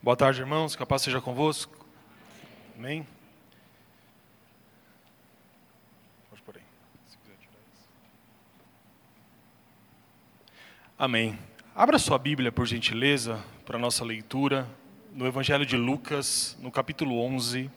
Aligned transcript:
Boa 0.00 0.16
tarde, 0.16 0.40
irmãos. 0.40 0.76
Que 0.76 0.82
a 0.82 0.86
paz 0.86 1.02
seja 1.02 1.20
convosco. 1.20 1.84
Amém. 2.76 3.04
Amém. 10.96 11.38
Abra 11.74 11.98
sua 11.98 12.18
Bíblia, 12.18 12.50
por 12.50 12.66
gentileza, 12.66 13.44
para 13.64 13.76
a 13.76 13.80
nossa 13.80 14.04
leitura 14.04 14.68
no 15.12 15.26
Evangelho 15.26 15.66
de 15.66 15.76
Lucas, 15.76 16.56
no 16.60 16.70
capítulo 16.70 17.20
11, 17.20 17.70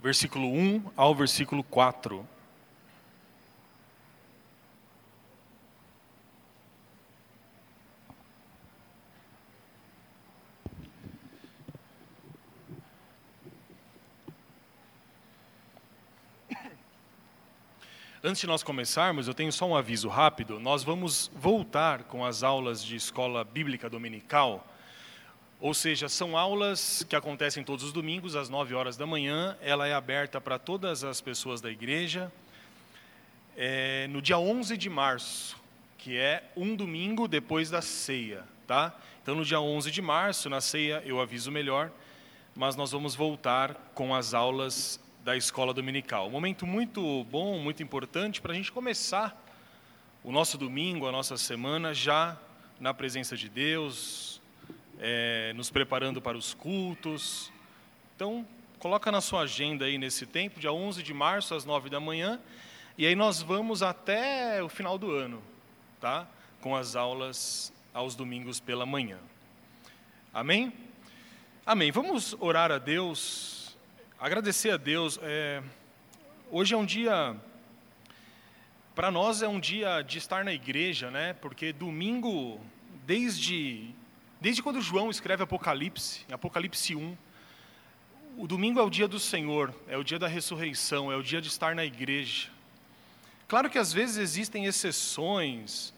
versículo 0.00 0.46
1 0.46 0.92
ao 0.96 1.14
versículo 1.14 1.62
4. 1.64 2.33
Antes 18.26 18.40
de 18.40 18.46
nós 18.46 18.62
começarmos, 18.62 19.28
eu 19.28 19.34
tenho 19.34 19.52
só 19.52 19.66
um 19.66 19.76
aviso 19.76 20.08
rápido. 20.08 20.58
Nós 20.58 20.82
vamos 20.82 21.30
voltar 21.34 22.04
com 22.04 22.24
as 22.24 22.42
aulas 22.42 22.82
de 22.82 22.96
escola 22.96 23.44
bíblica 23.44 23.90
dominical. 23.90 24.66
Ou 25.60 25.74
seja, 25.74 26.08
são 26.08 26.34
aulas 26.34 27.04
que 27.06 27.14
acontecem 27.14 27.62
todos 27.62 27.84
os 27.84 27.92
domingos, 27.92 28.34
às 28.34 28.48
9 28.48 28.74
horas 28.74 28.96
da 28.96 29.06
manhã. 29.06 29.58
Ela 29.60 29.86
é 29.86 29.92
aberta 29.92 30.40
para 30.40 30.58
todas 30.58 31.04
as 31.04 31.20
pessoas 31.20 31.60
da 31.60 31.70
igreja. 31.70 32.32
É, 33.58 34.06
no 34.06 34.22
dia 34.22 34.38
11 34.38 34.74
de 34.78 34.88
março, 34.88 35.54
que 35.98 36.16
é 36.16 36.44
um 36.56 36.74
domingo 36.74 37.28
depois 37.28 37.68
da 37.68 37.82
ceia. 37.82 38.42
Tá? 38.66 38.98
Então, 39.22 39.34
no 39.34 39.44
dia 39.44 39.60
11 39.60 39.90
de 39.90 40.00
março, 40.00 40.48
na 40.48 40.62
ceia, 40.62 41.02
eu 41.04 41.20
aviso 41.20 41.50
melhor. 41.50 41.90
Mas 42.56 42.74
nós 42.74 42.90
vamos 42.90 43.14
voltar 43.14 43.74
com 43.94 44.14
as 44.14 44.32
aulas 44.32 44.98
da 45.24 45.34
escola 45.34 45.72
dominical. 45.72 46.28
Um 46.28 46.30
momento 46.30 46.66
muito 46.66 47.24
bom, 47.24 47.58
muito 47.58 47.82
importante 47.82 48.42
para 48.42 48.52
a 48.52 48.54
gente 48.54 48.70
começar 48.70 49.34
o 50.22 50.30
nosso 50.30 50.58
domingo, 50.58 51.08
a 51.08 51.12
nossa 51.12 51.38
semana 51.38 51.94
já 51.94 52.38
na 52.78 52.92
presença 52.92 53.34
de 53.34 53.48
Deus, 53.48 54.38
é, 54.98 55.54
nos 55.54 55.70
preparando 55.70 56.20
para 56.20 56.36
os 56.36 56.52
cultos. 56.52 57.50
Então, 58.14 58.46
coloca 58.78 59.10
na 59.10 59.22
sua 59.22 59.40
agenda 59.40 59.86
aí 59.86 59.96
nesse 59.96 60.26
tempo, 60.26 60.60
dia 60.60 60.70
11 60.70 61.02
de 61.02 61.14
março, 61.14 61.54
às 61.54 61.64
9 61.64 61.88
da 61.88 61.98
manhã, 61.98 62.38
e 62.98 63.06
aí 63.06 63.14
nós 63.14 63.40
vamos 63.40 63.82
até 63.82 64.62
o 64.62 64.68
final 64.68 64.98
do 64.98 65.10
ano, 65.10 65.42
tá? 66.02 66.28
Com 66.60 66.76
as 66.76 66.96
aulas 66.96 67.72
aos 67.94 68.14
domingos 68.14 68.60
pela 68.60 68.84
manhã. 68.84 69.18
Amém? 70.34 70.70
Amém. 71.64 71.90
Vamos 71.90 72.36
orar 72.40 72.70
a 72.70 72.76
Deus 72.76 73.53
agradecer 74.24 74.70
a 74.70 74.78
Deus. 74.78 75.18
É, 75.20 75.62
hoje 76.50 76.72
é 76.72 76.78
um 76.78 76.86
dia, 76.86 77.36
para 78.94 79.10
nós 79.10 79.42
é 79.42 79.48
um 79.48 79.60
dia 79.60 80.00
de 80.00 80.16
estar 80.16 80.46
na 80.46 80.54
igreja, 80.54 81.10
né? 81.10 81.34
Porque 81.34 81.74
domingo, 81.74 82.58
desde, 83.06 83.90
desde 84.40 84.62
quando 84.62 84.80
João 84.80 85.10
escreve 85.10 85.42
Apocalipse, 85.42 86.24
Apocalipse 86.32 86.96
1, 86.96 87.14
o 88.38 88.46
domingo 88.46 88.80
é 88.80 88.82
o 88.82 88.88
dia 88.88 89.06
do 89.06 89.20
Senhor, 89.20 89.74
é 89.86 89.98
o 89.98 90.02
dia 90.02 90.18
da 90.18 90.26
ressurreição, 90.26 91.12
é 91.12 91.16
o 91.16 91.22
dia 91.22 91.42
de 91.42 91.48
estar 91.48 91.74
na 91.74 91.84
igreja. 91.84 92.48
Claro 93.46 93.68
que 93.68 93.76
às 93.76 93.92
vezes 93.92 94.16
existem 94.16 94.64
exceções 94.64 95.92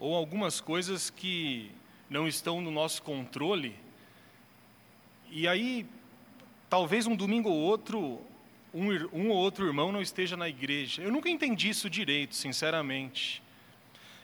ou 0.00 0.16
algumas 0.16 0.60
coisas 0.60 1.10
que 1.10 1.70
não 2.10 2.26
estão 2.26 2.60
no 2.60 2.72
nosso 2.72 3.04
controle. 3.04 3.76
E 5.30 5.46
aí 5.46 5.86
Talvez 6.68 7.06
um 7.06 7.16
domingo 7.16 7.48
ou 7.48 7.56
outro, 7.56 8.20
um, 8.74 8.90
um, 9.12 9.30
ou 9.30 9.36
outro 9.36 9.66
irmão 9.66 9.90
não 9.90 10.02
esteja 10.02 10.36
na 10.36 10.48
igreja. 10.48 11.02
Eu 11.02 11.10
nunca 11.10 11.30
entendi 11.30 11.70
isso 11.70 11.88
direito, 11.88 12.34
sinceramente. 12.34 13.42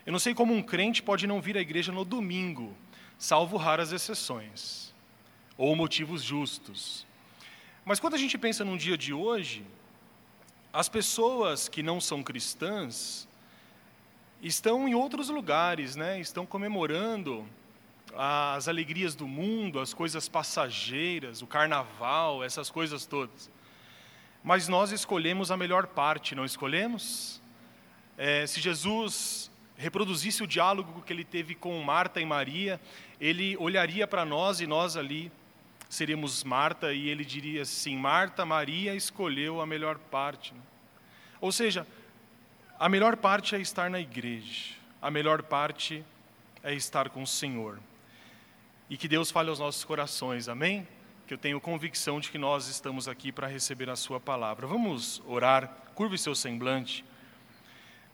Eu 0.05 0.13
não 0.13 0.19
sei 0.19 0.35
como 0.35 0.53
um 0.53 0.63
crente 0.63 1.03
pode 1.03 1.27
não 1.27 1.41
vir 1.41 1.57
à 1.57 1.61
igreja 1.61 1.91
no 1.91 2.05
domingo, 2.05 2.75
salvo 3.17 3.57
raras 3.57 3.93
exceções, 3.93 4.93
ou 5.57 5.75
motivos 5.75 6.23
justos. 6.23 7.07
Mas 7.85 7.99
quando 7.99 8.15
a 8.15 8.19
gente 8.19 8.37
pensa 8.37 8.65
num 8.65 8.77
dia 8.77 8.99
de 8.99 9.15
hoje, 9.15 9.65
as 10.73 10.89
pessoas 10.89 11.69
que 11.69 11.83
não 11.83 12.01
são 12.01 12.23
cristãs 12.23 13.27
estão 14.43 14.87
em 14.87 14.95
outros 14.95 15.31
lugares, 15.31 15.97
né? 15.97 16.21
estão 16.21 16.45
comemorando 16.45 17.47
as 18.17 18.69
alegrias 18.69 19.15
do 19.15 19.27
mundo, 19.27 19.81
as 19.81 19.93
coisas 19.93 20.29
passageiras, 20.29 21.43
o 21.43 21.47
carnaval, 21.47 22.45
essas 22.45 22.71
coisas 22.71 23.07
todas. 23.07 23.51
Mas 24.43 24.69
nós 24.69 24.93
escolhemos 24.93 25.51
a 25.51 25.57
melhor 25.57 25.87
parte, 25.87 26.35
não 26.35 26.45
escolhemos? 26.45 27.43
É, 28.17 28.47
se 28.47 28.61
Jesus 28.61 29.51
reproduzisse 29.77 30.43
o 30.43 30.47
diálogo 30.47 31.03
que 31.03 31.13
ele 31.13 31.25
teve 31.25 31.55
com 31.55 31.81
Marta 31.83 32.21
e 32.21 32.25
Maria, 32.25 32.81
ele 33.21 33.57
olharia 33.57 34.07
para 34.07 34.25
nós 34.25 34.61
e 34.61 34.67
nós 34.67 34.97
ali 34.97 35.33
seríamos 35.89 36.45
Marta 36.45 36.93
e 36.93 37.09
ele 37.09 37.25
diria 37.25 37.63
assim: 37.63 37.97
Marta, 37.97 38.45
Maria 38.45 38.95
escolheu 38.95 39.61
a 39.61 39.67
melhor 39.67 39.99
parte. 39.99 40.53
Ou 41.41 41.51
seja, 41.51 41.87
a 42.79 42.89
melhor 42.89 43.17
parte 43.17 43.57
é 43.57 43.61
estar 43.61 43.91
na 43.91 43.99
igreja, 43.99 44.75
a 45.01 45.11
melhor 45.11 45.43
parte 45.43 46.05
é 46.63 46.75
estar 46.75 47.09
com 47.09 47.23
o 47.23 47.27
Senhor 47.27 47.81
e 48.89 48.97
que 48.97 49.09
Deus 49.09 49.31
fale 49.31 49.49
aos 49.49 49.59
nossos 49.59 49.85
corações, 49.85 50.49
amém? 50.49 50.87
Que 51.27 51.33
eu 51.35 51.39
tenho 51.39 51.61
convicção 51.61 52.21
de 52.21 52.31
que 52.31 52.37
nós 52.37 52.69
estamos 52.69 53.09
aqui 53.09 53.33
para 53.33 53.47
receber 53.47 53.89
a 53.89 53.97
Sua 53.97 54.21
palavra. 54.21 54.67
Vamos 54.67 55.23
orar, 55.27 55.69
curve 55.95 56.19
seu 56.19 56.35
semblante. 56.35 57.05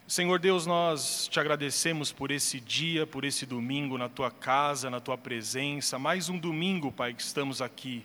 Senhor 0.06 0.38
Deus, 0.38 0.66
nós 0.66 1.28
te 1.28 1.40
agradecemos 1.40 2.12
por 2.12 2.30
esse 2.30 2.60
dia, 2.60 3.06
por 3.06 3.24
esse 3.24 3.46
domingo 3.46 3.98
na 3.98 4.08
tua 4.08 4.30
casa, 4.30 4.90
na 4.90 5.00
tua 5.00 5.18
presença. 5.18 5.98
Mais 5.98 6.28
um 6.28 6.38
domingo, 6.38 6.92
Pai, 6.92 7.14
que 7.14 7.22
estamos 7.22 7.60
aqui. 7.60 8.04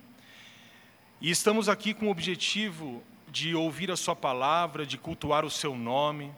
E 1.21 1.29
estamos 1.29 1.69
aqui 1.69 1.93
com 1.93 2.07
o 2.07 2.11
objetivo 2.11 3.03
de 3.27 3.53
ouvir 3.53 3.91
a 3.91 3.95
Sua 3.95 4.15
palavra, 4.15 4.85
de 4.85 4.97
cultuar 4.97 5.45
o 5.45 5.51
Seu 5.51 5.75
nome. 5.75 6.31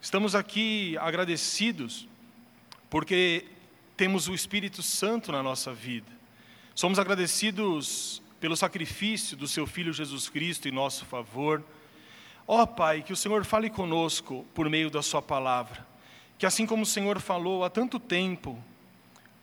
Estamos 0.00 0.34
aqui 0.34 0.96
agradecidos 0.98 2.08
porque 2.90 3.46
temos 4.02 4.26
o 4.26 4.34
Espírito 4.34 4.82
Santo 4.82 5.30
na 5.30 5.44
nossa 5.44 5.72
vida. 5.72 6.10
Somos 6.74 6.98
agradecidos 6.98 8.20
pelo 8.40 8.56
sacrifício 8.56 9.36
do 9.36 9.46
seu 9.46 9.64
Filho 9.64 9.92
Jesus 9.92 10.28
Cristo 10.28 10.66
em 10.66 10.72
nosso 10.72 11.04
favor. 11.04 11.62
Ó 12.44 12.62
oh, 12.62 12.66
Pai, 12.66 13.02
que 13.02 13.12
o 13.12 13.16
Senhor 13.16 13.44
fale 13.44 13.70
conosco 13.70 14.44
por 14.52 14.68
meio 14.68 14.90
da 14.90 15.02
Sua 15.02 15.22
palavra. 15.22 15.86
Que 16.36 16.44
assim 16.44 16.66
como 16.66 16.82
o 16.82 16.86
Senhor 16.86 17.20
falou 17.20 17.62
há 17.62 17.70
tanto 17.70 18.00
tempo, 18.00 18.60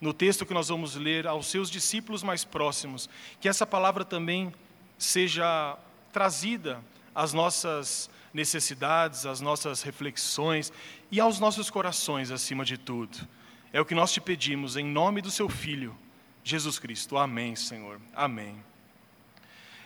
no 0.02 0.12
texto 0.12 0.46
que 0.46 0.54
nós 0.54 0.68
vamos 0.68 0.94
ler, 0.94 1.26
aos 1.26 1.48
seus 1.48 1.72
discípulos 1.72 2.22
mais 2.22 2.44
próximos, 2.44 3.10
que 3.40 3.48
essa 3.48 3.66
palavra 3.66 4.04
também 4.04 4.54
seja 4.98 5.78
trazida 6.12 6.84
às 7.16 7.32
nossas 7.32 8.10
necessidades, 8.34 9.26
às 9.26 9.40
nossas 9.40 9.84
reflexões 9.84 10.70
e 11.10 11.18
aos 11.18 11.40
nossos 11.40 11.70
corações 11.70 12.30
acima 12.30 12.66
de 12.66 12.78
tudo. 12.78 13.26
É 13.72 13.80
o 13.80 13.86
que 13.86 13.94
nós 13.94 14.12
te 14.12 14.20
pedimos 14.20 14.76
em 14.78 14.86
nome 14.86 15.22
do 15.22 15.30
seu 15.30 15.48
Filho, 15.48 15.96
Jesus 16.44 16.80
Cristo. 16.80 17.18
Amém, 17.18 17.56
Senhor. 17.56 18.02
Amém. 18.16 18.56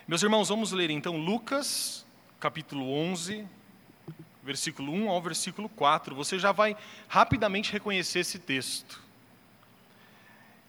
Meus 0.08 0.24
irmãos, 0.24 0.48
vamos 0.48 0.72
ler 0.72 0.90
então 0.90 1.18
Lucas, 1.18 2.06
capítulo 2.40 2.90
11, 2.90 3.46
versículo 4.42 4.94
1 4.94 5.10
ao 5.10 5.22
versículo 5.22 5.68
4. 5.68 6.16
Você 6.16 6.40
já 6.40 6.54
vai 6.54 6.78
rapidamente 7.10 7.74
reconhecer 7.74 8.20
esse 8.20 8.40
texto. 8.40 9.02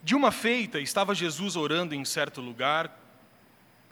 De 0.02 0.16
uma 0.16 0.32
feita, 0.32 0.80
estava 0.80 1.14
Jesus 1.14 1.54
orando 1.54 1.94
em 1.94 2.04
certo 2.04 2.40
lugar. 2.40 3.00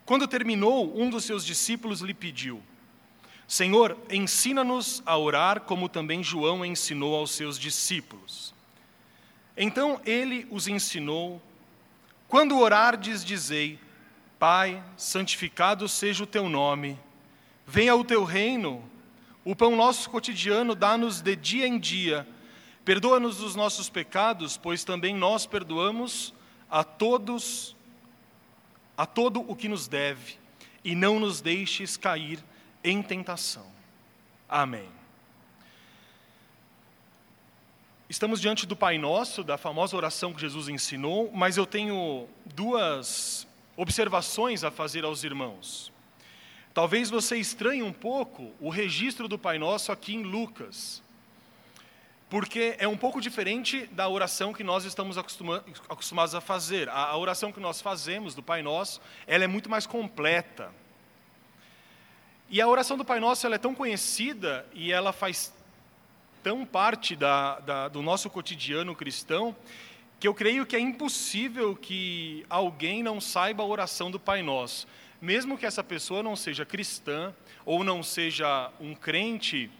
Quando 0.04 0.26
terminou, 0.26 1.00
um 1.00 1.08
dos 1.08 1.22
seus 1.22 1.46
discípulos 1.46 2.00
lhe 2.00 2.12
pediu: 2.12 2.60
Senhor, 3.46 3.96
ensina-nos 4.10 5.00
a 5.06 5.16
orar 5.16 5.60
como 5.60 5.88
também 5.88 6.24
João 6.24 6.64
ensinou 6.64 7.14
aos 7.14 7.30
seus 7.30 7.56
discípulos. 7.56 8.52
Então 9.56 10.00
ele 10.04 10.46
os 10.50 10.68
ensinou: 10.68 11.40
quando 12.28 12.58
orardes, 12.58 13.24
dizei: 13.24 13.78
Pai, 14.38 14.82
santificado 14.96 15.88
seja 15.88 16.24
o 16.24 16.26
teu 16.26 16.48
nome, 16.48 16.98
venha 17.66 17.94
o 17.94 18.04
teu 18.04 18.24
reino, 18.24 18.82
o 19.44 19.54
pão 19.54 19.76
nosso 19.76 20.08
cotidiano 20.08 20.74
dá-nos 20.74 21.20
de 21.20 21.36
dia 21.36 21.66
em 21.66 21.78
dia, 21.78 22.26
perdoa-nos 22.84 23.40
os 23.40 23.54
nossos 23.54 23.88
pecados, 23.88 24.56
pois 24.56 24.84
também 24.84 25.14
nós 25.14 25.46
perdoamos 25.46 26.32
a 26.70 26.82
todos, 26.82 27.76
a 28.96 29.04
todo 29.04 29.40
o 29.46 29.54
que 29.54 29.68
nos 29.68 29.86
deve, 29.86 30.38
e 30.82 30.94
não 30.94 31.20
nos 31.20 31.40
deixes 31.40 31.96
cair 31.96 32.42
em 32.82 33.02
tentação. 33.02 33.66
Amém. 34.48 35.01
Estamos 38.12 38.42
diante 38.42 38.66
do 38.66 38.76
Pai 38.76 38.98
Nosso, 38.98 39.42
da 39.42 39.56
famosa 39.56 39.96
oração 39.96 40.34
que 40.34 40.40
Jesus 40.42 40.68
ensinou, 40.68 41.30
mas 41.32 41.56
eu 41.56 41.64
tenho 41.64 42.28
duas 42.44 43.48
observações 43.74 44.62
a 44.62 44.70
fazer 44.70 45.02
aos 45.02 45.24
irmãos. 45.24 45.90
Talvez 46.74 47.08
você 47.08 47.38
estranhe 47.38 47.82
um 47.82 47.90
pouco 47.90 48.52
o 48.60 48.68
registro 48.68 49.26
do 49.26 49.38
Pai 49.38 49.58
Nosso 49.58 49.90
aqui 49.90 50.14
em 50.14 50.24
Lucas, 50.24 51.02
porque 52.28 52.76
é 52.78 52.86
um 52.86 52.98
pouco 52.98 53.18
diferente 53.18 53.86
da 53.86 54.06
oração 54.10 54.52
que 54.52 54.62
nós 54.62 54.84
estamos 54.84 55.16
acostumados 55.16 56.34
a 56.34 56.40
fazer. 56.42 56.90
A 56.90 57.16
oração 57.16 57.50
que 57.50 57.60
nós 57.60 57.80
fazemos 57.80 58.34
do 58.34 58.42
Pai 58.42 58.60
Nosso, 58.60 59.00
ela 59.26 59.44
é 59.44 59.48
muito 59.48 59.70
mais 59.70 59.86
completa. 59.86 60.70
E 62.50 62.60
a 62.60 62.68
oração 62.68 62.98
do 62.98 63.06
Pai 63.06 63.20
Nosso 63.20 63.46
ela 63.46 63.54
é 63.54 63.58
tão 63.58 63.74
conhecida 63.74 64.66
e 64.74 64.92
ela 64.92 65.14
faz 65.14 65.50
tão 66.42 66.64
parte 66.64 67.14
da, 67.14 67.60
da, 67.60 67.88
do 67.88 68.02
nosso 68.02 68.28
cotidiano 68.28 68.94
cristão 68.94 69.54
que 70.18 70.28
eu 70.28 70.34
creio 70.34 70.64
que 70.64 70.76
é 70.76 70.80
impossível 70.80 71.74
que 71.74 72.46
alguém 72.48 73.02
não 73.02 73.20
saiba 73.20 73.62
a 73.62 73.66
oração 73.66 74.10
do 74.10 74.20
Pai 74.20 74.42
Nosso 74.42 74.86
mesmo 75.22 75.56
que 75.56 75.64
essa 75.64 75.84
pessoa 75.84 76.20
não 76.20 76.34
seja 76.34 76.66
cristã 76.66 77.32
ou 77.64 77.84
não 77.84 78.02
seja 78.02 78.72
um 78.80 78.92
crente 78.92 79.70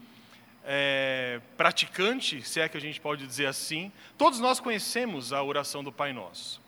é, 0.65 1.41
praticante, 1.57 2.47
se 2.47 2.61
é 2.61 2.69
que 2.69 2.77
a 2.77 2.81
gente 2.81 3.01
pode 3.01 3.27
dizer 3.27 3.47
assim, 3.47 3.91
todos 4.17 4.39
nós 4.39 4.61
conhecemos 4.61 5.33
a 5.33 5.43
oração 5.43 5.83
do 5.83 5.91
Pai 5.91 6.13
Nosso. 6.13 6.61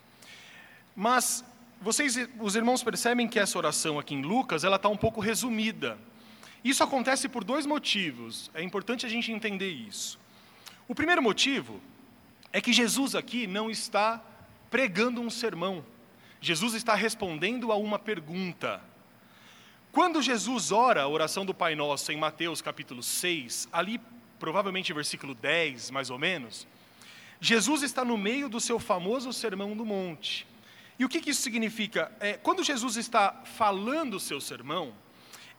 Mas 0.96 1.44
vocês, 1.80 2.16
os 2.40 2.56
irmãos 2.56 2.82
percebem 2.82 3.28
que 3.28 3.38
essa 3.38 3.56
oração 3.56 3.96
aqui 3.96 4.16
em 4.16 4.22
Lucas, 4.22 4.64
ela 4.64 4.74
está 4.74 4.88
um 4.88 4.96
pouco 4.96 5.20
resumida. 5.20 5.96
Isso 6.64 6.82
acontece 6.82 7.28
por 7.28 7.44
dois 7.44 7.66
motivos. 7.66 8.50
É 8.54 8.62
importante 8.62 9.04
a 9.04 9.08
gente 9.08 9.30
entender 9.30 9.70
isso. 9.70 10.18
O 10.88 10.94
primeiro 10.94 11.22
motivo 11.22 11.78
é 12.50 12.60
que 12.60 12.72
Jesus 12.72 13.14
aqui 13.14 13.46
não 13.46 13.70
está 13.70 14.24
pregando 14.70 15.20
um 15.20 15.28
sermão. 15.28 15.84
Jesus 16.40 16.72
está 16.72 16.94
respondendo 16.94 17.70
a 17.70 17.76
uma 17.76 17.98
pergunta. 17.98 18.82
Quando 19.92 20.22
Jesus 20.22 20.72
ora 20.72 21.02
a 21.02 21.08
oração 21.08 21.44
do 21.44 21.54
Pai 21.54 21.74
Nosso 21.74 22.10
em 22.10 22.16
Mateus 22.16 22.60
capítulo 22.62 23.02
6, 23.02 23.68
ali 23.70 24.00
provavelmente 24.38 24.92
versículo 24.92 25.34
10, 25.34 25.90
mais 25.90 26.10
ou 26.10 26.18
menos, 26.18 26.66
Jesus 27.40 27.82
está 27.82 28.04
no 28.04 28.16
meio 28.16 28.48
do 28.48 28.58
seu 28.58 28.78
famoso 28.80 29.32
Sermão 29.32 29.76
do 29.76 29.84
Monte. 29.84 30.46
E 30.98 31.04
o 31.04 31.08
que, 31.08 31.20
que 31.20 31.30
isso 31.30 31.42
significa? 31.42 32.10
É, 32.20 32.34
quando 32.34 32.64
Jesus 32.64 32.96
está 32.96 33.42
falando 33.44 34.14
o 34.14 34.20
seu 34.20 34.40
sermão, 34.40 34.94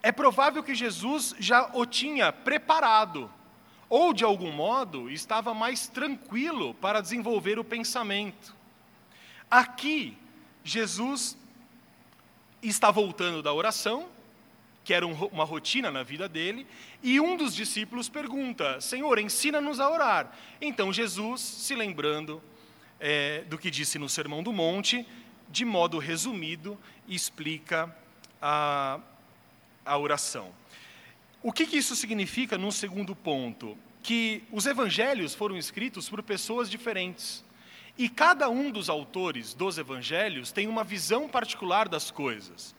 é 0.05 0.11
provável 0.11 0.61
que 0.61 0.75
Jesus 0.75 1.33
já 1.39 1.71
o 1.73 1.83
tinha 1.83 2.31
preparado, 2.31 3.27
ou 3.89 4.13
de 4.13 4.23
algum 4.23 4.51
modo 4.51 5.09
estava 5.09 5.51
mais 5.51 5.87
tranquilo 5.87 6.75
para 6.75 7.01
desenvolver 7.01 7.57
o 7.57 7.63
pensamento. 7.63 8.55
Aqui, 9.49 10.15
Jesus 10.63 11.35
está 12.61 12.91
voltando 12.91 13.41
da 13.41 13.51
oração, 13.51 14.07
que 14.83 14.93
era 14.93 15.07
uma 15.07 15.43
rotina 15.43 15.89
na 15.89 16.03
vida 16.03 16.29
dele, 16.29 16.67
e 17.01 17.19
um 17.19 17.35
dos 17.35 17.55
discípulos 17.55 18.07
pergunta: 18.07 18.79
Senhor, 18.79 19.17
ensina-nos 19.17 19.79
a 19.79 19.89
orar. 19.89 20.31
Então 20.61 20.93
Jesus, 20.93 21.41
se 21.41 21.73
lembrando 21.73 22.39
é, 22.99 23.41
do 23.45 23.57
que 23.57 23.71
disse 23.71 23.97
no 23.97 24.07
Sermão 24.07 24.43
do 24.43 24.53
Monte, 24.53 25.03
de 25.49 25.65
modo 25.65 25.97
resumido, 25.97 26.79
explica 27.07 27.91
a, 28.39 28.99
a 29.85 29.97
oração. 29.97 30.51
O 31.43 31.51
que, 31.51 31.65
que 31.65 31.77
isso 31.77 31.95
significa 31.95 32.57
num 32.57 32.71
segundo 32.71 33.15
ponto? 33.15 33.77
Que 34.01 34.43
os 34.51 34.65
evangelhos 34.65 35.35
foram 35.35 35.57
escritos 35.57 36.09
por 36.09 36.23
pessoas 36.23 36.69
diferentes. 36.69 37.43
E 37.97 38.09
cada 38.09 38.49
um 38.49 38.71
dos 38.71 38.89
autores 38.89 39.53
dos 39.53 39.77
evangelhos 39.77 40.51
tem 40.51 40.67
uma 40.67 40.83
visão 40.83 41.29
particular 41.29 41.87
das 41.87 42.11
coisas. 42.11 42.75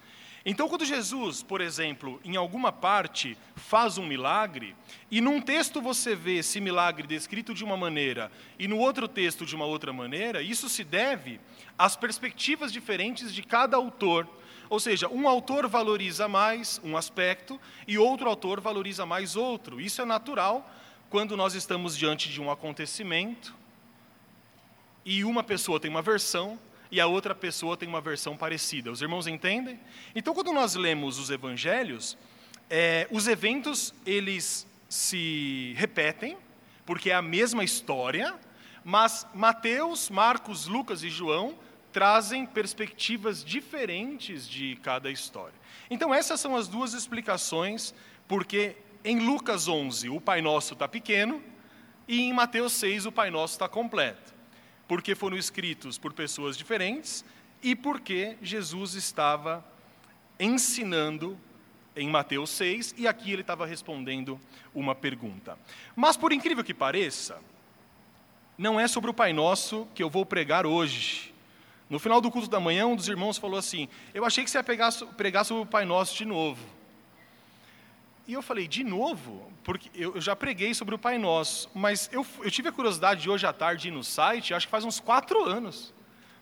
Então, 0.48 0.68
quando 0.68 0.84
Jesus, 0.84 1.42
por 1.42 1.60
exemplo, 1.60 2.20
em 2.24 2.36
alguma 2.36 2.70
parte 2.70 3.36
faz 3.56 3.98
um 3.98 4.06
milagre, 4.06 4.76
e 5.10 5.20
num 5.20 5.40
texto 5.40 5.80
você 5.82 6.14
vê 6.14 6.36
esse 6.36 6.60
milagre 6.60 7.04
descrito 7.04 7.52
de 7.52 7.64
uma 7.64 7.76
maneira 7.76 8.30
e 8.56 8.68
no 8.68 8.78
outro 8.78 9.08
texto 9.08 9.44
de 9.44 9.56
uma 9.56 9.64
outra 9.64 9.92
maneira, 9.92 10.40
isso 10.40 10.68
se 10.68 10.84
deve 10.84 11.40
às 11.76 11.96
perspectivas 11.96 12.72
diferentes 12.72 13.34
de 13.34 13.42
cada 13.42 13.76
autor. 13.76 14.28
Ou 14.68 14.80
seja, 14.80 15.08
um 15.08 15.28
autor 15.28 15.68
valoriza 15.68 16.26
mais 16.26 16.80
um 16.82 16.96
aspecto 16.96 17.60
e 17.86 17.98
outro 17.98 18.28
autor 18.28 18.60
valoriza 18.60 19.06
mais 19.06 19.36
outro. 19.36 19.80
Isso 19.80 20.02
é 20.02 20.04
natural 20.04 20.68
quando 21.08 21.36
nós 21.36 21.54
estamos 21.54 21.96
diante 21.96 22.28
de 22.28 22.40
um 22.40 22.50
acontecimento 22.50 23.54
e 25.04 25.24
uma 25.24 25.44
pessoa 25.44 25.78
tem 25.78 25.90
uma 25.90 26.02
versão 26.02 26.58
e 26.90 27.00
a 27.00 27.06
outra 27.06 27.34
pessoa 27.34 27.76
tem 27.76 27.88
uma 27.88 28.00
versão 28.00 28.36
parecida. 28.36 28.90
Os 28.90 29.02
irmãos 29.02 29.26
entendem? 29.26 29.78
Então, 30.14 30.34
quando 30.34 30.52
nós 30.52 30.74
lemos 30.74 31.18
os 31.18 31.30
evangelhos, 31.30 32.16
é, 32.68 33.06
os 33.10 33.28
eventos 33.28 33.94
eles 34.04 34.66
se 34.88 35.74
repetem, 35.76 36.36
porque 36.84 37.10
é 37.10 37.14
a 37.14 37.22
mesma 37.22 37.64
história, 37.64 38.34
mas 38.84 39.26
Mateus, 39.34 40.10
Marcos, 40.10 40.66
Lucas 40.66 41.02
e 41.02 41.10
João 41.10 41.56
trazem 41.96 42.44
perspectivas 42.44 43.42
diferentes 43.42 44.46
de 44.46 44.76
cada 44.82 45.10
história. 45.10 45.54
Então, 45.88 46.12
essas 46.12 46.38
são 46.38 46.54
as 46.54 46.68
duas 46.68 46.92
explicações, 46.92 47.94
porque 48.28 48.76
em 49.02 49.20
Lucas 49.20 49.66
11 49.66 50.10
o 50.10 50.20
Pai 50.20 50.42
Nosso 50.42 50.74
está 50.74 50.86
pequeno 50.86 51.42
e 52.06 52.20
em 52.20 52.34
Mateus 52.34 52.74
6 52.74 53.06
o 53.06 53.12
Pai 53.12 53.30
Nosso 53.30 53.54
está 53.54 53.66
completo 53.66 54.34
porque 54.86 55.14
foram 55.14 55.38
escritos 55.38 55.96
por 55.96 56.12
pessoas 56.12 56.54
diferentes 56.54 57.24
e 57.62 57.74
porque 57.74 58.36
Jesus 58.42 58.92
estava 58.92 59.64
ensinando 60.38 61.34
em 61.96 62.10
Mateus 62.10 62.50
6 62.50 62.94
e 62.98 63.08
aqui 63.08 63.32
ele 63.32 63.40
estava 63.40 63.64
respondendo 63.64 64.38
uma 64.74 64.94
pergunta. 64.94 65.58
Mas 65.94 66.14
por 66.14 66.30
incrível 66.30 66.62
que 66.62 66.74
pareça, 66.74 67.40
não 68.58 68.78
é 68.78 68.86
sobre 68.86 69.08
o 69.08 69.14
Pai 69.14 69.32
Nosso 69.32 69.88
que 69.94 70.02
eu 70.02 70.10
vou 70.10 70.26
pregar 70.26 70.66
hoje. 70.66 71.34
No 71.88 71.98
final 71.98 72.20
do 72.20 72.30
culto 72.30 72.48
da 72.48 72.58
manhã, 72.58 72.86
um 72.86 72.96
dos 72.96 73.08
irmãos 73.08 73.38
falou 73.38 73.58
assim: 73.58 73.88
Eu 74.12 74.24
achei 74.24 74.42
que 74.42 74.50
você 74.50 74.58
ia 74.58 74.64
pegar, 74.64 74.92
pregar 75.16 75.44
sobre 75.44 75.62
o 75.62 75.66
Pai 75.66 75.84
Nosso 75.84 76.16
de 76.16 76.24
novo. 76.24 76.76
E 78.26 78.32
eu 78.32 78.42
falei, 78.42 78.66
de 78.66 78.82
novo? 78.82 79.52
Porque 79.62 79.88
eu 79.94 80.20
já 80.20 80.34
preguei 80.34 80.74
sobre 80.74 80.94
o 80.94 80.98
Pai 80.98 81.16
Nosso, 81.16 81.70
mas 81.72 82.10
eu, 82.12 82.26
eu 82.42 82.50
tive 82.50 82.68
a 82.68 82.72
curiosidade 82.72 83.22
de 83.22 83.30
hoje 83.30 83.46
à 83.46 83.52
tarde 83.52 83.86
ir 83.86 83.92
no 83.92 84.02
site, 84.02 84.52
acho 84.52 84.66
que 84.66 84.70
faz 84.70 84.84
uns 84.84 84.98
quatro 84.98 85.44
anos 85.44 85.94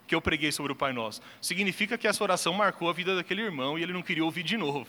que 0.07 0.15
eu 0.15 0.21
preguei 0.21 0.51
sobre 0.51 0.73
o 0.73 0.77
Pai 0.77 0.95
Nosso. 0.95 1.21
Significa 1.43 1.99
que 1.99 2.09
essa 2.09 2.23
oração 2.23 2.55
marcou 2.55 2.89
a 2.89 2.93
vida 2.93 3.15
daquele 3.15 3.43
irmão 3.43 3.79
e 3.79 3.83
ele 3.83 3.93
não 3.93 4.03
queria 4.03 4.25
ouvir 4.25 4.43
de 4.43 4.57
novo. 4.57 4.89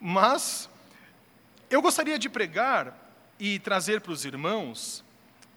Mas 0.00 0.70
eu 1.68 1.82
gostaria 1.82 2.18
de 2.18 2.28
pregar 2.28 2.96
e 3.38 3.58
trazer 3.58 4.00
para 4.00 4.12
os 4.12 4.24
irmãos 4.24 5.04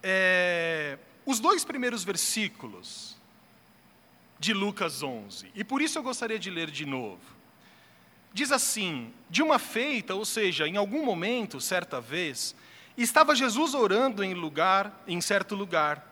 é, 0.02 0.98
os 1.26 1.40
dois 1.40 1.64
primeiros 1.64 2.04
versículos 2.04 3.15
de 4.46 4.54
Lucas 4.54 5.04
11. 5.04 5.52
E 5.54 5.64
por 5.64 5.82
isso 5.82 5.98
eu 5.98 6.04
gostaria 6.04 6.40
de 6.40 6.50
ler 6.50 6.72
de 6.72 6.86
novo 6.86 7.36
diz 8.36 8.52
assim: 8.52 9.14
de 9.30 9.42
uma 9.42 9.58
feita, 9.58 10.14
ou 10.14 10.26
seja, 10.26 10.68
em 10.68 10.76
algum 10.76 11.04
momento, 11.04 11.62
certa 11.62 12.02
vez, 12.02 12.54
estava 12.98 13.34
Jesus 13.34 13.74
orando 13.74 14.24
em 14.24 14.34
lugar, 14.34 15.04
em 15.08 15.22
certo 15.22 15.56
lugar. 15.56 16.06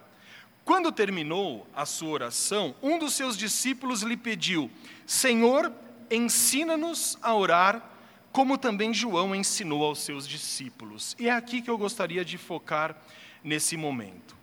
Quando 0.64 0.94
terminou 0.94 1.68
a 1.76 1.86
sua 1.86 2.10
oração, 2.10 2.74
um 2.82 2.98
dos 2.98 3.14
seus 3.14 3.38
discípulos 3.38 4.02
lhe 4.02 4.16
pediu: 4.16 4.72
Senhor, 5.06 5.72
ensina-nos 6.10 7.18
a 7.22 7.36
orar, 7.36 7.84
como 8.32 8.58
também 8.58 8.94
João 8.94 9.36
ensinou 9.36 9.84
aos 9.84 10.00
seus 10.00 10.26
discípulos. 10.26 11.18
E 11.20 11.28
é 11.28 11.32
aqui 11.32 11.62
que 11.62 11.70
eu 11.70 11.78
gostaria 11.78 12.24
de 12.24 12.38
focar 12.38 12.96
nesse 13.44 13.76
momento. 13.76 14.34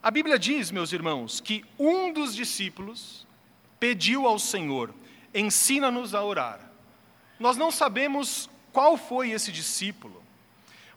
A 0.00 0.10
Bíblia 0.10 0.38
diz, 0.38 0.70
meus 0.70 0.92
irmãos, 0.92 1.40
que 1.40 1.64
um 1.78 2.12
dos 2.12 2.36
discípulos 2.36 3.23
pediu 3.84 4.26
ao 4.26 4.38
Senhor: 4.38 4.94
ensina-nos 5.34 6.14
a 6.14 6.24
orar. 6.24 6.58
Nós 7.38 7.58
não 7.58 7.70
sabemos 7.70 8.48
qual 8.72 8.96
foi 8.96 9.30
esse 9.30 9.52
discípulo, 9.52 10.24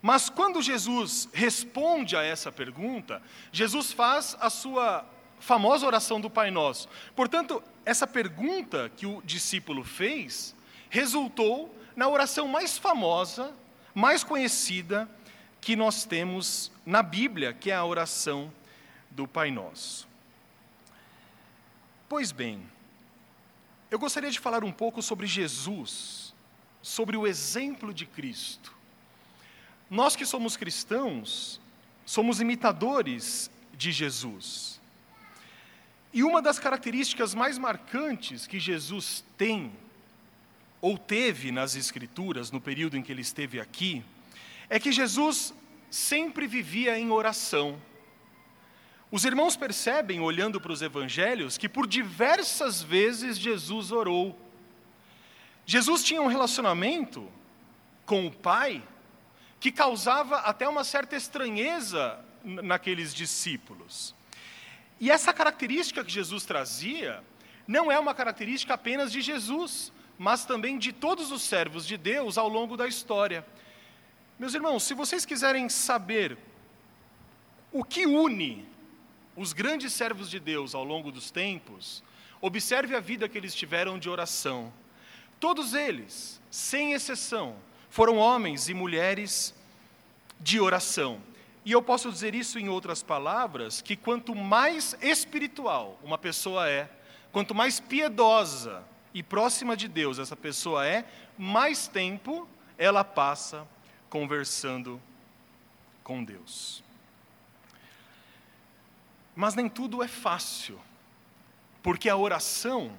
mas 0.00 0.30
quando 0.30 0.62
Jesus 0.62 1.28
responde 1.34 2.16
a 2.16 2.22
essa 2.22 2.50
pergunta, 2.50 3.20
Jesus 3.52 3.92
faz 3.92 4.34
a 4.40 4.48
sua 4.48 5.04
famosa 5.38 5.86
oração 5.86 6.18
do 6.18 6.30
Pai 6.30 6.50
Nosso. 6.50 6.88
Portanto, 7.14 7.62
essa 7.84 8.06
pergunta 8.06 8.90
que 8.96 9.04
o 9.04 9.20
discípulo 9.22 9.84
fez 9.84 10.56
resultou 10.88 11.74
na 11.94 12.08
oração 12.08 12.48
mais 12.48 12.78
famosa, 12.78 13.52
mais 13.94 14.24
conhecida 14.24 15.06
que 15.60 15.76
nós 15.76 16.06
temos 16.06 16.72
na 16.86 17.02
Bíblia, 17.02 17.52
que 17.52 17.70
é 17.70 17.74
a 17.74 17.84
oração 17.84 18.50
do 19.10 19.28
Pai 19.28 19.50
Nosso. 19.50 20.08
Pois 22.08 22.32
bem, 22.32 22.66
eu 23.90 23.98
gostaria 23.98 24.30
de 24.30 24.38
falar 24.38 24.64
um 24.64 24.72
pouco 24.72 25.02
sobre 25.02 25.26
Jesus 25.26 26.28
sobre 26.82 27.16
o 27.16 27.26
exemplo 27.26 27.92
de 27.92 28.06
Cristo. 28.06 28.74
Nós 29.90 30.14
que 30.14 30.26
somos 30.26 30.56
cristãos, 30.56 31.60
somos 32.04 32.40
imitadores 32.40 33.50
de 33.74 33.90
Jesus. 33.90 34.80
E 36.12 36.22
uma 36.22 36.40
das 36.40 36.58
características 36.58 37.34
mais 37.34 37.58
marcantes 37.58 38.46
que 38.46 38.58
Jesus 38.58 39.24
tem, 39.36 39.72
ou 40.80 40.96
teve 40.96 41.50
nas 41.50 41.74
Escrituras, 41.74 42.50
no 42.50 42.60
período 42.60 42.96
em 42.96 43.02
que 43.02 43.12
ele 43.12 43.22
esteve 43.22 43.60
aqui, 43.60 44.04
é 44.70 44.78
que 44.78 44.92
Jesus 44.92 45.54
sempre 45.90 46.46
vivia 46.46 46.98
em 46.98 47.10
oração. 47.10 47.80
Os 49.10 49.24
irmãos 49.24 49.56
percebem, 49.56 50.20
olhando 50.20 50.60
para 50.60 50.72
os 50.72 50.82
evangelhos, 50.82 51.56
que 51.56 51.68
por 51.68 51.86
diversas 51.86 52.82
vezes 52.82 53.38
Jesus 53.38 53.90
orou. 53.90 54.38
Jesus 55.64 56.04
tinha 56.04 56.20
um 56.20 56.26
relacionamento 56.26 57.26
com 58.04 58.26
o 58.26 58.30
Pai 58.30 58.82
que 59.58 59.72
causava 59.72 60.36
até 60.40 60.68
uma 60.68 60.84
certa 60.84 61.16
estranheza 61.16 62.22
naqueles 62.44 63.14
discípulos. 63.14 64.14
E 65.00 65.10
essa 65.10 65.32
característica 65.32 66.04
que 66.04 66.12
Jesus 66.12 66.44
trazia 66.44 67.24
não 67.66 67.90
é 67.90 67.98
uma 67.98 68.14
característica 68.14 68.74
apenas 68.74 69.10
de 69.10 69.22
Jesus, 69.22 69.90
mas 70.18 70.44
também 70.44 70.78
de 70.78 70.92
todos 70.92 71.32
os 71.32 71.42
servos 71.42 71.86
de 71.86 71.96
Deus 71.96 72.36
ao 72.36 72.48
longo 72.48 72.76
da 72.76 72.86
história. 72.86 73.46
Meus 74.38 74.54
irmãos, 74.54 74.82
se 74.82 74.92
vocês 74.92 75.24
quiserem 75.24 75.68
saber 75.70 76.36
o 77.72 77.82
que 77.82 78.06
une 78.06 78.67
os 79.38 79.52
grandes 79.52 79.92
servos 79.92 80.28
de 80.28 80.40
Deus 80.40 80.74
ao 80.74 80.82
longo 80.82 81.12
dos 81.12 81.30
tempos, 81.30 82.02
observe 82.40 82.96
a 82.96 83.00
vida 83.00 83.28
que 83.28 83.38
eles 83.38 83.54
tiveram 83.54 83.96
de 83.96 84.10
oração. 84.10 84.72
Todos 85.38 85.74
eles, 85.74 86.40
sem 86.50 86.92
exceção, 86.92 87.54
foram 87.88 88.16
homens 88.16 88.68
e 88.68 88.74
mulheres 88.74 89.54
de 90.40 90.58
oração. 90.58 91.20
E 91.64 91.70
eu 91.70 91.80
posso 91.80 92.10
dizer 92.10 92.34
isso 92.34 92.58
em 92.58 92.68
outras 92.68 93.00
palavras, 93.00 93.80
que 93.80 93.94
quanto 93.94 94.34
mais 94.34 94.96
espiritual 95.00 95.96
uma 96.02 96.18
pessoa 96.18 96.68
é, 96.68 96.90
quanto 97.30 97.54
mais 97.54 97.78
piedosa 97.78 98.82
e 99.14 99.22
próxima 99.22 99.76
de 99.76 99.86
Deus 99.86 100.18
essa 100.18 100.34
pessoa 100.34 100.84
é, 100.84 101.04
mais 101.38 101.86
tempo 101.86 102.48
ela 102.76 103.04
passa 103.04 103.64
conversando 104.10 105.00
com 106.02 106.24
Deus. 106.24 106.82
Mas 109.38 109.54
nem 109.54 109.68
tudo 109.68 110.02
é 110.02 110.08
fácil, 110.08 110.80
porque 111.80 112.08
a 112.08 112.16
oração, 112.16 112.92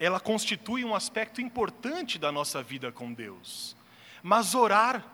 ela 0.00 0.18
constitui 0.18 0.84
um 0.84 0.96
aspecto 0.96 1.40
importante 1.40 2.18
da 2.18 2.32
nossa 2.32 2.60
vida 2.60 2.90
com 2.90 3.12
Deus. 3.12 3.76
Mas 4.20 4.56
orar 4.56 5.06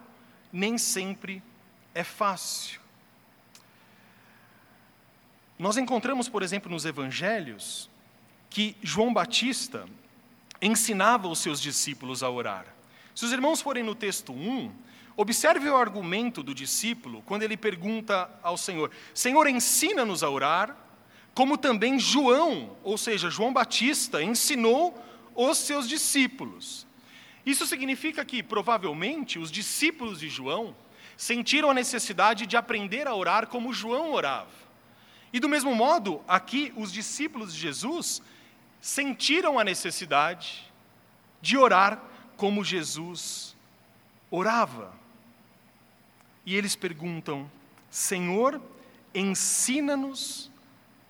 nem 0.50 0.78
sempre 0.78 1.42
é 1.94 2.02
fácil. 2.02 2.80
Nós 5.58 5.76
encontramos, 5.76 6.26
por 6.26 6.42
exemplo, 6.42 6.70
nos 6.70 6.86
evangelhos, 6.86 7.90
que 8.48 8.78
João 8.82 9.12
Batista 9.12 9.86
ensinava 10.62 11.28
os 11.28 11.38
seus 11.38 11.60
discípulos 11.60 12.22
a 12.22 12.30
orar. 12.30 12.64
Se 13.14 13.26
os 13.26 13.32
irmãos 13.32 13.60
forem 13.60 13.84
no 13.84 13.94
texto 13.94 14.32
1, 14.32 14.72
Observe 15.16 15.68
o 15.70 15.76
argumento 15.76 16.42
do 16.42 16.54
discípulo 16.54 17.22
quando 17.22 17.42
ele 17.42 17.56
pergunta 17.56 18.28
ao 18.42 18.56
Senhor: 18.56 18.90
Senhor, 19.14 19.48
ensina-nos 19.48 20.22
a 20.22 20.28
orar, 20.28 20.76
como 21.34 21.56
também 21.56 21.98
João, 21.98 22.76
ou 22.82 22.98
seja, 22.98 23.30
João 23.30 23.52
Batista, 23.52 24.22
ensinou 24.22 24.94
os 25.34 25.58
seus 25.58 25.88
discípulos. 25.88 26.86
Isso 27.46 27.66
significa 27.66 28.24
que, 28.24 28.42
provavelmente, 28.42 29.38
os 29.38 29.50
discípulos 29.50 30.20
de 30.20 30.28
João 30.28 30.76
sentiram 31.16 31.70
a 31.70 31.74
necessidade 31.74 32.46
de 32.46 32.56
aprender 32.56 33.06
a 33.06 33.14
orar 33.14 33.46
como 33.46 33.72
João 33.72 34.12
orava. 34.12 34.66
E, 35.32 35.40
do 35.40 35.48
mesmo 35.48 35.74
modo, 35.74 36.22
aqui, 36.28 36.72
os 36.76 36.92
discípulos 36.92 37.54
de 37.54 37.60
Jesus 37.60 38.20
sentiram 38.80 39.58
a 39.58 39.64
necessidade 39.64 40.70
de 41.40 41.56
orar 41.56 42.02
como 42.36 42.64
Jesus 42.64 43.56
orava. 44.30 45.05
E 46.46 46.54
eles 46.54 46.76
perguntam: 46.76 47.50
Senhor, 47.90 48.62
ensina-nos 49.12 50.48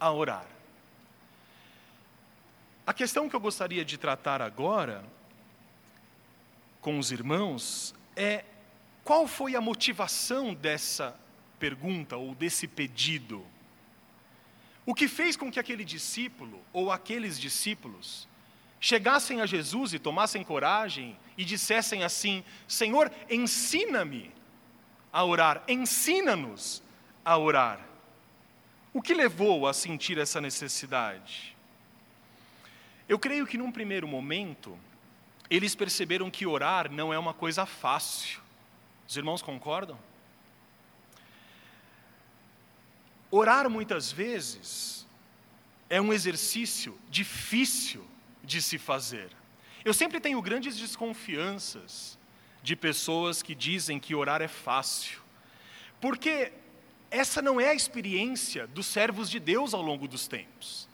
a 0.00 0.10
orar. 0.10 0.46
A 2.86 2.94
questão 2.94 3.28
que 3.28 3.36
eu 3.36 3.40
gostaria 3.40 3.84
de 3.84 3.98
tratar 3.98 4.40
agora 4.40 5.04
com 6.80 6.98
os 6.98 7.10
irmãos 7.10 7.94
é 8.14 8.44
qual 9.04 9.26
foi 9.26 9.54
a 9.54 9.60
motivação 9.60 10.54
dessa 10.54 11.18
pergunta 11.58 12.16
ou 12.16 12.34
desse 12.34 12.66
pedido? 12.66 13.44
O 14.86 14.94
que 14.94 15.08
fez 15.08 15.36
com 15.36 15.50
que 15.50 15.58
aquele 15.58 15.84
discípulo 15.84 16.62
ou 16.72 16.92
aqueles 16.92 17.38
discípulos 17.38 18.28
chegassem 18.78 19.40
a 19.40 19.46
Jesus 19.46 19.92
e 19.92 19.98
tomassem 19.98 20.44
coragem 20.44 21.18
e 21.36 21.44
dissessem 21.44 22.04
assim: 22.04 22.44
Senhor, 22.68 23.10
ensina-me 23.28 24.35
a 25.16 25.24
orar, 25.24 25.62
ensina-nos 25.66 26.82
a 27.24 27.38
orar. 27.38 27.80
O 28.92 29.00
que 29.00 29.14
levou 29.14 29.66
a 29.66 29.72
sentir 29.72 30.18
essa 30.18 30.42
necessidade? 30.42 31.56
Eu 33.08 33.18
creio 33.18 33.46
que 33.46 33.56
num 33.56 33.72
primeiro 33.72 34.06
momento, 34.06 34.78
eles 35.48 35.74
perceberam 35.74 36.30
que 36.30 36.46
orar 36.46 36.92
não 36.92 37.14
é 37.14 37.18
uma 37.18 37.32
coisa 37.32 37.64
fácil. 37.64 38.42
Os 39.08 39.16
irmãos 39.16 39.40
concordam? 39.40 39.98
Orar 43.30 43.70
muitas 43.70 44.12
vezes 44.12 45.06
é 45.88 45.98
um 45.98 46.12
exercício 46.12 46.94
difícil 47.08 48.06
de 48.44 48.60
se 48.60 48.76
fazer. 48.76 49.30
Eu 49.82 49.94
sempre 49.94 50.20
tenho 50.20 50.42
grandes 50.42 50.76
desconfianças 50.76 52.15
de 52.66 52.74
pessoas 52.74 53.42
que 53.42 53.54
dizem 53.54 54.00
que 54.00 54.12
orar 54.12 54.42
é 54.42 54.48
fácil. 54.48 55.20
Porque 56.00 56.52
essa 57.12 57.40
não 57.40 57.60
é 57.60 57.68
a 57.68 57.74
experiência 57.74 58.66
dos 58.66 58.86
servos 58.86 59.30
de 59.30 59.38
Deus 59.38 59.72
ao 59.72 59.80
longo 59.80 60.08
dos 60.08 60.26
tempos. 60.26 60.88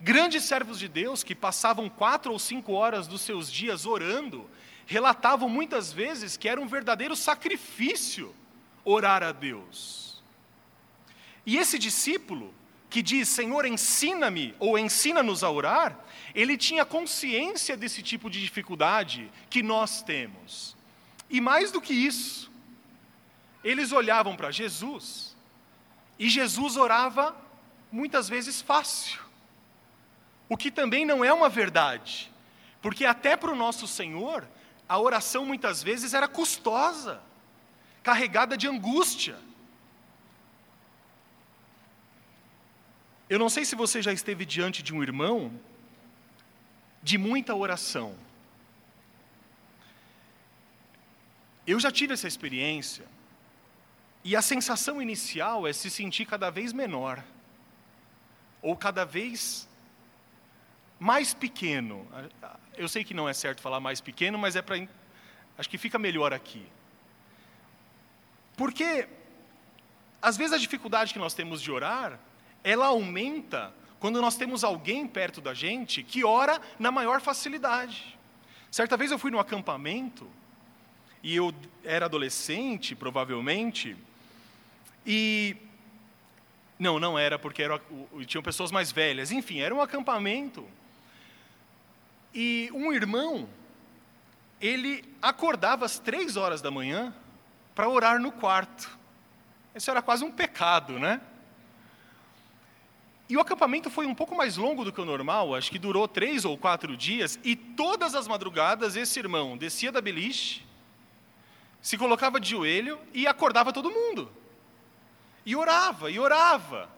Grandes 0.00 0.44
servos 0.44 0.78
de 0.78 0.86
Deus 0.86 1.24
que 1.24 1.34
passavam 1.34 1.88
quatro 1.88 2.30
ou 2.30 2.38
cinco 2.38 2.74
horas 2.74 3.08
dos 3.08 3.20
seus 3.22 3.50
dias 3.50 3.84
orando, 3.84 4.48
relatavam 4.86 5.48
muitas 5.48 5.92
vezes 5.92 6.36
que 6.36 6.48
era 6.48 6.60
um 6.60 6.68
verdadeiro 6.68 7.16
sacrifício 7.16 8.32
orar 8.84 9.24
a 9.24 9.32
Deus. 9.32 10.22
E 11.44 11.58
esse 11.58 11.80
discípulo 11.80 12.54
que 12.88 13.02
diz, 13.02 13.28
Senhor, 13.28 13.66
ensina-me 13.66 14.54
ou 14.60 14.78
ensina-nos 14.78 15.42
a 15.42 15.50
orar, 15.50 15.98
ele 16.32 16.56
tinha 16.56 16.84
consciência 16.84 17.76
desse 17.76 18.04
tipo 18.04 18.30
de 18.30 18.40
dificuldade 18.40 19.28
que 19.50 19.64
nós 19.64 20.00
temos. 20.00 20.80
E 21.32 21.40
mais 21.40 21.72
do 21.72 21.80
que 21.80 21.94
isso, 21.94 22.52
eles 23.64 23.90
olhavam 23.90 24.36
para 24.36 24.50
Jesus 24.50 25.34
e 26.18 26.28
Jesus 26.28 26.76
orava 26.76 27.34
muitas 27.90 28.28
vezes 28.28 28.60
fácil. 28.60 29.18
O 30.46 30.58
que 30.58 30.70
também 30.70 31.06
não 31.06 31.24
é 31.24 31.32
uma 31.32 31.48
verdade, 31.48 32.30
porque 32.82 33.06
até 33.06 33.34
para 33.34 33.50
o 33.50 33.56
nosso 33.56 33.88
Senhor, 33.88 34.46
a 34.86 34.98
oração 34.98 35.46
muitas 35.46 35.82
vezes 35.82 36.12
era 36.12 36.28
custosa, 36.28 37.22
carregada 38.02 38.54
de 38.54 38.68
angústia. 38.68 39.38
Eu 43.26 43.38
não 43.38 43.48
sei 43.48 43.64
se 43.64 43.74
você 43.74 44.02
já 44.02 44.12
esteve 44.12 44.44
diante 44.44 44.82
de 44.82 44.92
um 44.92 45.02
irmão 45.02 45.50
de 47.02 47.16
muita 47.16 47.54
oração. 47.54 48.14
Eu 51.66 51.78
já 51.78 51.90
tive 51.90 52.14
essa 52.14 52.26
experiência, 52.26 53.04
e 54.24 54.36
a 54.36 54.42
sensação 54.42 55.02
inicial 55.02 55.66
é 55.66 55.72
se 55.72 55.90
sentir 55.90 56.26
cada 56.26 56.50
vez 56.50 56.72
menor, 56.72 57.22
ou 58.60 58.76
cada 58.76 59.04
vez 59.04 59.68
mais 60.98 61.34
pequeno. 61.34 62.06
Eu 62.76 62.88
sei 62.88 63.02
que 63.02 63.12
não 63.12 63.28
é 63.28 63.34
certo 63.34 63.60
falar 63.60 63.80
mais 63.80 64.00
pequeno, 64.00 64.38
mas 64.38 64.54
é 64.54 64.62
para. 64.62 64.76
Acho 65.58 65.68
que 65.68 65.76
fica 65.76 65.98
melhor 65.98 66.32
aqui. 66.32 66.64
Porque, 68.56 69.08
às 70.20 70.36
vezes, 70.36 70.52
a 70.52 70.58
dificuldade 70.58 71.12
que 71.12 71.18
nós 71.18 71.34
temos 71.34 71.60
de 71.60 71.70
orar, 71.70 72.18
ela 72.62 72.86
aumenta 72.86 73.74
quando 73.98 74.20
nós 74.20 74.36
temos 74.36 74.62
alguém 74.62 75.06
perto 75.06 75.40
da 75.40 75.54
gente 75.54 76.02
que 76.02 76.24
ora 76.24 76.60
na 76.78 76.90
maior 76.90 77.20
facilidade. 77.20 78.18
Certa 78.70 78.96
vez 78.96 79.10
eu 79.10 79.18
fui 79.18 79.30
no 79.30 79.38
acampamento, 79.38 80.28
e 81.22 81.36
eu 81.36 81.54
era 81.84 82.06
adolescente, 82.06 82.94
provavelmente, 82.94 83.96
e. 85.06 85.56
Não, 86.78 86.98
não 86.98 87.16
era, 87.16 87.38
porque 87.38 87.62
era, 87.62 87.80
tinham 88.26 88.42
pessoas 88.42 88.72
mais 88.72 88.90
velhas. 88.90 89.30
Enfim, 89.30 89.60
era 89.60 89.72
um 89.72 89.80
acampamento. 89.80 90.66
E 92.34 92.68
um 92.72 92.92
irmão, 92.92 93.48
ele 94.60 95.04
acordava 95.20 95.84
às 95.84 96.00
três 96.00 96.36
horas 96.36 96.60
da 96.60 96.72
manhã 96.72 97.14
para 97.74 97.88
orar 97.88 98.20
no 98.20 98.32
quarto. 98.32 98.98
Isso 99.74 99.90
era 99.90 100.02
quase 100.02 100.24
um 100.24 100.32
pecado, 100.32 100.98
né? 100.98 101.20
E 103.28 103.36
o 103.36 103.40
acampamento 103.40 103.88
foi 103.88 104.06
um 104.06 104.14
pouco 104.14 104.36
mais 104.36 104.56
longo 104.56 104.84
do 104.84 104.92
que 104.92 105.00
o 105.00 105.04
normal, 105.04 105.54
acho 105.54 105.70
que 105.70 105.78
durou 105.78 106.06
três 106.06 106.44
ou 106.44 106.58
quatro 106.58 106.96
dias, 106.96 107.38
e 107.42 107.56
todas 107.56 108.14
as 108.14 108.28
madrugadas 108.28 108.94
esse 108.96 109.18
irmão 109.18 109.56
descia 109.56 109.90
da 109.90 110.00
beliche, 110.00 110.62
se 111.82 111.98
colocava 111.98 112.38
de 112.38 112.48
joelho 112.48 112.98
e 113.12 113.26
acordava 113.26 113.72
todo 113.72 113.90
mundo. 113.90 114.30
E 115.44 115.56
orava, 115.56 116.10
e 116.10 116.18
orava. 116.18 116.88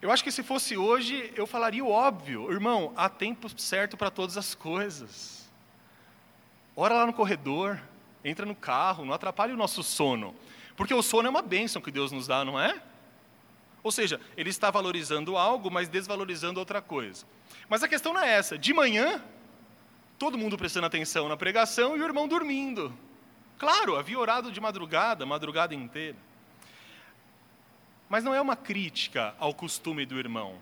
Eu 0.00 0.10
acho 0.10 0.24
que 0.24 0.32
se 0.32 0.42
fosse 0.42 0.78
hoje, 0.78 1.30
eu 1.36 1.46
falaria 1.46 1.84
o 1.84 1.90
óbvio, 1.90 2.50
irmão, 2.50 2.94
há 2.96 3.10
tempo 3.10 3.46
certo 3.60 3.98
para 3.98 4.10
todas 4.10 4.38
as 4.38 4.54
coisas. 4.54 5.50
Ora 6.74 6.94
lá 6.94 7.06
no 7.06 7.12
corredor, 7.12 7.78
entra 8.24 8.46
no 8.46 8.54
carro, 8.54 9.04
não 9.04 9.12
atrapalhe 9.12 9.52
o 9.52 9.56
nosso 9.58 9.82
sono. 9.82 10.34
Porque 10.74 10.94
o 10.94 11.02
sono 11.02 11.28
é 11.28 11.30
uma 11.30 11.42
bênção 11.42 11.82
que 11.82 11.90
Deus 11.90 12.10
nos 12.10 12.26
dá, 12.26 12.42
não 12.42 12.58
é? 12.58 12.80
Ou 13.82 13.92
seja, 13.92 14.18
ele 14.34 14.48
está 14.48 14.70
valorizando 14.70 15.36
algo, 15.36 15.70
mas 15.70 15.88
desvalorizando 15.88 16.58
outra 16.58 16.80
coisa. 16.80 17.26
Mas 17.68 17.82
a 17.82 17.88
questão 17.88 18.14
não 18.14 18.22
é 18.22 18.32
essa. 18.32 18.56
De 18.56 18.72
manhã, 18.72 19.22
todo 20.20 20.36
mundo 20.36 20.58
prestando 20.58 20.86
atenção 20.86 21.30
na 21.30 21.36
pregação 21.36 21.96
e 21.96 22.00
o 22.02 22.04
irmão 22.04 22.28
dormindo. 22.28 22.94
Claro, 23.58 23.96
havia 23.96 24.18
orado 24.18 24.52
de 24.52 24.60
madrugada, 24.60 25.24
madrugada 25.24 25.74
inteira. 25.74 26.18
Mas 28.06 28.22
não 28.22 28.34
é 28.34 28.40
uma 28.40 28.54
crítica 28.54 29.34
ao 29.38 29.54
costume 29.54 30.04
do 30.04 30.18
irmão, 30.18 30.58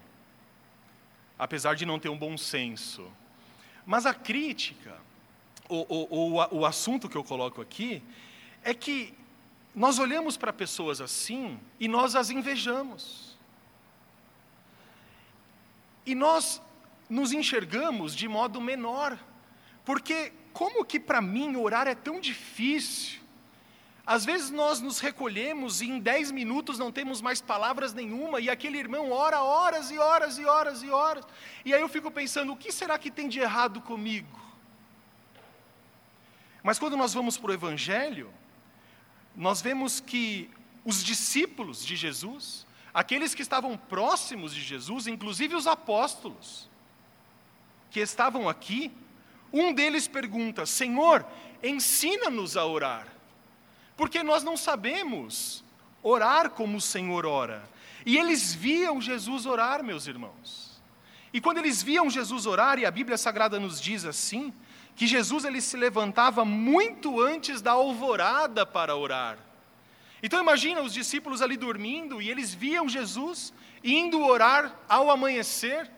apesar 1.36 1.74
de 1.74 1.84
não 1.84 1.98
ter 1.98 2.08
um 2.08 2.16
bom 2.16 2.38
senso. 2.38 3.10
Mas 3.84 4.06
a 4.06 4.14
crítica, 4.14 4.96
ou, 5.68 5.84
ou, 5.88 6.08
ou 6.34 6.60
o 6.60 6.64
assunto 6.64 7.08
que 7.08 7.16
eu 7.16 7.24
coloco 7.24 7.60
aqui, 7.60 8.00
é 8.62 8.72
que 8.72 9.12
nós 9.74 9.98
olhamos 9.98 10.36
para 10.36 10.52
pessoas 10.52 11.00
assim 11.00 11.58
e 11.80 11.88
nós 11.88 12.14
as 12.14 12.30
invejamos. 12.30 13.36
E 16.06 16.14
nós 16.14 16.62
nos 17.10 17.32
enxergamos 17.32 18.14
de 18.14 18.28
modo 18.28 18.60
menor, 18.60 19.18
porque 19.88 20.34
como 20.52 20.84
que 20.84 21.00
para 21.00 21.22
mim 21.22 21.56
orar 21.56 21.88
é 21.88 21.94
tão 21.94 22.20
difícil? 22.20 23.20
Às 24.06 24.22
vezes 24.22 24.50
nós 24.50 24.82
nos 24.82 24.98
recolhemos 24.98 25.80
e 25.80 25.86
em 25.86 25.98
dez 25.98 26.30
minutos 26.30 26.78
não 26.78 26.92
temos 26.92 27.22
mais 27.22 27.40
palavras 27.40 27.94
nenhuma, 27.94 28.38
e 28.38 28.50
aquele 28.50 28.76
irmão 28.76 29.10
ora 29.10 29.40
horas 29.40 29.90
e 29.90 29.96
horas 29.96 30.36
e 30.36 30.44
horas 30.44 30.82
e 30.82 30.90
horas. 30.90 31.24
E 31.64 31.72
aí 31.72 31.80
eu 31.80 31.88
fico 31.88 32.10
pensando, 32.10 32.52
o 32.52 32.56
que 32.56 32.70
será 32.70 32.98
que 32.98 33.10
tem 33.10 33.30
de 33.30 33.40
errado 33.40 33.80
comigo? 33.80 34.38
Mas 36.62 36.78
quando 36.78 36.94
nós 36.94 37.14
vamos 37.14 37.38
para 37.38 37.50
o 37.50 37.54
Evangelho, 37.54 38.30
nós 39.34 39.62
vemos 39.62 40.00
que 40.00 40.50
os 40.84 41.02
discípulos 41.02 41.82
de 41.82 41.96
Jesus, 41.96 42.66
aqueles 42.92 43.34
que 43.34 43.40
estavam 43.40 43.74
próximos 43.74 44.54
de 44.54 44.60
Jesus, 44.60 45.06
inclusive 45.06 45.56
os 45.56 45.66
apóstolos, 45.66 46.68
que 47.90 48.00
estavam 48.00 48.50
aqui, 48.50 48.92
um 49.52 49.72
deles 49.72 50.08
pergunta: 50.08 50.66
Senhor, 50.66 51.24
ensina-nos 51.62 52.56
a 52.56 52.64
orar 52.64 53.18
porque 53.98 54.22
nós 54.22 54.44
não 54.44 54.56
sabemos 54.56 55.64
orar 56.04 56.50
como 56.50 56.78
o 56.78 56.80
Senhor 56.80 57.26
ora. 57.26 57.68
E 58.06 58.16
eles 58.16 58.54
viam 58.54 59.02
Jesus 59.02 59.44
orar, 59.44 59.82
meus 59.82 60.06
irmãos. 60.06 60.80
E 61.32 61.40
quando 61.40 61.58
eles 61.58 61.82
viam 61.82 62.08
Jesus 62.08 62.46
orar, 62.46 62.78
e 62.78 62.86
a 62.86 62.92
Bíblia 62.92 63.18
Sagrada 63.18 63.58
nos 63.58 63.80
diz 63.80 64.04
assim, 64.04 64.54
que 64.94 65.04
Jesus 65.04 65.44
ele 65.44 65.60
se 65.60 65.76
levantava 65.76 66.44
muito 66.44 67.20
antes 67.20 67.60
da 67.60 67.72
alvorada 67.72 68.64
para 68.64 68.94
orar. 68.94 69.36
Então 70.22 70.40
imagina 70.40 70.80
os 70.80 70.94
discípulos 70.94 71.42
ali 71.42 71.56
dormindo 71.56 72.22
e 72.22 72.30
eles 72.30 72.54
viam 72.54 72.88
Jesus 72.88 73.52
indo 73.82 74.24
orar 74.24 74.76
ao 74.88 75.10
amanhecer. 75.10 75.90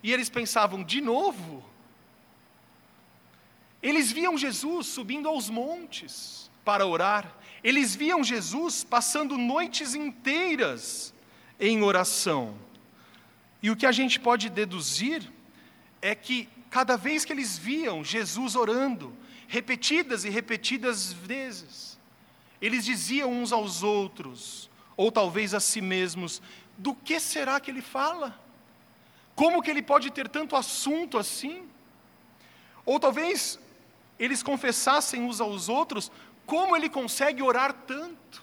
E 0.00 0.12
eles 0.12 0.30
pensavam, 0.30 0.84
de 0.84 1.00
novo? 1.00 1.64
Eles 3.84 4.10
viam 4.10 4.38
Jesus 4.38 4.86
subindo 4.86 5.28
aos 5.28 5.50
montes 5.50 6.50
para 6.64 6.86
orar. 6.86 7.36
Eles 7.62 7.94
viam 7.94 8.24
Jesus 8.24 8.82
passando 8.82 9.36
noites 9.36 9.94
inteiras 9.94 11.12
em 11.60 11.82
oração. 11.82 12.56
E 13.62 13.70
o 13.70 13.76
que 13.76 13.84
a 13.84 13.92
gente 13.92 14.18
pode 14.18 14.48
deduzir 14.48 15.30
é 16.00 16.14
que 16.14 16.48
cada 16.70 16.96
vez 16.96 17.26
que 17.26 17.32
eles 17.34 17.58
viam 17.58 18.02
Jesus 18.02 18.56
orando, 18.56 19.14
repetidas 19.46 20.24
e 20.24 20.30
repetidas 20.30 21.12
vezes, 21.12 21.98
eles 22.62 22.86
diziam 22.86 23.30
uns 23.30 23.52
aos 23.52 23.82
outros, 23.82 24.70
ou 24.96 25.12
talvez 25.12 25.52
a 25.52 25.60
si 25.60 25.82
mesmos: 25.82 26.40
do 26.78 26.94
que 26.94 27.20
será 27.20 27.60
que 27.60 27.70
ele 27.70 27.82
fala? 27.82 28.42
Como 29.34 29.62
que 29.62 29.70
ele 29.70 29.82
pode 29.82 30.10
ter 30.10 30.26
tanto 30.26 30.56
assunto 30.56 31.18
assim? 31.18 31.68
Ou 32.86 32.98
talvez 32.98 33.58
eles 34.18 34.42
confessassem 34.42 35.22
uns 35.22 35.40
aos 35.40 35.68
outros: 35.68 36.10
como 36.46 36.76
ele 36.76 36.88
consegue 36.88 37.42
orar 37.42 37.72
tanto? 37.72 38.42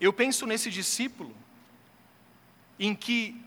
Eu 0.00 0.12
penso 0.12 0.46
nesse 0.46 0.70
discípulo, 0.70 1.34
em 2.78 2.94
que, 2.94 3.40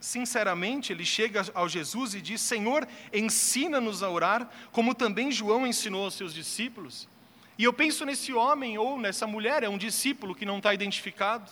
sinceramente, 0.00 0.92
ele 0.92 1.04
chega 1.04 1.44
ao 1.54 1.68
Jesus 1.68 2.14
e 2.14 2.20
diz: 2.20 2.40
Senhor, 2.40 2.88
ensina-nos 3.12 4.02
a 4.02 4.10
orar, 4.10 4.50
como 4.72 4.94
também 4.94 5.30
João 5.30 5.66
ensinou 5.66 6.04
aos 6.04 6.14
seus 6.14 6.34
discípulos. 6.34 7.08
E 7.56 7.64
eu 7.64 7.72
penso 7.72 8.06
nesse 8.06 8.32
homem 8.32 8.78
ou 8.78 8.98
nessa 8.98 9.26
mulher, 9.26 9.62
é 9.62 9.68
um 9.68 9.76
discípulo 9.76 10.34
que 10.34 10.46
não 10.46 10.56
está 10.56 10.72
identificado, 10.72 11.50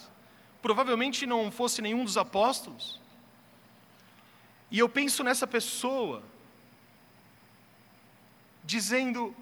provavelmente 0.63 1.27
não 1.27 1.51
fosse 1.51 1.83
nenhum 1.83 2.03
dos 2.03 2.17
apóstolos. 2.17 2.99
E 4.71 4.79
eu 4.79 4.89
penso 4.89 5.25
nessa 5.25 5.47
pessoa, 5.47 6.23
dizendo: 8.65 9.35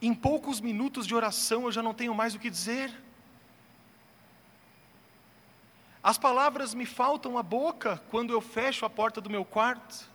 em 0.00 0.14
poucos 0.14 0.60
minutos 0.60 1.06
de 1.06 1.14
oração 1.14 1.64
eu 1.64 1.72
já 1.72 1.82
não 1.82 1.94
tenho 1.94 2.14
mais 2.14 2.34
o 2.34 2.38
que 2.38 2.50
dizer. 2.50 2.94
As 6.02 6.18
palavras 6.18 6.74
me 6.74 6.86
faltam 6.86 7.36
a 7.36 7.42
boca 7.42 8.00
quando 8.10 8.32
eu 8.32 8.40
fecho 8.40 8.84
a 8.84 8.90
porta 8.90 9.20
do 9.20 9.30
meu 9.30 9.44
quarto. 9.44 10.08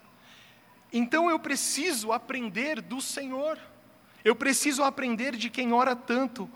Então 0.93 1.29
eu 1.29 1.39
preciso 1.39 2.11
aprender 2.11 2.81
do 2.81 3.01
Senhor. 3.01 3.59
Eu 4.23 4.35
preciso 4.35 4.83
aprender 4.83 5.35
de 5.35 5.49
quem 5.49 5.73
ora 5.73 5.95
tanto. 5.95 6.49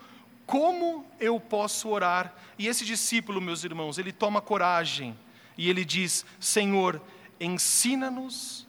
Como 0.45 1.05
eu 1.19 1.39
posso 1.39 1.89
orar? 1.89 2.33
E 2.57 2.67
esse 2.67 2.85
discípulo, 2.85 3.41
meus 3.41 3.63
irmãos, 3.63 3.97
ele 3.97 4.13
toma 4.13 4.39
coragem 4.39 5.17
e 5.57 5.69
ele 5.69 5.83
diz: 5.83 6.25
Senhor, 6.39 7.01
ensina-nos 7.45 8.67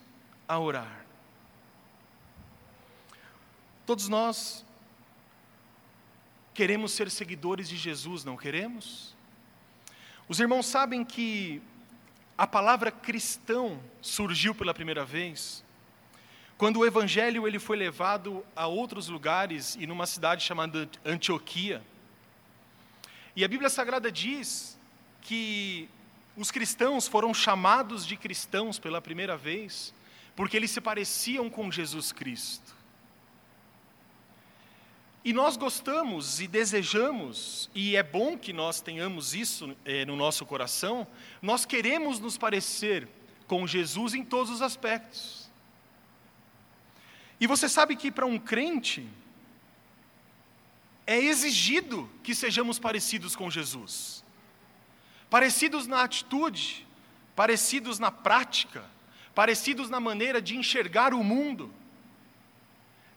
a 0.48 0.58
orar. 0.58 1.04
Todos 3.84 4.08
nós 4.08 4.64
queremos 6.52 6.92
ser 6.92 7.10
seguidores 7.10 7.68
de 7.68 7.76
Jesus, 7.76 8.24
não 8.24 8.36
queremos? 8.36 9.14
Os 10.28 10.40
irmãos 10.40 10.66
sabem 10.66 11.04
que 11.04 11.62
a 12.36 12.46
palavra 12.46 12.90
cristão 12.90 13.80
surgiu 14.00 14.54
pela 14.54 14.74
primeira 14.74 15.04
vez 15.04 15.64
quando 16.58 16.78
o 16.78 16.86
evangelho 16.86 17.46
ele 17.46 17.58
foi 17.58 17.76
levado 17.76 18.44
a 18.54 18.66
outros 18.66 19.08
lugares 19.08 19.76
e 19.78 19.86
numa 19.86 20.06
cidade 20.06 20.42
chamada 20.42 20.88
Antioquia. 21.04 21.82
E 23.34 23.44
a 23.44 23.48
Bíblia 23.48 23.68
Sagrada 23.68 24.10
diz 24.10 24.78
que 25.20 25.88
os 26.36 26.50
cristãos 26.50 27.08
foram 27.08 27.32
chamados 27.32 28.06
de 28.06 28.16
cristãos 28.16 28.78
pela 28.78 29.00
primeira 29.00 29.36
vez 29.36 29.94
porque 30.36 30.56
eles 30.56 30.70
se 30.70 30.80
pareciam 30.82 31.48
com 31.48 31.72
Jesus 31.72 32.12
Cristo. 32.12 32.76
E 35.24 35.32
nós 35.32 35.56
gostamos 35.56 36.40
e 36.40 36.46
desejamos, 36.46 37.68
e 37.74 37.96
é 37.96 38.02
bom 38.02 38.38
que 38.38 38.52
nós 38.52 38.80
tenhamos 38.80 39.34
isso 39.34 39.74
é, 39.84 40.04
no 40.04 40.14
nosso 40.14 40.46
coração, 40.46 41.04
nós 41.42 41.64
queremos 41.64 42.20
nos 42.20 42.38
parecer 42.38 43.08
com 43.48 43.66
Jesus 43.66 44.14
em 44.14 44.22
todos 44.22 44.52
os 44.52 44.62
aspectos. 44.62 45.50
E 47.40 47.46
você 47.46 47.68
sabe 47.68 47.96
que 47.96 48.12
para 48.12 48.24
um 48.24 48.38
crente, 48.38 49.08
é 51.06 51.18
exigido 51.18 52.08
que 52.22 52.34
sejamos 52.34 52.78
parecidos 52.78 53.34
com 53.34 53.50
Jesus. 53.50 54.15
Parecidos 55.28 55.86
na 55.86 56.02
atitude, 56.02 56.86
parecidos 57.34 57.98
na 57.98 58.10
prática, 58.10 58.84
parecidos 59.34 59.90
na 59.90 60.00
maneira 60.00 60.40
de 60.40 60.56
enxergar 60.56 61.12
o 61.12 61.22
mundo. 61.22 61.72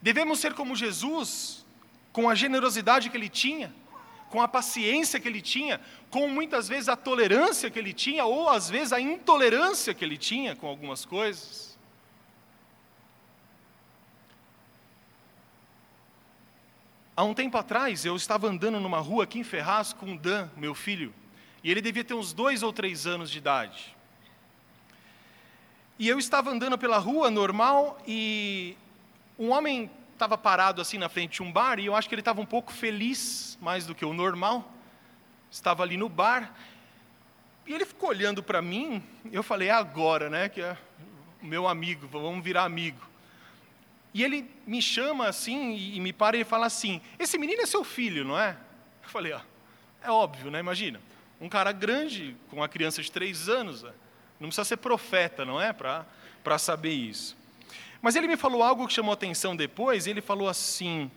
Devemos 0.01 0.39
ser 0.39 0.53
como 0.53 0.75
Jesus 0.75 1.65
com 2.11 2.29
a 2.29 2.35
generosidade 2.35 3.09
que 3.09 3.17
ele 3.17 3.29
tinha, 3.29 3.73
com 4.29 4.41
a 4.41 4.47
paciência 4.47 5.19
que 5.19 5.27
ele 5.27 5.41
tinha, 5.41 5.79
com 6.09 6.27
muitas 6.27 6.67
vezes 6.67 6.89
a 6.89 6.95
tolerância 6.95 7.69
que 7.69 7.79
ele 7.79 7.93
tinha, 7.93 8.25
ou 8.25 8.49
às 8.49 8.69
vezes 8.69 8.93
a 8.93 8.99
intolerância 8.99 9.93
que 9.93 10.03
ele 10.03 10.17
tinha 10.17 10.55
com 10.55 10.67
algumas 10.67 11.05
coisas. 11.05 11.77
Há 17.15 17.23
um 17.23 17.33
tempo 17.33 17.57
atrás, 17.57 18.05
eu 18.05 18.15
estava 18.15 18.47
andando 18.47 18.79
numa 18.79 18.99
rua 18.99 19.25
aqui 19.25 19.39
em 19.39 19.43
Ferraz 19.43 19.91
com 19.91 20.13
o 20.13 20.17
Dan, 20.17 20.49
meu 20.55 20.73
filho, 20.73 21.13
e 21.63 21.69
ele 21.69 21.81
devia 21.81 22.03
ter 22.03 22.13
uns 22.13 22.33
dois 22.33 22.63
ou 22.63 22.71
três 22.71 23.05
anos 23.05 23.29
de 23.29 23.37
idade. 23.37 23.95
E 25.97 26.07
eu 26.07 26.17
estava 26.17 26.49
andando 26.49 26.77
pela 26.77 26.97
rua 26.97 27.29
normal 27.29 28.01
e 28.07 28.77
um 29.37 29.49
homem 29.51 29.91
estava 30.13 30.37
parado 30.37 30.81
assim 30.81 30.97
na 30.97 31.09
frente 31.09 31.33
de 31.33 31.43
um 31.43 31.51
bar 31.51 31.79
e 31.79 31.85
eu 31.85 31.95
acho 31.95 32.07
que 32.07 32.15
ele 32.15 32.21
estava 32.21 32.39
um 32.39 32.45
pouco 32.45 32.71
feliz, 32.71 33.57
mais 33.61 33.85
do 33.85 33.93
que 33.93 34.05
o 34.05 34.13
normal. 34.13 34.71
Estava 35.51 35.83
ali 35.83 35.97
no 35.97 36.07
bar 36.07 36.53
e 37.67 37.73
ele 37.73 37.85
ficou 37.85 38.09
olhando 38.09 38.41
para 38.41 38.61
mim. 38.61 39.03
Eu 39.31 39.43
falei, 39.43 39.67
é 39.67 39.71
agora, 39.71 40.29
né? 40.29 40.47
Que 40.47 40.61
é 40.61 40.77
meu 41.41 41.67
amigo, 41.67 42.07
vamos 42.07 42.43
virar 42.43 42.63
amigo. 42.63 43.09
E 44.13 44.23
ele 44.23 44.49
me 44.65 44.81
chama 44.81 45.27
assim 45.27 45.75
e 45.75 45.99
me 45.99 46.11
para 46.11 46.35
e 46.37 46.43
fala 46.43 46.65
assim: 46.65 47.01
Esse 47.17 47.37
menino 47.37 47.61
é 47.61 47.65
seu 47.65 47.83
filho, 47.83 48.25
não 48.25 48.39
é? 48.39 48.57
Eu 49.03 49.09
falei: 49.09 49.33
ó, 49.33 49.41
É 50.01 50.09
óbvio, 50.09 50.49
né? 50.49 50.59
Imagina. 50.59 50.99
Um 51.39 51.47
cara 51.47 51.71
grande, 51.71 52.35
com 52.49 52.57
uma 52.57 52.67
criança 52.67 53.01
de 53.01 53.11
três 53.11 53.47
anos, 53.47 53.83
não 54.39 54.47
precisa 54.47 54.65
ser 54.65 54.77
profeta, 54.77 55.45
não 55.45 55.59
é? 55.59 55.71
Para 55.73 56.57
saber 56.57 56.91
isso. 56.91 57.37
Mas 58.01 58.15
ele 58.15 58.27
me 58.27 58.37
falou 58.37 58.63
algo 58.63 58.87
que 58.87 58.93
chamou 58.93 59.13
atenção 59.13 59.55
depois. 59.55 60.07
Ele 60.07 60.21
falou 60.21 60.47
assim: 60.47 61.11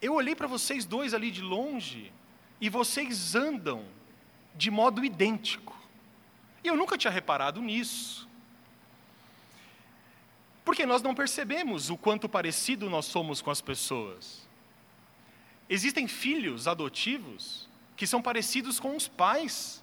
Eu 0.00 0.14
olhei 0.14 0.34
para 0.34 0.46
vocês 0.46 0.84
dois 0.84 1.14
ali 1.14 1.30
de 1.30 1.42
longe 1.42 2.12
e 2.60 2.68
vocês 2.68 3.34
andam 3.34 3.84
de 4.54 4.70
modo 4.70 5.04
idêntico. 5.04 5.76
E 6.64 6.68
eu 6.68 6.76
nunca 6.76 6.98
tinha 6.98 7.10
reparado 7.10 7.60
nisso. 7.60 8.26
Porque 10.64 10.84
nós 10.84 11.00
não 11.00 11.14
percebemos 11.14 11.90
o 11.90 11.96
quanto 11.96 12.28
parecido 12.28 12.90
nós 12.90 13.04
somos 13.06 13.40
com 13.40 13.50
as 13.50 13.60
pessoas. 13.60 14.46
Existem 15.68 16.08
filhos 16.08 16.66
adotivos 16.66 17.65
que 17.96 18.06
são 18.06 18.20
parecidos 18.20 18.78
com 18.78 18.94
os 18.94 19.08
pais 19.08 19.82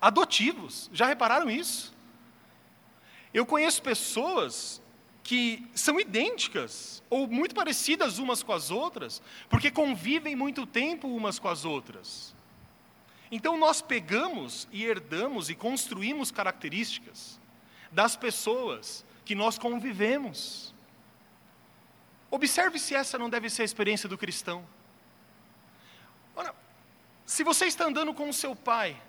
adotivos. 0.00 0.90
Já 0.92 1.06
repararam 1.06 1.50
isso? 1.50 1.94
Eu 3.32 3.46
conheço 3.46 3.82
pessoas 3.82 4.82
que 5.22 5.64
são 5.74 6.00
idênticas 6.00 7.02
ou 7.08 7.28
muito 7.28 7.54
parecidas 7.54 8.18
umas 8.18 8.42
com 8.42 8.52
as 8.52 8.70
outras, 8.70 9.22
porque 9.48 9.70
convivem 9.70 10.34
muito 10.34 10.66
tempo 10.66 11.08
umas 11.08 11.38
com 11.38 11.48
as 11.48 11.64
outras. 11.64 12.34
Então 13.30 13.56
nós 13.56 13.80
pegamos 13.80 14.68
e 14.72 14.84
herdamos 14.84 15.48
e 15.48 15.54
construímos 15.54 16.30
características 16.30 17.40
das 17.90 18.16
pessoas 18.16 19.04
que 19.24 19.34
nós 19.34 19.58
convivemos. 19.58 20.74
Observe 22.30 22.78
se 22.78 22.94
essa 22.94 23.18
não 23.18 23.30
deve 23.30 23.48
ser 23.48 23.62
a 23.62 23.64
experiência 23.64 24.08
do 24.08 24.18
cristão. 24.18 24.66
Ora, 26.34 26.54
se 27.32 27.42
você 27.42 27.64
está 27.64 27.86
andando 27.86 28.12
com 28.12 28.28
o 28.28 28.32
seu 28.32 28.54
pai, 28.54 29.00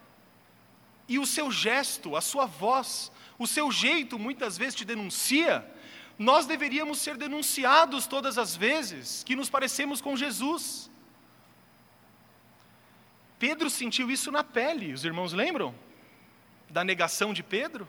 e 1.07 1.19
o 1.19 1.25
seu 1.25 1.51
gesto, 1.51 2.15
a 2.15 2.21
sua 2.21 2.45
voz, 2.45 3.11
o 3.37 3.45
seu 3.45 3.69
jeito 3.69 4.17
muitas 4.17 4.57
vezes 4.57 4.75
te 4.75 4.85
denuncia, 4.85 5.69
nós 6.17 6.45
deveríamos 6.45 6.99
ser 6.99 7.17
denunciados 7.17 8.07
todas 8.07 8.37
as 8.37 8.55
vezes 8.55 9.23
que 9.25 9.35
nos 9.35 9.49
parecemos 9.49 9.99
com 9.99 10.15
Jesus. 10.15 10.89
Pedro 13.37 13.69
sentiu 13.69 14.09
isso 14.09 14.31
na 14.31 14.43
pele, 14.43 14.93
os 14.93 15.03
irmãos 15.03 15.33
lembram? 15.33 15.75
Da 16.69 16.83
negação 16.83 17.33
de 17.33 17.43
Pedro? 17.43 17.85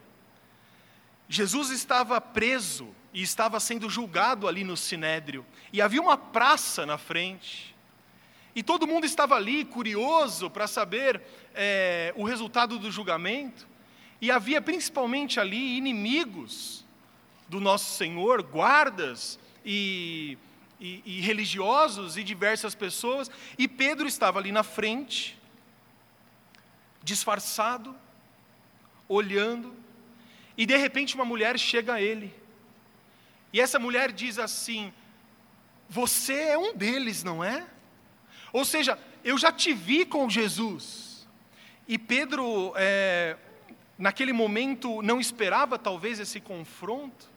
Jesus 1.28 1.70
estava 1.70 2.20
preso 2.20 2.92
e 3.12 3.22
estava 3.22 3.60
sendo 3.60 3.88
julgado 3.88 4.48
ali 4.48 4.64
no 4.64 4.76
sinédrio, 4.76 5.46
e 5.72 5.80
havia 5.80 6.02
uma 6.02 6.18
praça 6.18 6.84
na 6.84 6.98
frente, 6.98 7.73
e 8.54 8.62
todo 8.62 8.86
mundo 8.86 9.04
estava 9.04 9.34
ali 9.34 9.64
curioso 9.64 10.48
para 10.48 10.66
saber 10.66 11.20
é, 11.54 12.12
o 12.16 12.24
resultado 12.24 12.78
do 12.78 12.90
julgamento, 12.90 13.66
e 14.20 14.30
havia 14.30 14.62
principalmente 14.62 15.40
ali 15.40 15.76
inimigos 15.76 16.84
do 17.48 17.60
nosso 17.60 17.96
Senhor, 17.96 18.42
guardas 18.42 19.38
e, 19.64 20.38
e, 20.80 21.02
e 21.04 21.20
religiosos 21.20 22.16
e 22.16 22.22
diversas 22.22 22.74
pessoas, 22.74 23.30
e 23.58 23.66
Pedro 23.66 24.06
estava 24.06 24.38
ali 24.38 24.52
na 24.52 24.62
frente, 24.62 25.38
disfarçado, 27.02 27.94
olhando, 29.08 29.74
e 30.56 30.64
de 30.64 30.76
repente 30.76 31.16
uma 31.16 31.24
mulher 31.24 31.58
chega 31.58 31.94
a 31.94 32.00
ele. 32.00 32.32
E 33.52 33.60
essa 33.60 33.78
mulher 33.78 34.12
diz 34.12 34.38
assim: 34.38 34.92
Você 35.88 36.34
é 36.34 36.58
um 36.58 36.74
deles, 36.74 37.22
não 37.22 37.42
é? 37.42 37.66
Ou 38.54 38.64
seja, 38.64 38.96
eu 39.24 39.36
já 39.36 39.50
te 39.50 39.72
vi 39.72 40.06
com 40.06 40.30
Jesus. 40.30 41.26
E 41.88 41.98
Pedro, 41.98 42.72
é, 42.76 43.36
naquele 43.98 44.32
momento, 44.32 45.02
não 45.02 45.18
esperava 45.18 45.76
talvez 45.76 46.20
esse 46.20 46.38
confronto, 46.38 47.28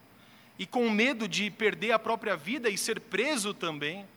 e 0.60 0.68
com 0.68 0.88
medo 0.92 1.28
de 1.28 1.50
perder 1.50 1.92
a 1.92 1.98
própria 1.98 2.38
vida 2.38 2.70
e 2.70 2.78
ser 2.78 3.00
preso 3.00 3.52
também, 3.52 4.08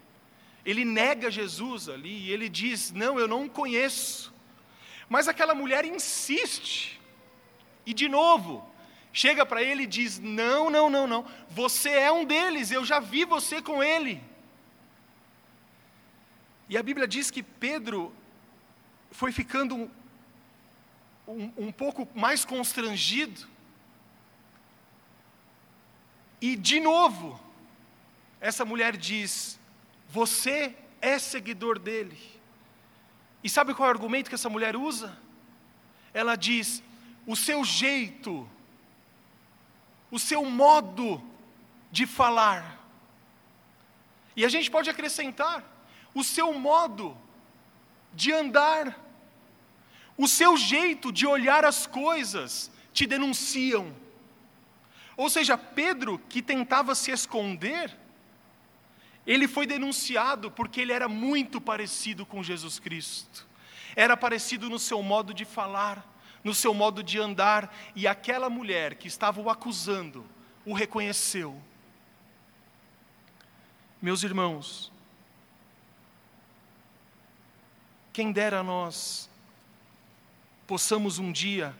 ele 0.63 0.85
nega 0.85 1.31
Jesus 1.31 1.89
ali 1.89 2.27
e 2.27 2.33
ele 2.33 2.51
diz: 2.51 2.93
Não, 2.93 3.19
eu 3.19 3.27
não 3.27 3.49
conheço. 3.49 4.31
Mas 5.09 5.27
aquela 5.27 5.55
mulher 5.55 5.87
insiste, 5.87 7.01
e 7.87 7.95
de 7.95 8.11
novo, 8.11 8.63
chega 9.11 9.47
para 9.47 9.63
ele 9.63 9.85
e 9.85 9.87
diz: 9.87 10.19
Não, 10.19 10.69
não, 10.69 10.91
não, 10.91 11.07
não, 11.07 11.25
você 11.49 11.89
é 11.89 12.13
um 12.13 12.27
deles, 12.27 12.71
eu 12.71 12.85
já 12.85 13.01
vi 13.01 13.25
você 13.25 13.63
com 13.63 13.83
ele. 13.83 14.29
E 16.71 16.79
a 16.79 16.83
Bíblia 16.83 17.07
diz 17.07 17.31
que 17.31 17.43
Pedro 17.43 18.15
foi 19.11 19.33
ficando 19.33 19.75
um, 19.75 19.91
um, 21.27 21.53
um 21.67 21.73
pouco 21.73 22.09
mais 22.15 22.45
constrangido. 22.45 23.47
E 26.41 26.57
de 26.57 26.81
novo, 26.81 27.39
essa 28.41 28.65
mulher 28.65 28.97
diz: 28.97 29.59
Você 30.09 30.75
é 31.03 31.19
seguidor 31.19 31.79
dele. 31.79 32.17
E 33.45 33.51
sabe 33.51 33.75
qual 33.75 33.89
é 33.89 33.93
o 33.93 33.95
argumento 33.95 34.29
que 34.29 34.37
essa 34.37 34.49
mulher 34.49 34.77
usa? 34.77 35.19
Ela 36.15 36.37
diz: 36.37 36.83
O 37.27 37.35
seu 37.37 37.65
jeito 37.65 38.49
o 40.11 40.19
seu 40.19 40.45
modo 40.45 41.23
de 41.91 42.07
falar. 42.07 42.79
E 44.35 44.45
a 44.45 44.49
gente 44.49 44.71
pode 44.71 44.91
acrescentar 44.91 45.65
o 46.15 46.25
seu 46.25 46.53
modo 46.53 47.17
de 48.13 48.33
andar, 48.33 48.99
o 50.17 50.27
seu 50.27 50.57
jeito 50.57 51.13
de 51.13 51.27
olhar 51.27 51.65
as 51.65 51.87
coisas 51.87 52.71
te 52.93 53.07
denunciam. 53.07 53.95
Ou 55.17 55.31
seja, 55.31 55.57
Pedro, 55.57 56.19
que 56.29 56.43
tentava 56.43 56.95
se 56.95 57.11
esconder, 57.11 57.97
ele 59.27 59.47
foi 59.47 59.67
denunciado 59.67 60.51
porque 60.51 60.81
ele 60.81 60.93
era 60.93 61.09
muito 61.09 61.61
parecido 61.61 62.27
com 62.27 62.43
Jesus 62.43 62.79
Cristo. 62.79 63.47
Era 63.95 64.17
parecido 64.17 64.69
no 64.69 64.79
seu 64.79 65.03
modo 65.03 65.35
de 65.35 65.45
falar, 65.45 66.05
no 66.43 66.55
seu 66.55 66.73
modo 66.73 67.03
de 67.03 67.19
andar, 67.19 67.75
e 67.95 68.07
aquela 68.07 68.49
mulher 68.49 68.95
que 68.95 69.09
estava 69.09 69.41
o 69.41 69.51
acusando 69.51 70.25
o 70.65 70.73
reconheceu. 70.73 71.61
Meus 74.01 74.23
irmãos, 74.23 74.91
quem 78.13 78.33
dera 78.33 78.63
nós 78.63 79.29
possamos 80.67 81.19
um 81.19 81.33
dia 81.33 81.77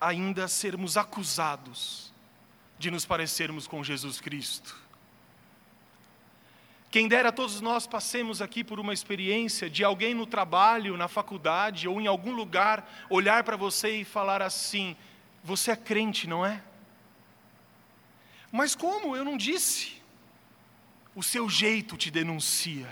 ainda 0.00 0.46
sermos 0.48 0.96
acusados 0.96 2.12
de 2.78 2.90
nos 2.90 3.04
parecermos 3.04 3.66
com 3.66 3.82
Jesus 3.82 4.20
Cristo. 4.20 4.76
Quem 6.90 7.08
dera 7.08 7.32
todos 7.32 7.60
nós 7.60 7.86
passemos 7.86 8.40
aqui 8.40 8.62
por 8.62 8.80
uma 8.80 8.94
experiência 8.94 9.68
de 9.68 9.84
alguém 9.84 10.14
no 10.14 10.26
trabalho, 10.26 10.96
na 10.96 11.08
faculdade 11.08 11.88
ou 11.88 12.00
em 12.00 12.06
algum 12.06 12.32
lugar 12.32 12.88
olhar 13.10 13.44
para 13.44 13.56
você 13.56 14.00
e 14.00 14.04
falar 14.04 14.40
assim: 14.40 14.96
Você 15.42 15.72
é 15.72 15.76
crente, 15.76 16.26
não 16.26 16.44
é? 16.44 16.62
Mas 18.52 18.74
como? 18.74 19.16
Eu 19.16 19.24
não 19.24 19.36
disse. 19.36 20.00
O 21.14 21.22
seu 21.22 21.48
jeito 21.48 21.96
te 21.96 22.10
denuncia, 22.10 22.88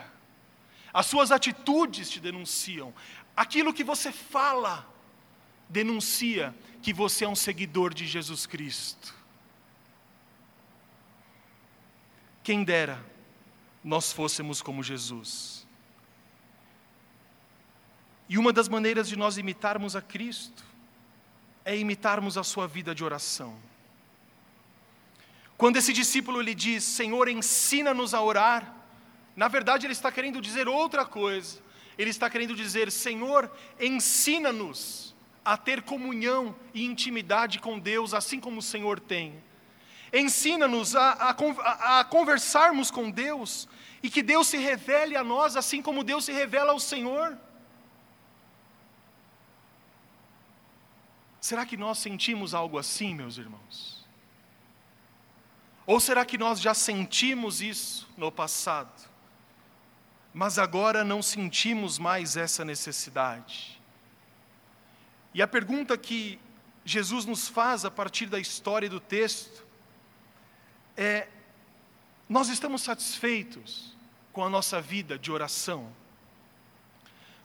as 0.95 1.07
suas 1.07 1.33
atitudes 1.33 2.09
te 2.09 2.21
denunciam, 2.21 2.95
aquilo 3.37 3.75
que 3.75 3.83
você 3.83 4.13
fala 4.13 4.89
denuncia 5.69 6.55
que 6.81 6.93
você 6.93 7.25
é 7.25 7.29
um 7.29 7.35
seguidor 7.35 7.93
de 7.93 8.07
Jesus 8.07 8.47
Cristo. 8.47 9.13
Quem 12.45 12.63
dera 12.63 13.05
nós 13.83 14.13
fôssemos 14.13 14.63
como 14.63 14.85
Jesus. 14.85 15.67
E 18.29 18.39
uma 18.39 18.53
das 18.53 18.69
maneiras 18.69 19.09
de 19.09 19.17
nós 19.17 19.37
imitarmos 19.37 19.97
a 19.97 20.01
Cristo 20.01 20.65
é 21.65 21.77
imitarmos 21.77 22.39
a 22.39 22.45
sua 22.45 22.69
vida 22.69 22.95
de 22.95 23.03
oração. 23.03 23.59
Quando 25.59 25.77
esse 25.77 25.93
discípulo 25.93 26.41
lhe 26.41 26.55
diz: 26.55 26.85
Senhor, 26.85 27.29
ensina-nos 27.29 28.15
a 28.15 28.23
orar, 28.23 28.84
Na 29.37 29.49
verdade, 29.49 29.87
ele 29.87 29.93
está 29.93 30.13
querendo 30.13 30.41
dizer 30.41 30.69
outra 30.69 31.05
coisa. 31.05 31.61
Ele 31.99 32.11
está 32.11 32.29
querendo 32.31 32.55
dizer: 32.55 32.91
Senhor, 32.91 33.51
ensina-nos 33.81 35.15
a 35.45 35.57
ter 35.57 35.83
comunhão 35.83 36.55
e 36.73 36.85
intimidade 36.85 37.59
com 37.59 37.79
Deus, 37.79 38.15
assim 38.15 38.41
como 38.41 38.59
o 38.59 38.63
Senhor 38.63 38.99
tem. 38.99 39.43
Ensina-nos 40.13 40.95
a, 40.95 41.11
a, 41.11 42.01
a, 42.01 42.05
conversarmos 42.05 42.91
com 42.91 43.11
Deus 43.11 43.69
e 44.03 44.09
que 44.09 44.23
Deus 44.23 44.47
se 44.47 44.57
revele 44.57 45.17
a 45.17 45.25
nós, 45.25 45.57
assim 45.57 45.83
como 45.83 46.05
Deus 46.05 46.25
se 46.25 46.33
revela 46.33 46.73
ao 46.73 46.79
Senhor. 46.79 47.37
Será 51.41 51.67
que 51.67 51.77
nós 51.77 51.99
sentimos 51.99 52.55
algo 52.55 52.79
assim, 52.79 53.15
meus 53.15 53.37
irmãos? 53.37 54.07
Ou 55.87 56.01
será 56.01 56.25
que 56.25 56.39
nós 56.39 56.61
já 56.61 56.73
sentimos 56.73 57.61
isso 57.61 58.09
no 58.17 58.33
passado, 58.33 59.11
mas 60.35 60.59
agora 60.59 61.05
não 61.05 61.23
sentimos 61.23 61.97
mais 61.97 62.37
essa 62.37 62.65
necessidade? 62.65 63.81
E 65.33 65.41
a 65.41 65.47
pergunta 65.47 65.97
que 65.97 66.41
Jesus 66.85 67.25
nos 67.25 67.49
faz 67.49 67.85
a 67.85 67.91
partir 67.91 68.27
da 68.27 68.41
história 68.41 68.91
do 68.91 68.99
texto 68.99 69.65
é: 70.97 71.29
nós 72.29 72.49
estamos 72.49 72.83
satisfeitos 72.83 73.97
com 74.33 74.45
a 74.45 74.51
nossa 74.51 74.81
vida 74.81 75.17
de 75.17 75.31
oração? 75.31 75.91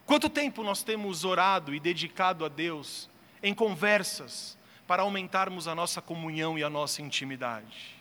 Quanto 0.08 0.28
tempo 0.28 0.64
nós 0.64 0.82
temos 0.82 1.24
orado 1.24 1.76
e 1.76 1.80
dedicado 1.80 2.44
a 2.44 2.50
Deus 2.50 3.08
em 3.44 3.54
conversas 3.54 4.58
para 4.88 5.04
aumentarmos 5.04 5.68
a 5.68 5.76
nossa 5.76 6.02
comunhão 6.02 6.58
e 6.58 6.64
a 6.64 6.70
nossa 6.70 7.04
intimidade? 7.04 7.96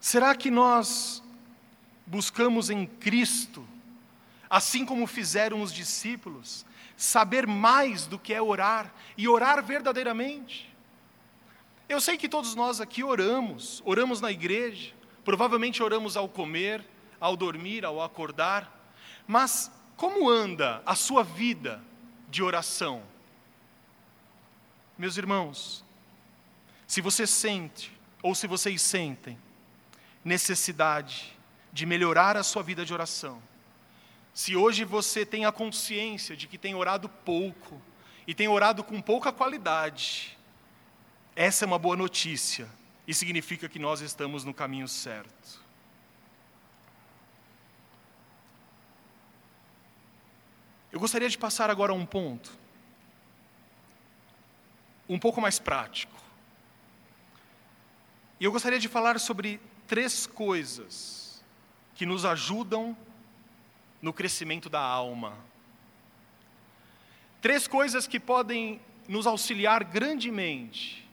Será 0.00 0.34
que 0.34 0.50
nós 0.50 1.22
buscamos 2.06 2.70
em 2.70 2.86
Cristo, 2.86 3.66
assim 4.48 4.86
como 4.86 5.06
fizeram 5.06 5.60
os 5.60 5.72
discípulos, 5.72 6.64
saber 6.96 7.46
mais 7.46 8.06
do 8.06 8.18
que 8.18 8.32
é 8.32 8.40
orar 8.40 8.94
e 9.16 9.26
orar 9.26 9.62
verdadeiramente? 9.62 10.72
Eu 11.88 12.00
sei 12.00 12.16
que 12.16 12.28
todos 12.28 12.54
nós 12.54 12.80
aqui 12.80 13.02
oramos, 13.04 13.82
oramos 13.84 14.20
na 14.20 14.30
igreja, 14.30 14.92
provavelmente 15.24 15.82
oramos 15.82 16.16
ao 16.16 16.28
comer, 16.28 16.84
ao 17.20 17.36
dormir, 17.36 17.84
ao 17.84 18.02
acordar, 18.02 18.72
mas 19.26 19.70
como 19.96 20.28
anda 20.30 20.82
a 20.86 20.94
sua 20.94 21.22
vida 21.22 21.82
de 22.28 22.42
oração? 22.42 23.02
Meus 24.98 25.16
irmãos, 25.16 25.84
se 26.86 27.00
você 27.00 27.26
sente, 27.26 27.92
ou 28.22 28.34
se 28.34 28.46
vocês 28.46 28.80
sentem, 28.80 29.38
necessidade 30.24 31.35
de 31.76 31.84
melhorar 31.84 32.38
a 32.38 32.42
sua 32.42 32.62
vida 32.62 32.86
de 32.86 32.94
oração, 32.94 33.42
se 34.32 34.56
hoje 34.56 34.82
você 34.82 35.26
tem 35.26 35.44
a 35.44 35.52
consciência 35.52 36.34
de 36.34 36.46
que 36.48 36.56
tem 36.56 36.74
orado 36.74 37.06
pouco 37.06 37.80
e 38.26 38.34
tem 38.34 38.48
orado 38.48 38.82
com 38.82 38.98
pouca 39.02 39.30
qualidade, 39.30 40.38
essa 41.34 41.64
é 41.64 41.66
uma 41.66 41.78
boa 41.78 41.94
notícia 41.94 42.66
e 43.06 43.12
significa 43.12 43.68
que 43.68 43.78
nós 43.78 44.00
estamos 44.00 44.42
no 44.42 44.54
caminho 44.54 44.88
certo. 44.88 45.60
Eu 50.90 50.98
gostaria 50.98 51.28
de 51.28 51.36
passar 51.36 51.68
agora 51.68 51.92
a 51.92 51.94
um 51.94 52.06
ponto 52.06 52.50
um 55.06 55.18
pouco 55.18 55.42
mais 55.42 55.58
prático. 55.58 56.18
E 58.40 58.44
eu 58.46 58.50
gostaria 58.50 58.78
de 58.78 58.88
falar 58.88 59.20
sobre 59.20 59.60
três 59.86 60.26
coisas 60.26 61.15
que 61.96 62.06
nos 62.06 62.24
ajudam 62.24 62.96
no 64.00 64.12
crescimento 64.12 64.68
da 64.68 64.80
alma. 64.80 65.36
Três 67.40 67.66
coisas 67.66 68.06
que 68.06 68.20
podem 68.20 68.80
nos 69.08 69.26
auxiliar 69.26 69.82
grandemente 69.82 71.08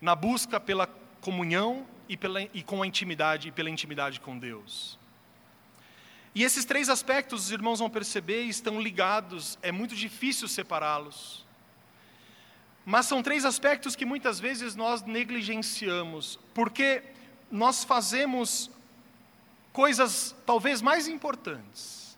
na 0.00 0.14
busca 0.14 0.58
pela 0.60 0.86
comunhão 1.20 1.86
e, 2.08 2.16
pela, 2.16 2.42
e 2.42 2.62
com 2.62 2.82
a 2.82 2.86
intimidade 2.86 3.48
e 3.48 3.52
pela 3.52 3.70
intimidade 3.70 4.20
com 4.20 4.38
Deus. 4.38 4.98
E 6.34 6.42
esses 6.42 6.64
três 6.64 6.88
aspectos, 6.88 7.46
os 7.46 7.50
irmãos 7.50 7.78
vão 7.78 7.88
perceber, 7.88 8.42
estão 8.42 8.80
ligados, 8.80 9.58
é 9.62 9.72
muito 9.72 9.94
difícil 9.94 10.48
separá-los. 10.48 11.46
Mas 12.84 13.06
são 13.06 13.22
três 13.22 13.44
aspectos 13.44 13.96
que 13.96 14.04
muitas 14.04 14.38
vezes 14.38 14.76
nós 14.76 15.02
negligenciamos, 15.02 16.38
porque 16.52 17.02
nós 17.50 17.84
fazemos 17.84 18.70
coisas 19.76 20.34
talvez 20.46 20.80
mais 20.80 21.06
importantes 21.06 22.16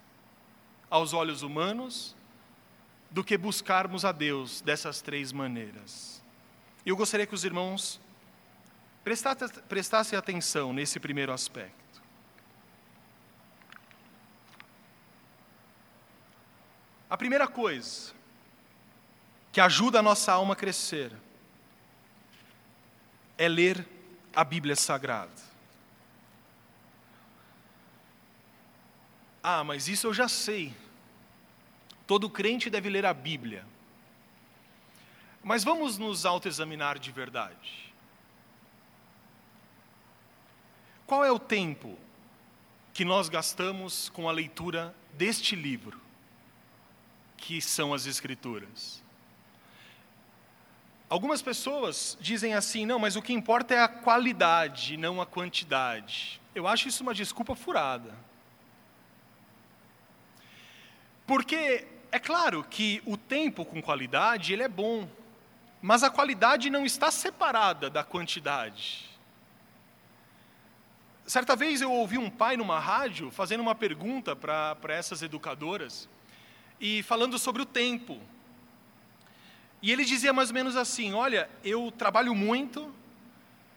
aos 0.88 1.12
olhos 1.12 1.42
humanos 1.42 2.14
do 3.10 3.24
que 3.24 3.36
buscarmos 3.36 4.04
a 4.04 4.12
Deus 4.12 4.60
dessas 4.60 5.02
três 5.02 5.32
maneiras. 5.32 6.22
E 6.86 6.90
eu 6.90 6.96
gostaria 6.96 7.26
que 7.26 7.34
os 7.34 7.42
irmãos 7.42 8.00
prestassem 9.68 10.16
atenção 10.16 10.72
nesse 10.72 11.00
primeiro 11.00 11.32
aspecto. 11.32 12.00
A 17.10 17.16
primeira 17.16 17.48
coisa 17.48 18.12
que 19.50 19.60
ajuda 19.60 19.98
a 19.98 20.02
nossa 20.02 20.32
alma 20.32 20.52
a 20.52 20.56
crescer 20.56 21.12
é 23.36 23.48
ler 23.48 23.84
a 24.32 24.44
Bíblia 24.44 24.76
Sagrada. 24.76 25.47
Ah, 29.50 29.64
mas 29.64 29.88
isso 29.88 30.06
eu 30.06 30.12
já 30.12 30.28
sei. 30.28 30.76
Todo 32.06 32.28
crente 32.28 32.68
deve 32.68 32.90
ler 32.90 33.06
a 33.06 33.14
Bíblia. 33.14 33.64
Mas 35.42 35.64
vamos 35.64 35.96
nos 35.96 36.26
autoexaminar 36.26 36.98
de 36.98 37.10
verdade. 37.10 37.94
Qual 41.06 41.24
é 41.24 41.32
o 41.32 41.38
tempo 41.38 41.98
que 42.92 43.06
nós 43.06 43.30
gastamos 43.30 44.10
com 44.10 44.28
a 44.28 44.32
leitura 44.32 44.94
deste 45.14 45.56
livro, 45.56 45.98
que 47.38 47.62
são 47.62 47.94
as 47.94 48.04
Escrituras? 48.04 49.02
Algumas 51.08 51.40
pessoas 51.40 52.18
dizem 52.20 52.52
assim: 52.52 52.84
não, 52.84 52.98
mas 52.98 53.16
o 53.16 53.22
que 53.22 53.32
importa 53.32 53.72
é 53.72 53.82
a 53.82 53.88
qualidade, 53.88 54.98
não 54.98 55.22
a 55.22 55.24
quantidade. 55.24 56.38
Eu 56.54 56.68
acho 56.68 56.86
isso 56.86 57.02
uma 57.02 57.14
desculpa 57.14 57.54
furada. 57.54 58.28
Porque 61.28 61.86
é 62.10 62.18
claro 62.18 62.64
que 62.64 63.02
o 63.04 63.14
tempo 63.14 63.62
com 63.62 63.82
qualidade 63.82 64.54
ele 64.54 64.62
é 64.62 64.68
bom, 64.68 65.06
mas 65.82 66.02
a 66.02 66.08
qualidade 66.08 66.70
não 66.70 66.86
está 66.86 67.10
separada 67.10 67.90
da 67.90 68.02
quantidade. 68.02 69.04
Certa 71.26 71.54
vez 71.54 71.82
eu 71.82 71.92
ouvi 71.92 72.16
um 72.16 72.30
pai 72.30 72.56
numa 72.56 72.78
rádio 72.78 73.30
fazendo 73.30 73.60
uma 73.60 73.74
pergunta 73.74 74.34
para 74.34 74.94
essas 74.94 75.20
educadoras 75.20 76.08
e 76.80 77.02
falando 77.02 77.38
sobre 77.38 77.60
o 77.60 77.66
tempo. 77.66 78.18
E 79.82 79.92
ele 79.92 80.06
dizia 80.06 80.32
mais 80.32 80.48
ou 80.48 80.54
menos 80.54 80.76
assim: 80.76 81.12
Olha, 81.12 81.50
eu 81.62 81.92
trabalho 81.92 82.34
muito, 82.34 82.90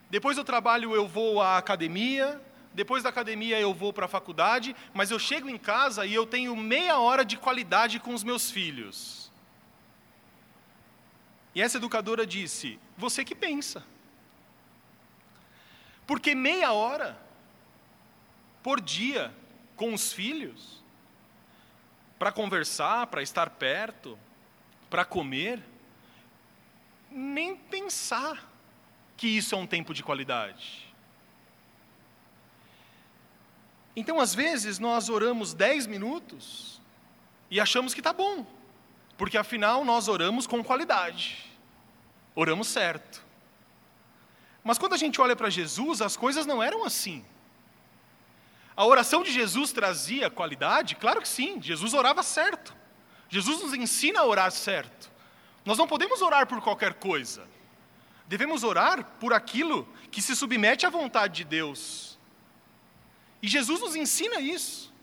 depois 0.09 0.37
do 0.37 0.45
trabalho 0.45 0.95
eu 0.95 1.05
vou 1.05 1.41
à 1.41 1.57
academia, 1.57 2.41
depois 2.73 3.03
da 3.03 3.09
academia 3.09 3.59
eu 3.59 3.73
vou 3.73 3.91
para 3.91 4.05
a 4.05 4.09
faculdade, 4.09 4.75
mas 4.93 5.11
eu 5.11 5.19
chego 5.19 5.49
em 5.49 5.57
casa 5.57 6.05
e 6.05 6.13
eu 6.13 6.25
tenho 6.25 6.55
meia 6.55 6.97
hora 6.97 7.25
de 7.25 7.37
qualidade 7.37 7.99
com 7.99 8.13
os 8.13 8.23
meus 8.23 8.49
filhos. 8.49 9.31
E 11.53 11.61
essa 11.61 11.77
educadora 11.77 12.25
disse: 12.25 12.79
Você 12.97 13.25
que 13.25 13.35
pensa. 13.35 13.85
Porque 16.07 16.33
meia 16.33 16.71
hora 16.71 17.19
por 18.63 18.79
dia 18.79 19.33
com 19.75 19.93
os 19.93 20.13
filhos, 20.13 20.83
para 22.19 22.31
conversar, 22.31 23.07
para 23.07 23.23
estar 23.23 23.49
perto, 23.49 24.17
para 24.89 25.03
comer, 25.03 25.63
nem 27.09 27.55
pensar 27.55 28.49
que 29.17 29.27
isso 29.27 29.55
é 29.55 29.57
um 29.57 29.67
tempo 29.67 29.93
de 29.93 30.03
qualidade. 30.03 30.90
Então, 33.95 34.19
às 34.19 34.33
vezes, 34.33 34.79
nós 34.79 35.09
oramos 35.09 35.53
10 35.53 35.87
minutos 35.87 36.81
e 37.49 37.59
achamos 37.59 37.93
que 37.93 37.99
está 37.99 38.13
bom, 38.13 38.45
porque 39.17 39.37
afinal 39.37 39.83
nós 39.83 40.07
oramos 40.07 40.47
com 40.47 40.63
qualidade, 40.63 41.51
oramos 42.33 42.67
certo. 42.67 43.21
Mas 44.63 44.77
quando 44.77 44.93
a 44.93 44.97
gente 44.97 45.19
olha 45.19 45.35
para 45.35 45.49
Jesus, 45.49 46.01
as 46.01 46.15
coisas 46.15 46.45
não 46.45 46.61
eram 46.61 46.85
assim. 46.85 47.25
A 48.75 48.85
oração 48.85 49.23
de 49.23 49.31
Jesus 49.31 49.71
trazia 49.71 50.29
qualidade? 50.29 50.95
Claro 50.95 51.21
que 51.21 51.27
sim, 51.27 51.61
Jesus 51.61 51.93
orava 51.93 52.23
certo. 52.23 52.73
Jesus 53.27 53.61
nos 53.61 53.73
ensina 53.73 54.21
a 54.21 54.25
orar 54.25 54.51
certo. 54.51 55.09
Nós 55.65 55.77
não 55.77 55.87
podemos 55.87 56.21
orar 56.21 56.47
por 56.47 56.61
qualquer 56.61 56.95
coisa. 56.95 57.47
Devemos 58.27 58.63
orar 58.63 59.03
por 59.19 59.33
aquilo 59.33 59.87
que 60.09 60.21
se 60.21 60.35
submete 60.35 60.85
à 60.85 60.89
vontade 60.89 61.35
de 61.35 61.43
Deus. 61.43 62.10
E 63.41 63.47
Jesus 63.47 63.79
nos 63.79 63.95
ensina 63.95 64.39
isso. 64.39 64.93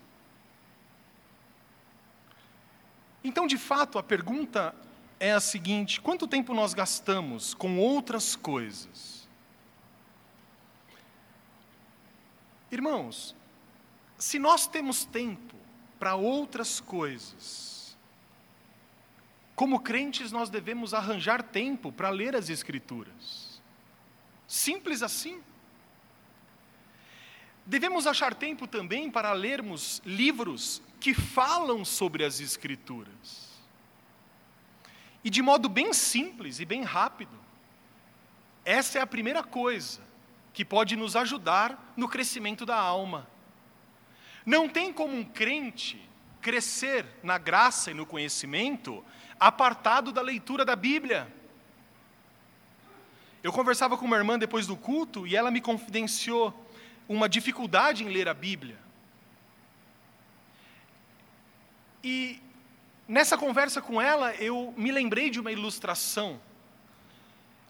Então, 3.23 3.47
de 3.47 3.59
fato, 3.59 3.99
a 3.99 4.03
pergunta 4.03 4.75
é 5.19 5.33
a 5.33 5.41
seguinte: 5.41 6.01
quanto 6.01 6.27
tempo 6.27 6.55
nós 6.55 6.73
gastamos 6.73 7.53
com 7.53 7.79
outras 7.79 8.37
coisas? 8.37 9.29
Irmãos, 12.71 13.35
se 14.17 14.39
nós 14.39 14.67
temos 14.67 15.05
tempo 15.05 15.57
para 15.99 16.15
outras 16.15 16.81
coisas, 16.81 17.97
como 19.57 19.81
crentes 19.81 20.31
nós 20.31 20.49
devemos 20.49 20.95
arranjar 20.95 21.43
tempo 21.43 21.91
para 21.91 22.11
ler 22.11 22.37
as 22.37 22.49
Escrituras. 22.49 23.61
Simples 24.47 25.03
assim. 25.03 25.43
Devemos 27.69 28.07
achar 28.07 28.35
tempo 28.35 28.67
também 28.67 29.11
para 29.11 29.31
lermos 29.35 30.01
livros 30.03 30.81
que 30.99 31.13
falam 31.13 31.85
sobre 31.85 32.25
as 32.25 32.41
Escrituras. 32.41 33.47
E 35.23 35.29
de 35.29 35.43
modo 35.43 35.69
bem 35.69 35.93
simples 35.93 36.61
e 36.61 36.65
bem 36.65 36.83
rápido. 36.83 37.39
Essa 38.65 38.99
é 38.99 39.03
a 39.03 39.07
primeira 39.07 39.43
coisa 39.43 40.01
que 40.55 40.65
pode 40.65 40.97
nos 40.97 41.15
ajudar 41.15 41.93
no 41.95 42.09
crescimento 42.09 42.65
da 42.65 42.75
alma. 42.75 43.29
Não 44.47 44.67
tem 44.67 44.91
como 44.91 45.15
um 45.15 45.23
crente 45.23 46.01
crescer 46.41 47.05
na 47.23 47.37
graça 47.37 47.91
e 47.91 47.95
no 47.95 48.07
conhecimento 48.07 49.05
apartado 49.39 50.11
da 50.11 50.23
leitura 50.23 50.65
da 50.65 50.75
Bíblia. 50.75 51.31
Eu 53.43 53.53
conversava 53.53 53.99
com 53.99 54.07
uma 54.07 54.17
irmã 54.17 54.39
depois 54.39 54.67
do 54.67 54.75
culto 54.75 55.27
e 55.27 55.37
ela 55.37 55.51
me 55.51 55.61
confidenciou 55.61 56.67
uma 57.09 57.29
dificuldade 57.29 58.05
em 58.05 58.09
ler 58.09 58.29
a 58.29 58.35
Bíblia. 58.35 58.79
E 62.05 62.41
nessa 63.09 63.39
conversa 63.39 63.81
com 63.81 64.01
ela, 64.01 64.35
eu 64.35 64.75
me 64.77 64.93
lembrei 64.93 65.31
de 65.31 65.41
uma 65.41 65.51
ilustração. 65.51 66.41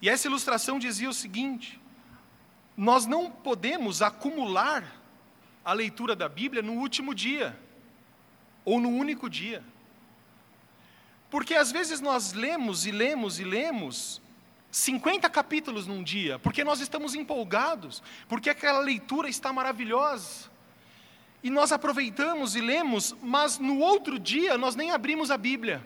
E 0.02 0.08
essa 0.08 0.26
ilustração 0.26 0.78
dizia 0.78 1.08
o 1.08 1.14
seguinte: 1.14 1.80
nós 2.76 3.06
não 3.06 3.30
podemos 3.30 4.02
acumular 4.02 4.84
a 5.64 5.72
leitura 5.72 6.16
da 6.16 6.28
Bíblia 6.28 6.62
no 6.62 6.72
último 6.74 7.14
dia, 7.14 7.58
ou 8.64 8.80
no 8.80 8.88
único 8.88 9.30
dia. 9.30 9.62
Porque 11.30 11.54
às 11.54 11.70
vezes 11.70 12.00
nós 12.00 12.32
lemos 12.32 12.86
e 12.86 12.90
lemos 12.90 13.38
e 13.38 13.44
lemos 13.44 14.20
50 14.70 15.28
capítulos 15.30 15.86
num 15.86 16.02
dia, 16.02 16.38
porque 16.38 16.62
nós 16.62 16.80
estamos 16.80 17.14
empolgados, 17.14 18.02
porque 18.28 18.50
aquela 18.50 18.80
leitura 18.80 19.28
está 19.28 19.52
maravilhosa. 19.52 20.50
E 21.42 21.50
nós 21.50 21.72
aproveitamos 21.72 22.54
e 22.56 22.60
lemos, 22.60 23.16
mas 23.22 23.58
no 23.58 23.78
outro 23.78 24.18
dia 24.18 24.58
nós 24.58 24.74
nem 24.74 24.90
abrimos 24.90 25.30
a 25.30 25.38
Bíblia. 25.38 25.82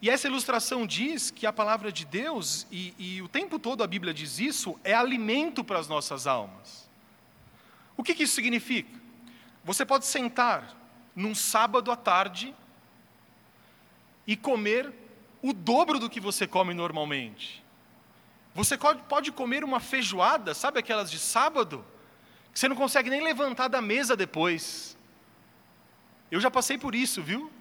E 0.00 0.08
essa 0.08 0.28
ilustração 0.28 0.86
diz 0.86 1.30
que 1.30 1.46
a 1.46 1.52
palavra 1.52 1.90
de 1.90 2.04
Deus, 2.04 2.66
e, 2.70 2.94
e 2.98 3.22
o 3.22 3.28
tempo 3.28 3.58
todo 3.58 3.82
a 3.82 3.86
Bíblia 3.86 4.12
diz 4.12 4.38
isso, 4.38 4.78
é 4.84 4.94
alimento 4.94 5.64
para 5.64 5.78
as 5.78 5.88
nossas 5.88 6.26
almas. 6.26 6.88
O 7.96 8.02
que, 8.02 8.14
que 8.14 8.24
isso 8.24 8.34
significa? 8.34 9.00
Você 9.64 9.84
pode 9.84 10.04
sentar 10.06 10.76
num 11.16 11.34
sábado 11.34 11.90
à 11.90 11.96
tarde 11.96 12.54
e 14.26 14.36
comer 14.36 14.92
o 15.46 15.52
dobro 15.52 15.98
do 15.98 16.08
que 16.08 16.20
você 16.20 16.46
come 16.46 16.72
normalmente. 16.72 17.62
Você 18.54 18.78
pode 19.08 19.30
comer 19.30 19.62
uma 19.62 19.78
feijoada, 19.78 20.54
sabe 20.54 20.78
aquelas 20.78 21.10
de 21.10 21.18
sábado? 21.18 21.84
que 22.54 22.60
você 22.60 22.68
não 22.68 22.76
consegue 22.76 23.10
nem 23.10 23.20
levantar 23.20 23.66
da 23.66 23.82
mesa 23.82 24.16
depois. 24.16 24.96
Eu 26.30 26.40
já 26.40 26.48
passei 26.48 26.78
por 26.78 26.94
isso, 26.94 27.20
viu? 27.20 27.52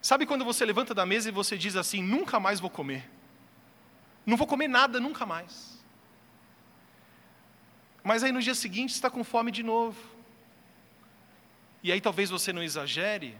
Sabe 0.00 0.24
quando 0.24 0.44
você 0.44 0.64
levanta 0.64 0.94
da 0.94 1.04
mesa 1.04 1.28
e 1.28 1.32
você 1.32 1.58
diz 1.58 1.74
assim: 1.74 2.00
nunca 2.00 2.38
mais 2.38 2.60
vou 2.60 2.70
comer. 2.70 3.10
Não 4.24 4.36
vou 4.36 4.46
comer 4.46 4.68
nada 4.68 5.00
nunca 5.00 5.26
mais. 5.26 5.84
Mas 8.04 8.22
aí 8.22 8.30
no 8.30 8.40
dia 8.40 8.54
seguinte 8.54 8.90
está 8.90 9.10
com 9.10 9.24
fome 9.24 9.50
de 9.50 9.64
novo. 9.64 10.00
E 11.82 11.90
aí 11.90 12.00
talvez 12.00 12.30
você 12.30 12.52
não 12.52 12.62
exagere, 12.62 13.36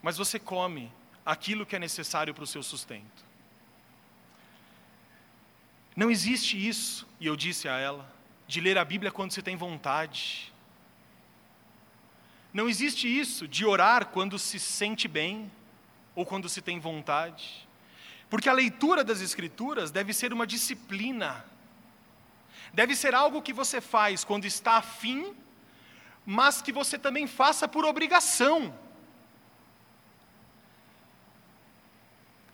mas 0.00 0.16
você 0.16 0.38
come 0.38 0.90
aquilo 1.28 1.66
que 1.66 1.76
é 1.76 1.78
necessário 1.78 2.32
para 2.32 2.42
o 2.42 2.46
seu 2.46 2.62
sustento. 2.62 3.22
Não 5.94 6.10
existe 6.10 6.56
isso, 6.56 7.06
e 7.20 7.26
eu 7.26 7.36
disse 7.36 7.68
a 7.68 7.76
ela 7.76 8.10
de 8.46 8.62
ler 8.62 8.78
a 8.78 8.84
Bíblia 8.84 9.12
quando 9.12 9.32
você 9.32 9.42
tem 9.42 9.54
vontade. 9.54 10.50
Não 12.50 12.66
existe 12.66 13.06
isso 13.06 13.46
de 13.46 13.66
orar 13.66 14.06
quando 14.06 14.38
se 14.38 14.58
sente 14.58 15.06
bem 15.06 15.52
ou 16.14 16.24
quando 16.24 16.48
se 16.48 16.62
tem 16.62 16.80
vontade. 16.80 17.68
Porque 18.30 18.48
a 18.48 18.54
leitura 18.54 19.04
das 19.04 19.20
Escrituras 19.20 19.90
deve 19.90 20.14
ser 20.14 20.32
uma 20.32 20.46
disciplina. 20.46 21.44
Deve 22.72 22.96
ser 22.96 23.14
algo 23.14 23.42
que 23.42 23.52
você 23.52 23.82
faz 23.82 24.24
quando 24.24 24.46
está 24.46 24.78
afim, 24.78 25.36
mas 26.24 26.62
que 26.62 26.72
você 26.72 26.98
também 26.98 27.26
faça 27.26 27.68
por 27.68 27.84
obrigação. 27.84 28.74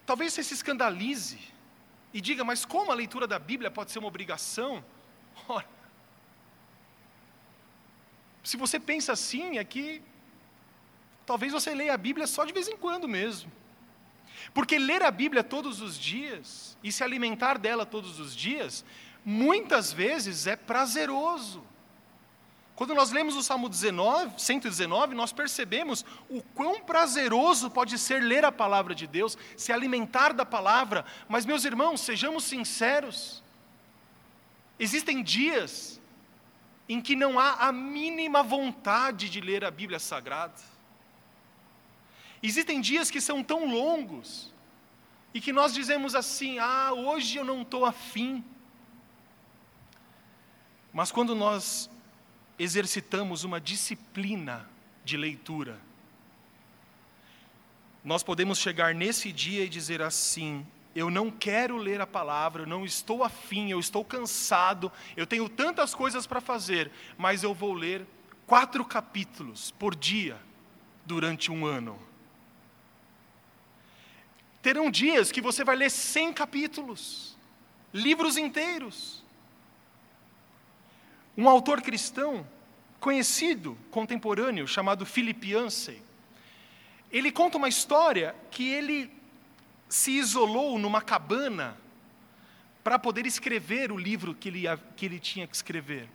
Talvez 0.06 0.32
você 0.32 0.42
se 0.42 0.54
escandalize 0.54 1.38
e 2.12 2.20
diga, 2.20 2.44
mas 2.44 2.64
como 2.64 2.92
a 2.92 2.94
leitura 2.94 3.26
da 3.26 3.38
Bíblia 3.38 3.70
pode 3.70 3.90
ser 3.90 3.98
uma 3.98 4.08
obrigação? 4.08 4.84
Ora, 5.48 5.66
se 8.42 8.56
você 8.56 8.78
pensa 8.78 9.12
assim, 9.12 9.58
é 9.58 9.64
que 9.64 10.02
talvez 11.24 11.52
você 11.52 11.74
leia 11.74 11.94
a 11.94 11.96
Bíblia 11.96 12.26
só 12.26 12.44
de 12.44 12.52
vez 12.52 12.68
em 12.68 12.76
quando 12.76 13.08
mesmo. 13.08 13.50
Porque 14.52 14.78
ler 14.78 15.02
a 15.02 15.10
Bíblia 15.10 15.42
todos 15.42 15.80
os 15.80 15.98
dias 15.98 16.76
e 16.82 16.92
se 16.92 17.02
alimentar 17.02 17.56
dela 17.56 17.86
todos 17.86 18.20
os 18.20 18.36
dias, 18.36 18.84
muitas 19.24 19.92
vezes 19.92 20.46
é 20.46 20.54
prazeroso. 20.54 21.64
Quando 22.76 22.92
nós 22.92 23.12
lemos 23.12 23.36
o 23.36 23.42
Salmo 23.42 23.68
19, 23.68 24.40
119, 24.40 25.14
nós 25.14 25.32
percebemos 25.32 26.04
o 26.28 26.42
quão 26.42 26.80
prazeroso 26.80 27.70
pode 27.70 27.96
ser 27.98 28.20
ler 28.20 28.44
a 28.44 28.50
palavra 28.50 28.94
de 28.94 29.06
Deus, 29.06 29.38
se 29.56 29.72
alimentar 29.72 30.32
da 30.32 30.44
palavra. 30.44 31.04
Mas, 31.28 31.46
meus 31.46 31.64
irmãos, 31.64 32.00
sejamos 32.00 32.42
sinceros. 32.42 33.42
Existem 34.78 35.22
dias 35.22 36.00
em 36.88 37.00
que 37.00 37.14
não 37.14 37.38
há 37.38 37.68
a 37.68 37.72
mínima 37.72 38.42
vontade 38.42 39.30
de 39.30 39.40
ler 39.40 39.64
a 39.64 39.70
Bíblia 39.70 40.00
Sagrada. 40.00 40.60
Existem 42.42 42.80
dias 42.80 43.08
que 43.08 43.20
são 43.20 43.42
tão 43.42 43.72
longos 43.72 44.52
e 45.32 45.40
que 45.40 45.52
nós 45.52 45.72
dizemos 45.72 46.16
assim: 46.16 46.58
ah, 46.58 46.92
hoje 46.92 47.36
eu 47.36 47.44
não 47.44 47.62
estou 47.62 47.86
afim. 47.86 48.44
Mas 50.92 51.12
quando 51.12 51.34
nós 51.34 51.88
exercitamos 52.58 53.44
uma 53.44 53.60
disciplina 53.60 54.68
de 55.04 55.16
leitura, 55.16 55.80
nós 58.04 58.22
podemos 58.22 58.58
chegar 58.58 58.94
nesse 58.94 59.32
dia 59.32 59.64
e 59.64 59.68
dizer 59.68 60.02
assim: 60.02 60.66
eu 60.94 61.10
não 61.10 61.30
quero 61.30 61.76
ler 61.76 62.00
a 62.00 62.06
palavra, 62.06 62.62
eu 62.62 62.66
não 62.66 62.84
estou 62.84 63.24
afim, 63.24 63.70
eu 63.70 63.80
estou 63.80 64.04
cansado, 64.04 64.92
eu 65.16 65.26
tenho 65.26 65.48
tantas 65.48 65.94
coisas 65.94 66.26
para 66.26 66.40
fazer, 66.40 66.90
mas 67.18 67.42
eu 67.42 67.52
vou 67.52 67.72
ler 67.72 68.06
quatro 68.46 68.84
capítulos 68.84 69.70
por 69.72 69.96
dia 69.96 70.38
durante 71.04 71.50
um 71.50 71.66
ano. 71.66 71.98
Terão 74.62 74.90
dias 74.90 75.32
que 75.32 75.40
você 75.40 75.64
vai 75.64 75.74
ler 75.74 75.90
cem 75.90 76.32
capítulos, 76.32 77.36
livros 77.92 78.36
inteiros. 78.36 79.23
Um 81.36 81.48
autor 81.48 81.82
cristão 81.82 82.46
conhecido, 83.00 83.76
contemporâneo, 83.90 84.66
chamado 84.66 85.04
Philip 85.04 85.50
Yancey, 85.50 86.00
ele 87.10 87.30
conta 87.30 87.58
uma 87.58 87.68
história 87.68 88.34
que 88.50 88.68
ele 88.68 89.10
se 89.88 90.12
isolou 90.12 90.78
numa 90.78 91.00
cabana 91.00 91.76
para 92.82 92.98
poder 92.98 93.26
escrever 93.26 93.92
o 93.92 93.96
livro 93.96 94.34
que 94.34 94.48
ele, 94.48 94.64
que 94.96 95.06
ele 95.06 95.18
tinha 95.18 95.46
que 95.46 95.54
escrever. 95.54 96.08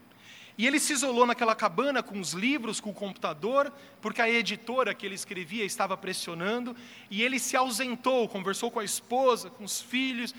E 0.58 0.68
ele 0.68 0.78
se 0.80 0.92
isolou 0.92 1.26
naquela 1.26 1.56
cabana 1.56 2.04
com 2.04 2.20
os 2.20 2.34
livros, 2.34 2.82
com 2.82 2.90
o 2.90 2.94
computador, 2.94 3.72
porque 4.02 4.22
a 4.22 4.30
editora 4.30 4.94
que 4.94 5.06
ele 5.06 5.16
escrevia 5.16 5.64
estava 5.64 5.96
pressionando, 5.96 6.76
e 7.10 7.24
ele 7.24 7.40
se 7.40 7.56
ausentou, 7.56 8.28
conversou 8.28 8.70
com 8.70 8.80
a 8.80 8.84
esposa, 8.84 9.50
com 9.50 9.64
os 9.64 9.82
filhos, 9.82 10.36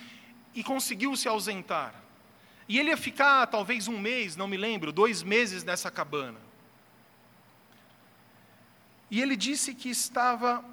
e 0.55 0.63
conseguiu 0.63 1.17
se 1.17 1.27
ausentar. 1.27 1.95
E 2.71 2.79
ele 2.79 2.91
ia 2.91 2.97
ficar 2.97 3.49
talvez 3.49 3.89
um 3.89 3.99
mês, 3.99 4.37
não 4.37 4.47
me 4.47 4.57
lembro, 4.57 4.93
dois 4.93 5.25
meses 5.25 5.65
nessa 5.65 5.91
cabana. 5.91 6.39
E 9.11 9.21
ele 9.21 9.35
disse 9.35 9.75
que 9.75 9.89
estava 9.89 10.65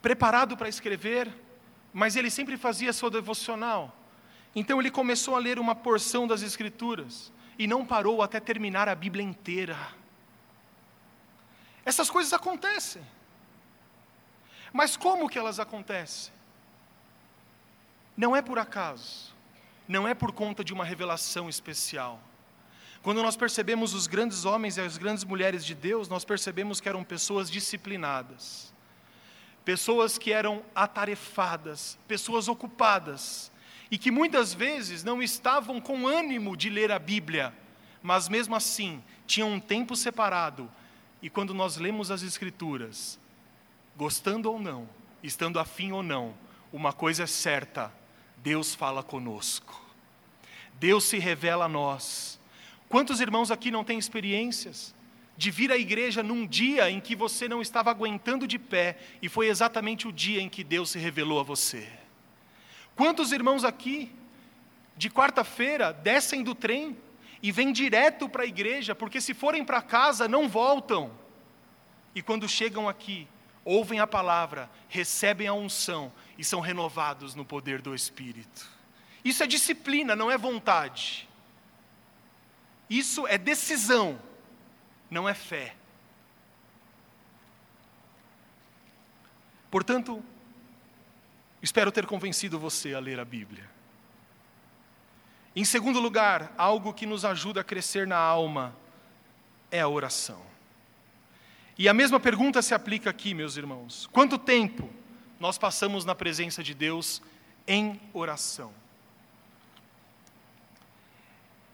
preparado 0.00 0.56
para 0.56 0.70
escrever, 0.70 1.30
mas 1.92 2.16
ele 2.16 2.30
sempre 2.30 2.56
fazia 2.56 2.94
sua 2.94 3.10
devocional. 3.10 3.94
Então 4.54 4.80
ele 4.80 4.90
começou 4.90 5.36
a 5.36 5.38
ler 5.38 5.58
uma 5.58 5.74
porção 5.74 6.26
das 6.26 6.40
Escrituras. 6.40 7.30
e 7.58 7.66
não 7.66 7.84
parou 7.84 8.22
até 8.22 8.40
terminar 8.40 8.88
a 8.88 8.94
Bíblia 8.94 9.22
inteira. 9.22 9.76
Essas 11.84 12.08
coisas 12.08 12.32
acontecem. 12.32 13.02
Mas 14.72 14.96
como 14.96 15.28
que 15.28 15.38
elas 15.38 15.60
acontecem? 15.60 16.32
Não 18.16 18.34
é 18.34 18.40
por 18.40 18.58
acaso, 18.58 19.31
não 19.86 20.06
é 20.06 20.14
por 20.14 20.32
conta 20.32 20.64
de 20.64 20.72
uma 20.72 20.84
revelação 20.84 21.48
especial. 21.48 22.20
Quando 23.02 23.22
nós 23.22 23.36
percebemos 23.36 23.94
os 23.94 24.06
grandes 24.06 24.44
homens 24.44 24.76
e 24.76 24.80
as 24.80 24.96
grandes 24.96 25.24
mulheres 25.24 25.64
de 25.64 25.74
Deus, 25.74 26.08
nós 26.08 26.24
percebemos 26.24 26.80
que 26.80 26.88
eram 26.88 27.02
pessoas 27.02 27.50
disciplinadas, 27.50 28.72
pessoas 29.64 30.16
que 30.16 30.32
eram 30.32 30.62
atarefadas, 30.74 31.98
pessoas 32.06 32.46
ocupadas, 32.46 33.50
e 33.90 33.98
que 33.98 34.10
muitas 34.10 34.54
vezes 34.54 35.04
não 35.04 35.22
estavam 35.22 35.80
com 35.80 36.06
ânimo 36.06 36.56
de 36.56 36.70
ler 36.70 36.90
a 36.90 36.98
Bíblia, 36.98 37.52
mas 38.02 38.28
mesmo 38.28 38.54
assim 38.56 39.02
tinham 39.26 39.52
um 39.52 39.60
tempo 39.60 39.94
separado. 39.94 40.70
E 41.20 41.28
quando 41.28 41.52
nós 41.52 41.76
lemos 41.76 42.10
as 42.10 42.22
Escrituras, 42.22 43.18
gostando 43.96 44.50
ou 44.50 44.58
não, 44.58 44.88
estando 45.22 45.58
afim 45.58 45.92
ou 45.92 46.02
não, 46.02 46.34
uma 46.72 46.92
coisa 46.92 47.24
é 47.24 47.26
certa: 47.26 47.92
Deus 48.42 48.74
fala 48.74 49.02
conosco, 49.02 49.80
Deus 50.74 51.04
se 51.04 51.18
revela 51.18 51.66
a 51.66 51.68
nós. 51.68 52.40
Quantos 52.88 53.20
irmãos 53.20 53.50
aqui 53.50 53.70
não 53.70 53.84
têm 53.84 53.98
experiências 53.98 54.94
de 55.36 55.50
vir 55.50 55.70
à 55.70 55.76
igreja 55.76 56.22
num 56.22 56.46
dia 56.46 56.90
em 56.90 57.00
que 57.00 57.14
você 57.14 57.48
não 57.48 57.62
estava 57.62 57.90
aguentando 57.90 58.46
de 58.46 58.58
pé 58.58 58.98
e 59.22 59.28
foi 59.28 59.46
exatamente 59.46 60.08
o 60.08 60.12
dia 60.12 60.42
em 60.42 60.48
que 60.48 60.64
Deus 60.64 60.90
se 60.90 60.98
revelou 60.98 61.38
a 61.38 61.44
você? 61.44 61.88
Quantos 62.96 63.30
irmãos 63.30 63.64
aqui, 63.64 64.10
de 64.96 65.08
quarta-feira, 65.08 65.92
descem 65.92 66.42
do 66.42 66.54
trem 66.54 66.96
e 67.42 67.52
vêm 67.52 67.72
direto 67.72 68.28
para 68.28 68.42
a 68.42 68.46
igreja, 68.46 68.94
porque 68.94 69.20
se 69.20 69.32
forem 69.32 69.64
para 69.64 69.80
casa 69.80 70.26
não 70.26 70.48
voltam, 70.48 71.10
e 72.14 72.20
quando 72.20 72.48
chegam 72.48 72.88
aqui, 72.88 73.26
ouvem 73.64 74.00
a 74.00 74.06
palavra, 74.06 74.68
recebem 74.88 75.46
a 75.46 75.54
unção 75.54 76.12
e 76.42 76.44
são 76.44 76.58
renovados 76.58 77.36
no 77.36 77.44
poder 77.44 77.80
do 77.80 77.94
Espírito. 77.94 78.68
Isso 79.24 79.44
é 79.44 79.46
disciplina, 79.46 80.16
não 80.16 80.28
é 80.28 80.36
vontade. 80.36 81.28
Isso 82.90 83.28
é 83.28 83.38
decisão, 83.38 84.20
não 85.08 85.28
é 85.28 85.34
fé. 85.34 85.76
Portanto, 89.70 90.20
espero 91.62 91.92
ter 91.92 92.06
convencido 92.06 92.58
você 92.58 92.92
a 92.92 92.98
ler 92.98 93.20
a 93.20 93.24
Bíblia. 93.24 93.70
Em 95.54 95.64
segundo 95.64 96.00
lugar, 96.00 96.52
algo 96.58 96.92
que 96.92 97.06
nos 97.06 97.24
ajuda 97.24 97.60
a 97.60 97.64
crescer 97.64 98.04
na 98.04 98.18
alma 98.18 98.76
é 99.70 99.80
a 99.80 99.86
oração. 99.86 100.42
E 101.78 101.88
a 101.88 101.94
mesma 101.94 102.18
pergunta 102.18 102.60
se 102.60 102.74
aplica 102.74 103.10
aqui, 103.10 103.32
meus 103.32 103.56
irmãos. 103.56 104.08
Quanto 104.10 104.36
tempo 104.36 104.90
nós 105.42 105.58
passamos 105.58 106.04
na 106.04 106.14
presença 106.14 106.62
de 106.62 106.72
Deus 106.72 107.20
em 107.66 108.00
oração? 108.12 108.72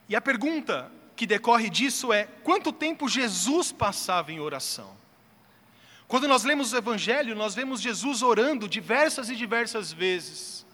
E 0.09 0.17
a 0.17 0.23
pergunta 0.23 0.91
que 1.15 1.27
decorre 1.27 1.69
disso 1.69 2.11
é: 2.11 2.25
quanto 2.43 2.73
tempo 2.73 3.07
Jesus 3.11 3.71
passava 3.71 4.33
em 4.33 4.41
oração? 4.41 4.97
Quando 6.07 6.27
nós 6.27 6.45
lemos 6.45 6.73
o 6.73 6.79
Evangelho, 6.79 7.37
nós 7.37 7.55
vemos 7.55 7.83
Jesus 7.83 8.23
orando 8.23 8.67
diversas 8.67 9.29
e 9.29 9.37
diversas 9.37 9.93
vezes. 9.93 10.65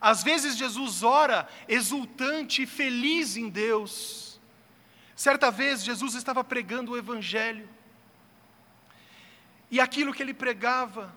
Às 0.00 0.22
vezes, 0.22 0.56
Jesus 0.56 1.02
ora 1.02 1.46
exultante 1.68 2.62
e 2.62 2.66
feliz 2.66 3.36
em 3.36 3.50
Deus. 3.50 4.40
Certa 5.14 5.50
vez, 5.50 5.84
Jesus 5.84 6.14
estava 6.14 6.42
pregando 6.42 6.92
o 6.92 6.96
Evangelho. 6.96 7.68
E 9.70 9.78
aquilo 9.78 10.14
que 10.14 10.22
ele 10.22 10.32
pregava 10.32 11.14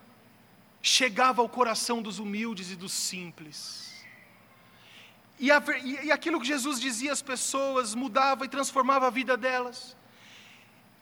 chegava 0.81 1.41
ao 1.41 1.49
coração 1.49 2.01
dos 2.01 2.19
humildes 2.19 2.71
e 2.71 2.75
dos 2.75 2.91
simples. 2.91 4.05
E, 5.39 5.49
a, 5.51 5.63
e, 5.83 6.11
aquilo 6.11 6.39
que 6.39 6.45
Jesus 6.45 6.79
dizia 6.79 7.11
às 7.11 7.21
pessoas 7.21 7.95
mudava 7.95 8.45
e 8.45 8.49
transformava 8.49 9.07
a 9.07 9.09
vida 9.09 9.35
delas. 9.35 9.97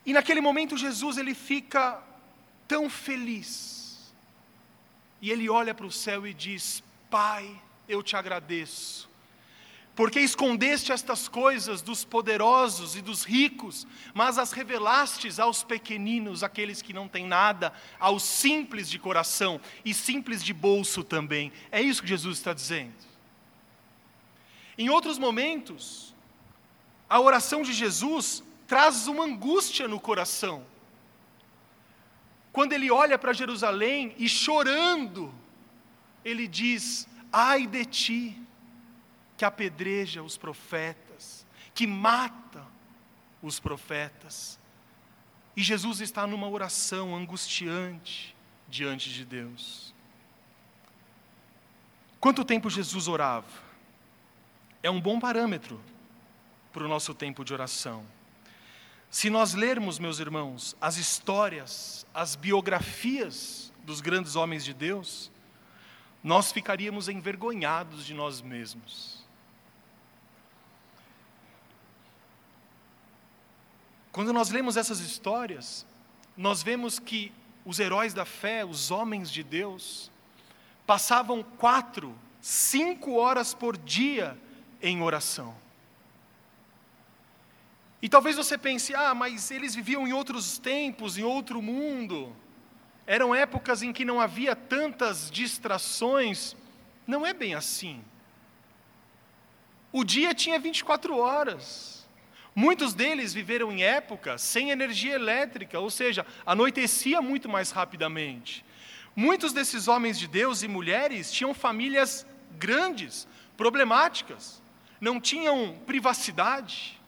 E 0.06 0.12
naquele 0.12 0.40
momento 0.40 0.76
Jesus 0.76 1.18
ele 1.18 1.34
fica 1.34 2.02
tão 2.66 2.88
feliz. 2.88 4.14
E 5.20 5.30
ele 5.30 5.50
olha 5.50 5.74
para 5.74 5.86
o 5.86 5.92
céu 5.92 6.26
e 6.26 6.32
diz: 6.32 6.82
Pai, 7.10 7.60
eu 7.86 8.02
te 8.02 8.16
agradeço 8.16 9.09
porque 9.94 10.20
escondeste 10.20 10.92
estas 10.92 11.28
coisas 11.28 11.82
dos 11.82 12.04
poderosos 12.04 12.96
e 12.96 13.02
dos 13.02 13.24
ricos, 13.24 13.86
mas 14.14 14.38
as 14.38 14.52
revelastes 14.52 15.38
aos 15.38 15.62
pequeninos, 15.62 16.42
aqueles 16.42 16.80
que 16.80 16.92
não 16.92 17.08
têm 17.08 17.26
nada, 17.26 17.72
aos 17.98 18.22
simples 18.22 18.88
de 18.88 18.98
coração 18.98 19.60
e 19.84 19.92
simples 19.92 20.42
de 20.42 20.52
bolso 20.52 21.02
também. 21.02 21.52
É 21.70 21.82
isso 21.82 22.02
que 22.02 22.08
Jesus 22.08 22.38
está 22.38 22.54
dizendo. 22.54 22.94
Em 24.78 24.88
outros 24.88 25.18
momentos, 25.18 26.14
a 27.08 27.20
oração 27.20 27.62
de 27.62 27.72
Jesus 27.72 28.42
traz 28.66 29.08
uma 29.08 29.24
angústia 29.24 29.86
no 29.86 30.00
coração. 30.00 30.64
Quando 32.52 32.72
ele 32.72 32.90
olha 32.90 33.18
para 33.18 33.32
Jerusalém 33.32 34.14
e 34.16 34.28
chorando, 34.28 35.34
ele 36.24 36.46
diz: 36.46 37.08
Ai 37.32 37.66
de 37.66 37.84
ti, 37.84 38.42
que 39.40 39.44
apedreja 39.46 40.22
os 40.22 40.36
profetas, 40.36 41.46
que 41.72 41.86
mata 41.86 42.62
os 43.40 43.58
profetas. 43.58 44.60
E 45.56 45.62
Jesus 45.62 46.02
está 46.02 46.26
numa 46.26 46.46
oração 46.46 47.16
angustiante 47.16 48.36
diante 48.68 49.08
de 49.08 49.24
Deus. 49.24 49.94
Quanto 52.20 52.44
tempo 52.44 52.68
Jesus 52.68 53.08
orava? 53.08 53.48
É 54.82 54.90
um 54.90 55.00
bom 55.00 55.18
parâmetro 55.18 55.80
para 56.70 56.84
o 56.84 56.88
nosso 56.88 57.14
tempo 57.14 57.42
de 57.42 57.54
oração. 57.54 58.04
Se 59.08 59.30
nós 59.30 59.54
lermos, 59.54 59.98
meus 59.98 60.18
irmãos, 60.18 60.76
as 60.78 60.98
histórias, 60.98 62.06
as 62.12 62.36
biografias 62.36 63.72
dos 63.84 64.02
grandes 64.02 64.36
homens 64.36 64.66
de 64.66 64.74
Deus, 64.74 65.30
nós 66.22 66.52
ficaríamos 66.52 67.08
envergonhados 67.08 68.04
de 68.04 68.12
nós 68.12 68.42
mesmos. 68.42 69.19
Quando 74.12 74.32
nós 74.32 74.50
lemos 74.50 74.76
essas 74.76 75.00
histórias, 75.00 75.86
nós 76.36 76.62
vemos 76.62 76.98
que 76.98 77.32
os 77.64 77.78
heróis 77.78 78.12
da 78.12 78.24
fé, 78.24 78.64
os 78.64 78.90
homens 78.90 79.30
de 79.30 79.42
Deus, 79.42 80.10
passavam 80.86 81.42
quatro, 81.42 82.16
cinco 82.40 83.14
horas 83.14 83.54
por 83.54 83.76
dia 83.76 84.36
em 84.82 85.02
oração. 85.02 85.54
E 88.02 88.08
talvez 88.08 88.36
você 88.36 88.56
pense, 88.56 88.94
ah, 88.94 89.14
mas 89.14 89.50
eles 89.50 89.74
viviam 89.74 90.08
em 90.08 90.12
outros 90.12 90.58
tempos, 90.58 91.18
em 91.18 91.22
outro 91.22 91.60
mundo. 91.60 92.34
Eram 93.06 93.34
épocas 93.34 93.82
em 93.82 93.92
que 93.92 94.04
não 94.04 94.20
havia 94.20 94.56
tantas 94.56 95.30
distrações. 95.30 96.56
Não 97.06 97.26
é 97.26 97.34
bem 97.34 97.54
assim. 97.54 98.02
O 99.92 100.02
dia 100.02 100.34
tinha 100.34 100.58
24 100.58 101.16
horas. 101.18 101.99
Muitos 102.60 102.92
deles 102.92 103.32
viveram 103.32 103.72
em 103.72 103.82
época 103.82 104.36
sem 104.36 104.68
energia 104.68 105.14
elétrica, 105.14 105.80
ou 105.80 105.88
seja, 105.88 106.26
anoitecia 106.44 107.22
muito 107.22 107.48
mais 107.48 107.70
rapidamente. 107.70 108.62
Muitos 109.16 109.54
desses 109.54 109.88
homens 109.88 110.18
de 110.18 110.28
Deus 110.28 110.62
e 110.62 110.68
mulheres 110.68 111.32
tinham 111.32 111.54
famílias 111.54 112.26
grandes, 112.58 113.26
problemáticas, 113.56 114.62
não 115.00 115.18
tinham 115.18 115.74
privacidade. 115.86 117.00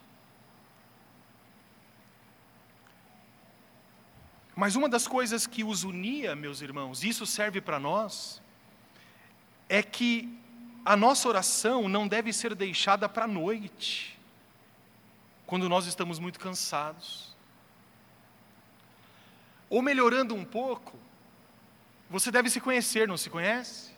Mas 4.57 4.75
uma 4.75 4.89
das 4.89 5.07
coisas 5.07 5.47
que 5.47 5.63
os 5.63 5.85
unia, 5.85 6.35
meus 6.35 6.63
irmãos, 6.63 7.05
isso 7.05 7.27
serve 7.27 7.61
para 7.61 7.79
nós, 7.79 8.41
é 9.69 9.83
que 9.83 10.35
a 10.83 10.97
nossa 10.97 11.29
oração 11.29 11.91
não 11.91 12.09
deve 12.09 12.33
ser 12.33 12.55
deixada 12.55 13.07
para 13.07 13.25
a 13.25 13.29
noite 13.29 14.22
quando 15.53 15.69
nós 15.69 15.85
estamos 15.85 16.19
muito 16.19 16.41
cansados. 16.41 17.37
Ou 19.69 19.83
melhorando 19.83 20.35
um 20.35 20.47
pouco, 20.47 20.99
você 22.09 22.31
deve 22.31 22.49
se 22.49 22.59
conhecer, 22.59 23.07
não 23.07 23.19
se 23.19 23.29
conhece? 23.29 23.91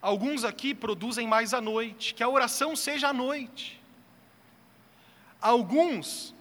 Alguns 0.00 0.44
aqui 0.44 0.72
produzem 0.72 1.26
mais 1.26 1.52
à 1.52 1.60
noite, 1.60 2.14
que 2.14 2.22
a 2.22 2.28
oração 2.28 2.76
seja 2.76 3.08
à 3.08 3.12
noite. 3.12 3.82
Alguns 5.40 6.32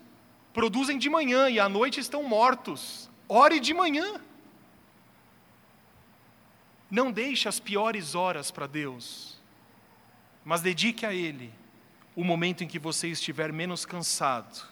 produzem 0.53 0.99
de 0.99 1.09
manhã 1.09 1.49
e 1.49 1.59
à 1.59 1.67
noite 1.67 1.99
estão 1.99 2.21
mortos. 2.21 3.09
Ore 3.27 3.59
de 3.59 3.73
manhã. 3.73 4.21
Não 6.87 7.11
deixe 7.11 7.49
as 7.49 7.59
piores 7.59 8.13
horas 8.13 8.51
para 8.51 8.67
Deus, 8.67 9.41
mas 10.45 10.61
dedique 10.61 11.03
a 11.03 11.11
Ele 11.11 11.51
o 12.19 12.23
momento 12.25 12.65
em 12.65 12.67
que 12.67 12.77
você 12.77 13.07
estiver 13.07 13.53
menos 13.53 13.85
cansado, 13.85 14.67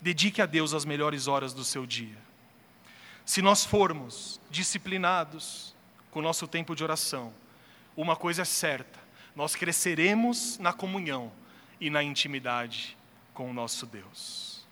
dedique 0.00 0.40
a 0.40 0.46
Deus 0.46 0.72
as 0.72 0.84
melhores 0.84 1.26
horas 1.26 1.52
do 1.52 1.64
seu 1.64 1.84
dia. 1.84 2.16
Se 3.26 3.42
nós 3.42 3.64
formos 3.64 4.40
disciplinados 4.48 5.74
com 6.12 6.20
o 6.20 6.22
nosso 6.22 6.46
tempo 6.46 6.76
de 6.76 6.84
oração, 6.84 7.34
uma 7.96 8.14
coisa 8.14 8.42
é 8.42 8.44
certa: 8.44 9.00
nós 9.34 9.56
cresceremos 9.56 10.56
na 10.58 10.72
comunhão 10.72 11.32
e 11.80 11.90
na 11.90 12.00
intimidade 12.00 12.96
com 13.34 13.50
o 13.50 13.52
nosso 13.52 13.84
Deus. 13.84 14.64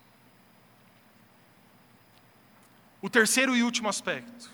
O 3.03 3.11
terceiro 3.11 3.57
e 3.57 3.65
último 3.65 3.89
aspecto, 3.89 4.49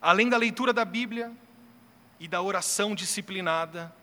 além 0.00 0.30
da 0.30 0.38
leitura 0.38 0.72
da 0.72 0.86
Bíblia 0.86 1.30
e 2.18 2.26
da 2.26 2.40
oração 2.40 2.94
disciplinada, 2.94 3.99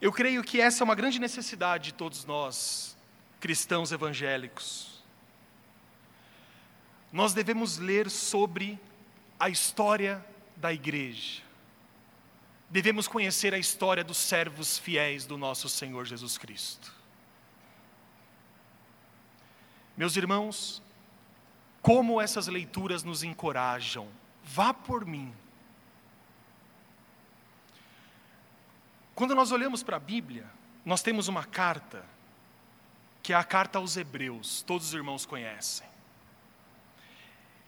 eu 0.00 0.12
creio 0.12 0.42
que 0.42 0.60
essa 0.60 0.82
é 0.82 0.84
uma 0.84 0.94
grande 0.94 1.18
necessidade 1.18 1.84
de 1.84 1.94
todos 1.94 2.24
nós, 2.24 2.96
cristãos 3.40 3.92
evangélicos. 3.92 5.02
Nós 7.12 7.32
devemos 7.32 7.78
ler 7.78 8.10
sobre 8.10 8.78
a 9.38 9.48
história 9.48 10.24
da 10.56 10.72
igreja. 10.72 11.42
Devemos 12.68 13.06
conhecer 13.06 13.54
a 13.54 13.58
história 13.58 14.02
dos 14.02 14.18
servos 14.18 14.76
fiéis 14.76 15.24
do 15.24 15.38
nosso 15.38 15.68
Senhor 15.68 16.04
Jesus 16.04 16.36
Cristo. 16.36 16.92
Meus 19.96 20.16
irmãos, 20.16 20.82
como 21.80 22.20
essas 22.20 22.48
leituras 22.48 23.02
nos 23.02 23.22
encorajam, 23.22 24.08
vá 24.42 24.74
por 24.74 25.06
mim 25.06 25.32
Quando 29.16 29.34
nós 29.34 29.50
olhamos 29.50 29.82
para 29.82 29.96
a 29.96 29.98
Bíblia, 29.98 30.44
nós 30.84 31.00
temos 31.00 31.26
uma 31.26 31.42
carta, 31.42 32.04
que 33.22 33.32
é 33.32 33.36
a 33.36 33.42
carta 33.42 33.78
aos 33.78 33.96
Hebreus, 33.96 34.60
todos 34.60 34.88
os 34.88 34.94
irmãos 34.94 35.24
conhecem. 35.24 35.86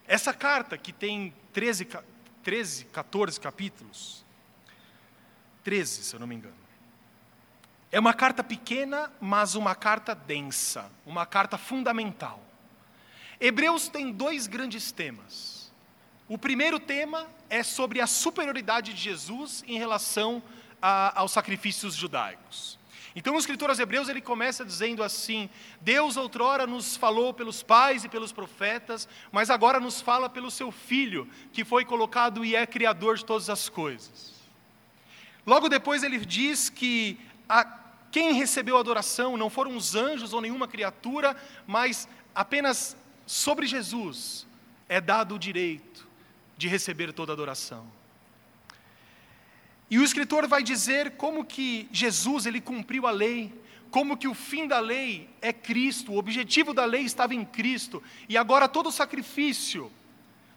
Essa 0.07 0.31
carta, 0.31 0.77
que 0.77 0.93
tem 0.93 1.33
13, 1.51 1.87
13 2.43 2.85
14 2.85 3.39
capítulos, 3.39 4.23
13, 5.63 6.03
se 6.03 6.15
eu 6.15 6.19
não 6.19 6.27
me 6.27 6.35
engano, 6.35 6.53
é 7.91 7.99
uma 7.99 8.13
carta 8.13 8.43
pequena, 8.43 9.11
mas 9.19 9.55
uma 9.55 9.73
carta 9.73 10.13
densa, 10.13 10.91
uma 11.03 11.25
carta 11.25 11.57
fundamental. 11.57 12.39
Hebreus 13.41 13.87
tem 13.87 14.11
dois 14.11 14.45
grandes 14.45 14.91
temas. 14.91 15.73
O 16.27 16.37
primeiro 16.37 16.79
tema 16.79 17.27
é 17.49 17.63
sobre 17.63 17.99
a 18.01 18.05
superioridade 18.05 18.93
de 18.93 19.01
Jesus 19.01 19.63
em 19.67 19.79
relação 19.79 20.43
a, 20.43 20.58
aos 20.81 21.31
sacrifícios 21.31 21.95
judaicos. 21.95 22.79
Então, 23.15 23.35
o 23.35 23.39
escritor 23.39 23.69
aos 23.69 23.79
Hebreus 23.79 24.07
ele 24.07 24.21
começa 24.21 24.63
dizendo 24.63 25.03
assim: 25.03 25.49
Deus 25.81 26.15
outrora 26.15 26.67
nos 26.67 26.95
falou 26.95 27.33
pelos 27.33 27.63
pais 27.63 28.03
e 28.03 28.09
pelos 28.09 28.31
profetas, 28.31 29.09
mas 29.31 29.49
agora 29.49 29.79
nos 29.79 29.99
fala 29.99 30.29
pelo 30.29 30.51
seu 30.51 30.71
Filho, 30.71 31.27
que 31.51 31.65
foi 31.65 31.83
colocado 31.83 32.45
e 32.45 32.55
é 32.55 32.65
criador 32.65 33.17
de 33.17 33.25
todas 33.25 33.49
as 33.49 33.67
coisas. 33.67 34.33
Logo 35.45 35.67
depois 35.67 36.03
ele 36.03 36.23
diz 36.23 36.69
que 36.69 37.19
a, 37.47 37.65
quem 38.11 38.33
recebeu 38.33 38.77
a 38.77 38.79
adoração 38.79 39.35
não 39.35 39.49
foram 39.49 39.75
os 39.75 39.95
anjos 39.95 40.31
ou 40.31 40.41
nenhuma 40.41 40.67
criatura, 40.67 41.35
mas 41.65 42.07
apenas 42.33 42.95
sobre 43.25 43.65
Jesus 43.65 44.47
é 44.87 45.01
dado 45.01 45.35
o 45.35 45.39
direito 45.39 46.07
de 46.57 46.67
receber 46.67 47.11
toda 47.13 47.31
a 47.31 47.33
adoração. 47.33 47.98
E 49.89 49.97
o 49.97 50.03
escritor 50.03 50.47
vai 50.47 50.61
dizer 50.61 51.11
como 51.11 51.43
que 51.43 51.89
Jesus 51.91 52.45
ele 52.45 52.61
cumpriu 52.61 53.07
a 53.07 53.11
lei, 53.11 53.51
como 53.89 54.17
que 54.17 54.27
o 54.27 54.35
fim 54.35 54.67
da 54.67 54.79
lei 54.79 55.27
é 55.41 55.51
Cristo, 55.51 56.11
o 56.11 56.17
objetivo 56.17 56.73
da 56.73 56.85
lei 56.85 57.01
estava 57.01 57.33
em 57.33 57.43
Cristo, 57.43 58.03
e 58.27 58.37
agora 58.37 58.67
todo 58.67 58.91
sacrifício, 58.91 59.91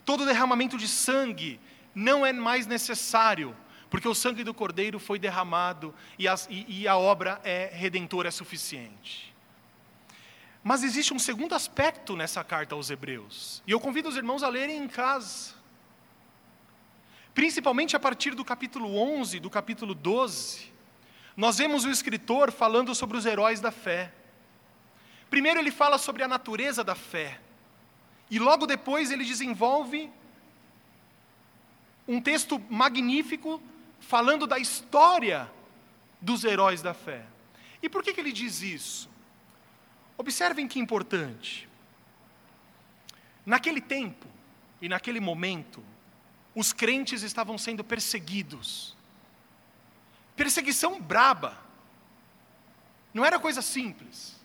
todo 0.05 0.27
derramamento 0.27 0.77
de 0.77 0.87
sangue 0.87 1.59
não 1.95 2.27
é 2.27 2.33
mais 2.33 2.67
necessário, 2.67 3.57
porque 3.89 4.07
o 4.07 4.15
sangue 4.15 4.45
do 4.45 4.53
Cordeiro 4.53 4.99
foi 4.99 5.19
derramado 5.19 5.95
e 6.19 6.29
a, 6.29 6.35
e, 6.51 6.83
e 6.83 6.89
a 6.89 6.97
obra 6.97 7.41
é 7.43 7.71
redentora, 7.73 8.29
é 8.29 8.31
suficiente. 8.31 9.35
Mas 10.63 10.83
existe 10.83 11.13
um 11.13 11.19
segundo 11.19 11.55
aspecto 11.55 12.15
nessa 12.15 12.45
carta 12.45 12.75
aos 12.75 12.91
Hebreus, 12.91 13.63
e 13.67 13.71
eu 13.71 13.81
convido 13.81 14.11
os 14.11 14.17
irmãos 14.17 14.43
a 14.43 14.49
lerem 14.49 14.77
em 14.77 14.89
casa 14.89 15.62
principalmente 17.35 17.97
a 17.97 18.01
partir 18.01 18.35
do 18.35 18.45
capítulo 18.45 18.97
11, 18.97 19.41
do 19.41 19.51
capítulo 19.51 19.95
12, 19.95 20.73
nós 21.37 21.59
vemos 21.59 21.85
o 21.85 21.91
escritor 21.91 22.53
falando 22.53 22.95
sobre 22.95 23.17
os 23.17 23.25
heróis 23.25 23.61
da 23.61 23.71
fé. 23.71 24.13
Primeiro 25.31 25.59
ele 25.59 25.71
fala 25.71 25.97
sobre 25.97 26.23
a 26.23 26.29
natureza 26.29 26.85
da 26.85 26.95
fé, 26.95 27.41
e 28.31 28.39
logo 28.39 28.67
depois 28.67 29.11
ele 29.11 29.25
desenvolve 29.25 30.11
um 32.07 32.21
texto 32.21 32.59
magnífico 32.69 33.63
falando 34.01 34.47
da 34.47 34.59
história 34.59 35.51
dos 36.21 36.45
heróis 36.45 36.83
da 36.83 36.93
fé. 36.93 37.25
E 37.83 37.89
por 37.89 38.03
que, 38.03 38.13
que 38.13 38.21
ele 38.21 38.33
diz 38.33 38.63
isso? 38.63 39.09
Observem 40.17 40.69
que 40.69 40.79
importante. 40.79 41.69
Naquele 43.45 43.81
tempo 43.81 44.27
e 44.81 44.89
naquele 44.89 45.21
momento, 45.21 45.83
os 46.55 46.73
crentes 46.73 47.23
estavam 47.23 47.57
sendo 47.57 47.83
perseguidos. 47.83 48.97
Perseguição 50.37 51.01
braba. 51.01 51.57
Não 53.13 53.25
era 53.25 53.39
coisa 53.39 53.63
simples. 53.63 54.41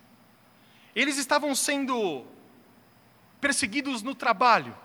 Eles 0.96 1.18
estavam 1.18 1.54
sendo 1.56 2.26
perseguidos 3.40 4.02
no 4.02 4.16
trabalho. 4.16 4.76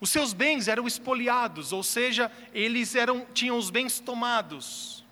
Os 0.00 0.10
seus 0.10 0.32
bens 0.32 0.68
eram 0.68 0.86
espoliados, 0.86 1.72
ou 1.72 1.82
seja, 1.82 2.30
eles 2.52 2.94
eram, 2.94 3.26
tinham 3.32 3.56
os 3.56 3.70
bens 3.70 4.00
tomados. 4.00 5.04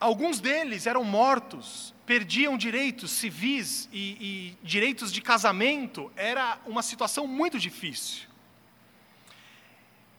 Alguns 0.00 0.40
deles 0.40 0.86
eram 0.86 1.04
mortos, 1.04 1.94
perdiam 2.12 2.58
direitos 2.58 3.10
civis 3.10 3.88
e, 3.90 4.04
e 4.20 4.58
direitos 4.62 5.10
de 5.10 5.22
casamento, 5.22 6.12
era 6.14 6.58
uma 6.66 6.82
situação 6.82 7.26
muito 7.26 7.58
difícil. 7.58 8.28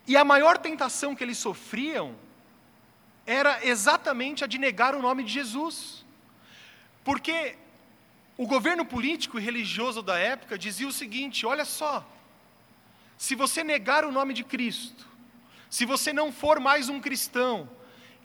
E 0.07 0.17
a 0.17 0.25
maior 0.25 0.57
tentação 0.57 1.13
que 1.13 1.23
eles 1.23 1.37
sofriam 1.37 2.15
era 3.27 3.63
exatamente 3.63 4.43
a 4.43 4.47
de 4.47 4.57
negar 4.57 4.95
o 4.95 5.03
nome 5.03 5.23
de 5.23 5.31
Jesus. 5.31 6.03
Porque 7.03 7.57
o 8.35 8.47
governo 8.47 8.83
político 8.83 9.37
e 9.37 9.43
religioso 9.43 10.01
da 10.01 10.17
época 10.17 10.57
dizia 10.57 10.87
o 10.87 10.91
seguinte: 10.91 11.45
olha 11.45 11.63
só, 11.63 12.03
se 13.19 13.35
você 13.35 13.63
negar 13.63 14.03
o 14.03 14.11
nome 14.11 14.33
de 14.33 14.43
Cristo, 14.43 15.07
se 15.69 15.85
você 15.85 16.11
não 16.11 16.31
for 16.31 16.59
mais 16.59 16.89
um 16.89 16.99
cristão, 16.99 17.69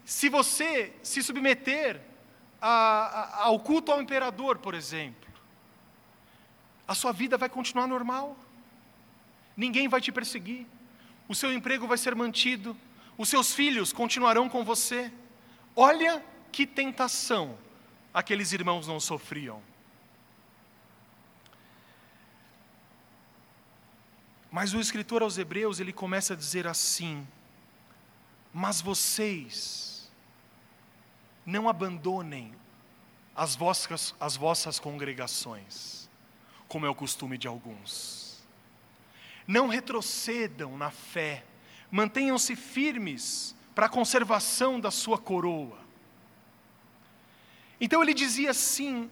se 0.06 0.30
você 0.30 0.94
se 1.02 1.22
submeter 1.22 2.07
a, 2.60 2.68
a, 2.68 3.44
ao 3.44 3.60
culto 3.60 3.92
ao 3.92 4.02
imperador, 4.02 4.58
por 4.58 4.74
exemplo, 4.74 5.28
a 6.86 6.94
sua 6.94 7.12
vida 7.12 7.36
vai 7.36 7.48
continuar 7.48 7.86
normal. 7.86 8.36
Ninguém 9.56 9.88
vai 9.88 10.00
te 10.00 10.10
perseguir. 10.10 10.66
O 11.28 11.34
seu 11.34 11.52
emprego 11.52 11.86
vai 11.86 11.98
ser 11.98 12.14
mantido. 12.14 12.76
Os 13.16 13.28
seus 13.28 13.52
filhos 13.52 13.92
continuarão 13.92 14.48
com 14.48 14.64
você. 14.64 15.12
Olha 15.76 16.24
que 16.50 16.66
tentação 16.66 17.58
aqueles 18.12 18.52
irmãos 18.52 18.86
não 18.86 18.98
sofriam. 18.98 19.62
Mas 24.50 24.72
o 24.72 24.80
escritor 24.80 25.22
aos 25.22 25.36
Hebreus, 25.36 25.78
ele 25.78 25.92
começa 25.92 26.32
a 26.32 26.36
dizer 26.36 26.66
assim: 26.66 27.26
Mas 28.52 28.80
vocês 28.80 29.87
não 31.48 31.66
abandonem 31.66 32.54
as 33.34 33.56
vossas, 33.56 34.14
as 34.20 34.36
vossas 34.36 34.78
congregações, 34.78 36.06
como 36.68 36.84
é 36.84 36.90
o 36.90 36.94
costume 36.94 37.38
de 37.38 37.48
alguns. 37.48 38.44
Não 39.46 39.66
retrocedam 39.66 40.76
na 40.76 40.90
fé, 40.90 41.42
mantenham-se 41.90 42.54
firmes 42.54 43.56
para 43.74 43.86
a 43.86 43.88
conservação 43.88 44.78
da 44.78 44.90
sua 44.90 45.16
coroa. 45.16 45.78
Então 47.80 48.02
ele 48.02 48.12
dizia 48.12 48.50
assim: 48.50 49.10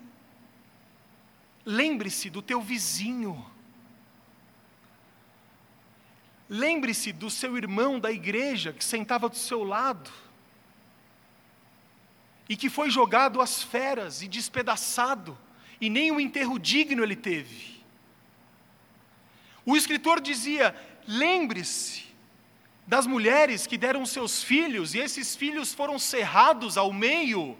lembre-se 1.64 2.28
do 2.28 2.43
teu 2.43 2.61
vizinho, 2.61 3.47
lembre-se 6.51 7.14
do 7.14 7.30
seu 7.30 7.57
irmão 7.57 7.99
da 7.99 8.12
igreja 8.12 8.74
que 8.74 8.84
sentava 8.84 9.26
do 9.26 9.37
seu 9.37 9.64
lado 9.64 10.26
e 12.49 12.57
que 12.57 12.70
foi 12.70 12.90
jogado 12.90 13.40
às 13.40 13.62
feras 13.62 14.22
e 14.22 14.28
despedaçado, 14.28 15.36
e 15.80 15.90
nem 15.90 16.11
um 16.12 16.20
enterro 16.20 16.59
digno 16.59 17.03
ele 17.03 17.16
teve. 17.16 17.82
O 19.64 19.76
escritor 19.76 20.20
dizia: 20.20 20.74
lembre-se 21.07 22.05
das 22.86 23.07
mulheres 23.07 23.66
que 23.66 23.76
deram 23.76 24.07
seus 24.07 24.42
filhos 24.42 24.94
e 24.94 24.99
esses 24.99 25.34
filhos 25.34 25.74
foram 25.74 25.99
cerrados 25.99 26.78
ao 26.78 26.92
meio, 26.92 27.59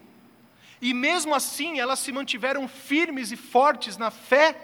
e 0.80 0.95
mesmo 0.95 1.34
assim 1.34 1.80
elas 1.80 1.99
se 1.99 2.12
mantiveram 2.12 2.68
firmes 2.68 3.32
e 3.32 3.37
fortes 3.37 3.97
na 3.97 4.11
fé. 4.11 4.57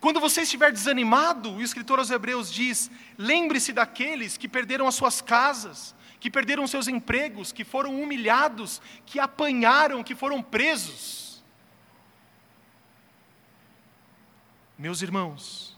Quando 0.00 0.20
você 0.20 0.42
estiver 0.42 0.70
desanimado, 0.70 1.50
o 1.50 1.62
escritor 1.62 1.98
aos 1.98 2.10
Hebreus 2.10 2.52
diz: 2.52 2.90
lembre-se 3.16 3.72
daqueles 3.72 4.36
que 4.36 4.46
perderam 4.46 4.86
as 4.86 4.94
suas 4.94 5.22
casas, 5.22 5.94
que 6.24 6.30
perderam 6.30 6.66
seus 6.66 6.88
empregos, 6.88 7.52
que 7.52 7.64
foram 7.64 8.00
humilhados, 8.00 8.80
que 9.04 9.20
apanharam, 9.20 10.02
que 10.02 10.14
foram 10.14 10.42
presos. 10.42 11.44
Meus 14.78 15.02
irmãos, 15.02 15.76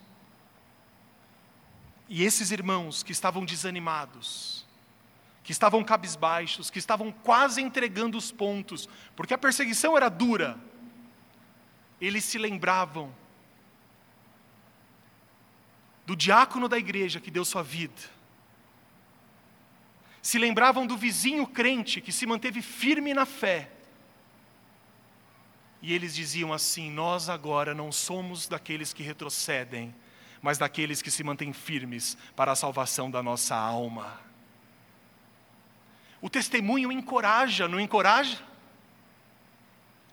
e 2.08 2.22
esses 2.22 2.52
irmãos 2.52 3.02
que 3.02 3.10
estavam 3.10 3.44
desanimados, 3.44 4.64
que 5.42 5.50
estavam 5.50 5.82
cabisbaixos, 5.82 6.70
que 6.70 6.78
estavam 6.78 7.10
quase 7.10 7.60
entregando 7.60 8.16
os 8.16 8.30
pontos, 8.30 8.88
porque 9.16 9.34
a 9.34 9.38
perseguição 9.38 9.96
era 9.96 10.08
dura, 10.08 10.56
eles 12.00 12.22
se 12.22 12.38
lembravam 12.38 13.12
do 16.06 16.14
diácono 16.14 16.68
da 16.68 16.78
igreja 16.78 17.20
que 17.20 17.32
deu 17.32 17.44
sua 17.44 17.64
vida, 17.64 18.15
se 20.26 20.40
lembravam 20.40 20.88
do 20.88 20.96
vizinho 20.96 21.46
crente 21.46 22.00
que 22.00 22.10
se 22.10 22.26
manteve 22.26 22.60
firme 22.60 23.14
na 23.14 23.24
fé, 23.24 23.70
e 25.80 25.92
eles 25.92 26.16
diziam 26.16 26.52
assim: 26.52 26.90
Nós 26.90 27.28
agora 27.28 27.72
não 27.72 27.92
somos 27.92 28.48
daqueles 28.48 28.92
que 28.92 29.04
retrocedem, 29.04 29.94
mas 30.42 30.58
daqueles 30.58 31.00
que 31.00 31.12
se 31.12 31.22
mantêm 31.22 31.52
firmes 31.52 32.18
para 32.34 32.50
a 32.50 32.56
salvação 32.56 33.08
da 33.08 33.22
nossa 33.22 33.54
alma. 33.54 34.20
O 36.20 36.28
testemunho 36.28 36.90
encoraja, 36.90 37.68
não 37.68 37.78
encoraja? 37.78 38.42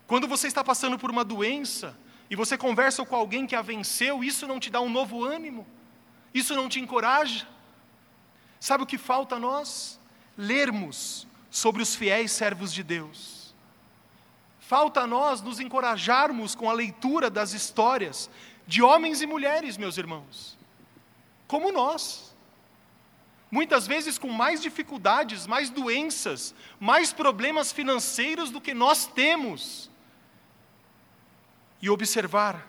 Quando 0.05 0.27
você 0.27 0.45
está 0.45 0.63
passando 0.63 0.99
por 0.99 1.09
uma 1.09 1.23
doença 1.23 1.97
e 2.29 2.35
você 2.35 2.55
conversa 2.55 3.03
com 3.03 3.15
alguém 3.15 3.47
que 3.47 3.55
a 3.55 3.63
venceu, 3.63 4.23
isso 4.23 4.45
não 4.45 4.59
te 4.59 4.69
dá 4.69 4.79
um 4.79 4.91
novo 4.91 5.23
ânimo? 5.23 5.65
Isso 6.31 6.53
não 6.53 6.69
te 6.69 6.79
encoraja? 6.79 7.47
Sabe 8.59 8.83
o 8.83 8.85
que 8.85 8.99
falta 8.99 9.37
a 9.37 9.39
nós? 9.39 10.02
Lermos 10.37 11.27
sobre 11.49 11.81
os 11.81 11.95
fiéis 11.95 12.31
servos 12.31 12.73
de 12.73 12.83
Deus. 12.83 13.53
Falta 14.59 15.01
a 15.01 15.07
nós 15.07 15.41
nos 15.41 15.59
encorajarmos 15.59 16.55
com 16.55 16.69
a 16.69 16.73
leitura 16.73 17.29
das 17.29 17.53
histórias 17.53 18.29
de 18.65 18.81
homens 18.81 19.21
e 19.21 19.27
mulheres, 19.27 19.77
meus 19.77 19.97
irmãos, 19.97 20.57
como 21.47 21.71
nós. 21.71 22.33
Muitas 23.51 23.85
vezes 23.85 24.17
com 24.17 24.29
mais 24.29 24.61
dificuldades, 24.61 25.45
mais 25.45 25.69
doenças, 25.69 26.55
mais 26.79 27.13
problemas 27.13 27.71
financeiros 27.71 28.49
do 28.49 28.59
que 28.59 28.73
nós 28.73 29.05
temos. 29.05 29.91
E 31.79 31.87
observar, 31.89 32.67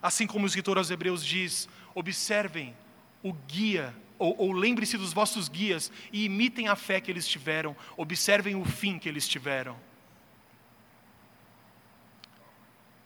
assim 0.00 0.28
como 0.28 0.44
o 0.44 0.46
escritor 0.46 0.78
aos 0.78 0.90
Hebreus 0.90 1.24
diz: 1.24 1.68
observem 1.94 2.76
o 3.24 3.32
guia, 3.32 3.92
ou, 4.20 4.36
ou 4.38 4.52
lembre-se 4.52 4.98
dos 4.98 5.14
vossos 5.14 5.48
guias 5.48 5.90
e 6.12 6.26
imitem 6.26 6.68
a 6.68 6.76
fé 6.76 7.00
que 7.00 7.10
eles 7.10 7.26
tiveram, 7.26 7.74
observem 7.96 8.54
o 8.54 8.64
fim 8.66 8.98
que 8.98 9.08
eles 9.08 9.26
tiveram. 9.26 9.76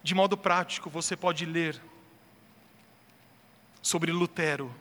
De 0.02 0.12
modo 0.12 0.36
prático, 0.36 0.90
você 0.90 1.16
pode 1.16 1.46
ler 1.46 1.80
sobre 3.80 4.10
Lutero. 4.10 4.74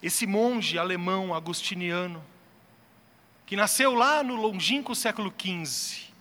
Esse 0.00 0.24
monge 0.24 0.78
alemão 0.78 1.34
agustiniano, 1.34 2.24
que 3.44 3.56
nasceu 3.56 3.92
lá 3.92 4.22
no 4.22 4.36
longínquo 4.36 4.94
século 4.94 5.34
XV, 5.36 6.12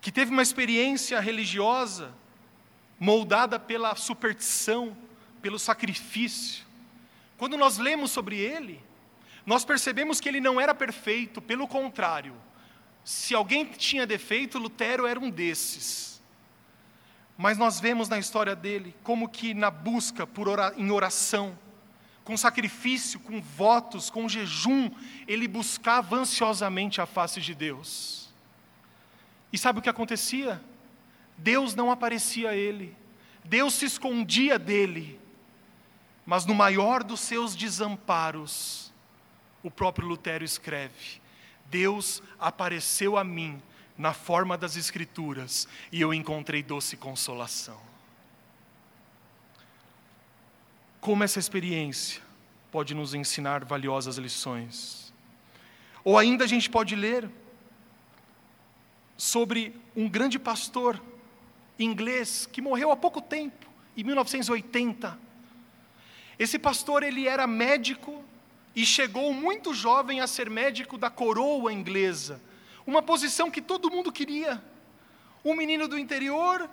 que 0.00 0.12
teve 0.12 0.30
uma 0.30 0.42
experiência 0.42 1.18
religiosa 1.18 2.14
moldada 2.98 3.58
pela 3.58 3.94
superstição, 3.94 4.96
pelo 5.40 5.58
sacrifício. 5.58 6.64
Quando 7.36 7.56
nós 7.56 7.78
lemos 7.78 8.10
sobre 8.10 8.36
ele, 8.36 8.82
nós 9.46 9.64
percebemos 9.64 10.20
que 10.20 10.28
ele 10.28 10.40
não 10.40 10.60
era 10.60 10.74
perfeito, 10.74 11.40
pelo 11.40 11.66
contrário. 11.68 12.34
Se 13.04 13.34
alguém 13.34 13.64
tinha 13.64 14.06
defeito, 14.06 14.58
Lutero 14.58 15.06
era 15.06 15.18
um 15.18 15.30
desses. 15.30 16.20
Mas 17.36 17.56
nós 17.56 17.78
vemos 17.78 18.08
na 18.08 18.18
história 18.18 18.56
dele 18.56 18.94
como 19.02 19.28
que 19.28 19.54
na 19.54 19.70
busca 19.70 20.26
por 20.26 20.48
ora, 20.48 20.74
em 20.76 20.90
oração, 20.90 21.56
com 22.24 22.36
sacrifício, 22.36 23.20
com 23.20 23.40
votos, 23.40 24.10
com 24.10 24.28
jejum, 24.28 24.90
ele 25.26 25.48
buscava 25.48 26.16
ansiosamente 26.16 27.00
a 27.00 27.06
face 27.06 27.40
de 27.40 27.54
Deus. 27.54 28.28
E 29.50 29.56
sabe 29.56 29.78
o 29.78 29.82
que 29.82 29.88
acontecia? 29.88 30.60
Deus 31.38 31.74
não 31.74 31.90
aparecia 31.90 32.50
a 32.50 32.56
ele, 32.56 32.94
Deus 33.44 33.74
se 33.74 33.86
escondia 33.86 34.58
dele, 34.58 35.18
mas 36.26 36.44
no 36.44 36.54
maior 36.54 37.02
dos 37.02 37.20
seus 37.20 37.54
desamparos, 37.54 38.92
o 39.62 39.70
próprio 39.70 40.06
Lutero 40.06 40.44
escreve: 40.44 41.22
Deus 41.66 42.22
apareceu 42.38 43.16
a 43.16 43.24
mim 43.24 43.62
na 43.96 44.12
forma 44.12 44.58
das 44.58 44.76
Escrituras 44.76 45.66
e 45.90 46.00
eu 46.00 46.12
encontrei 46.12 46.62
doce 46.62 46.96
consolação. 46.96 47.80
Como 51.00 51.22
essa 51.24 51.38
experiência 51.38 52.20
pode 52.70 52.94
nos 52.94 53.14
ensinar 53.14 53.64
valiosas 53.64 54.18
lições? 54.18 55.12
Ou 56.04 56.18
ainda 56.18 56.44
a 56.44 56.48
gente 56.48 56.68
pode 56.68 56.94
ler 56.94 57.30
sobre 59.16 59.74
um 59.96 60.08
grande 60.08 60.38
pastor 60.38 61.00
inglês 61.78 62.48
que 62.50 62.60
morreu 62.60 62.90
há 62.90 62.96
pouco 62.96 63.20
tempo, 63.20 63.66
em 63.96 64.02
1980. 64.02 65.18
Esse 66.38 66.58
pastor 66.58 67.02
ele 67.02 67.26
era 67.26 67.46
médico 67.46 68.24
e 68.74 68.86
chegou 68.86 69.32
muito 69.32 69.74
jovem 69.74 70.20
a 70.20 70.26
ser 70.26 70.48
médico 70.48 70.96
da 70.96 71.10
coroa 71.10 71.72
inglesa 71.72 72.40
uma 72.88 73.02
posição 73.02 73.50
que 73.50 73.60
todo 73.60 73.90
mundo 73.90 74.10
queria. 74.10 74.64
Um 75.44 75.54
menino 75.54 75.86
do 75.86 75.98
interior 75.98 76.70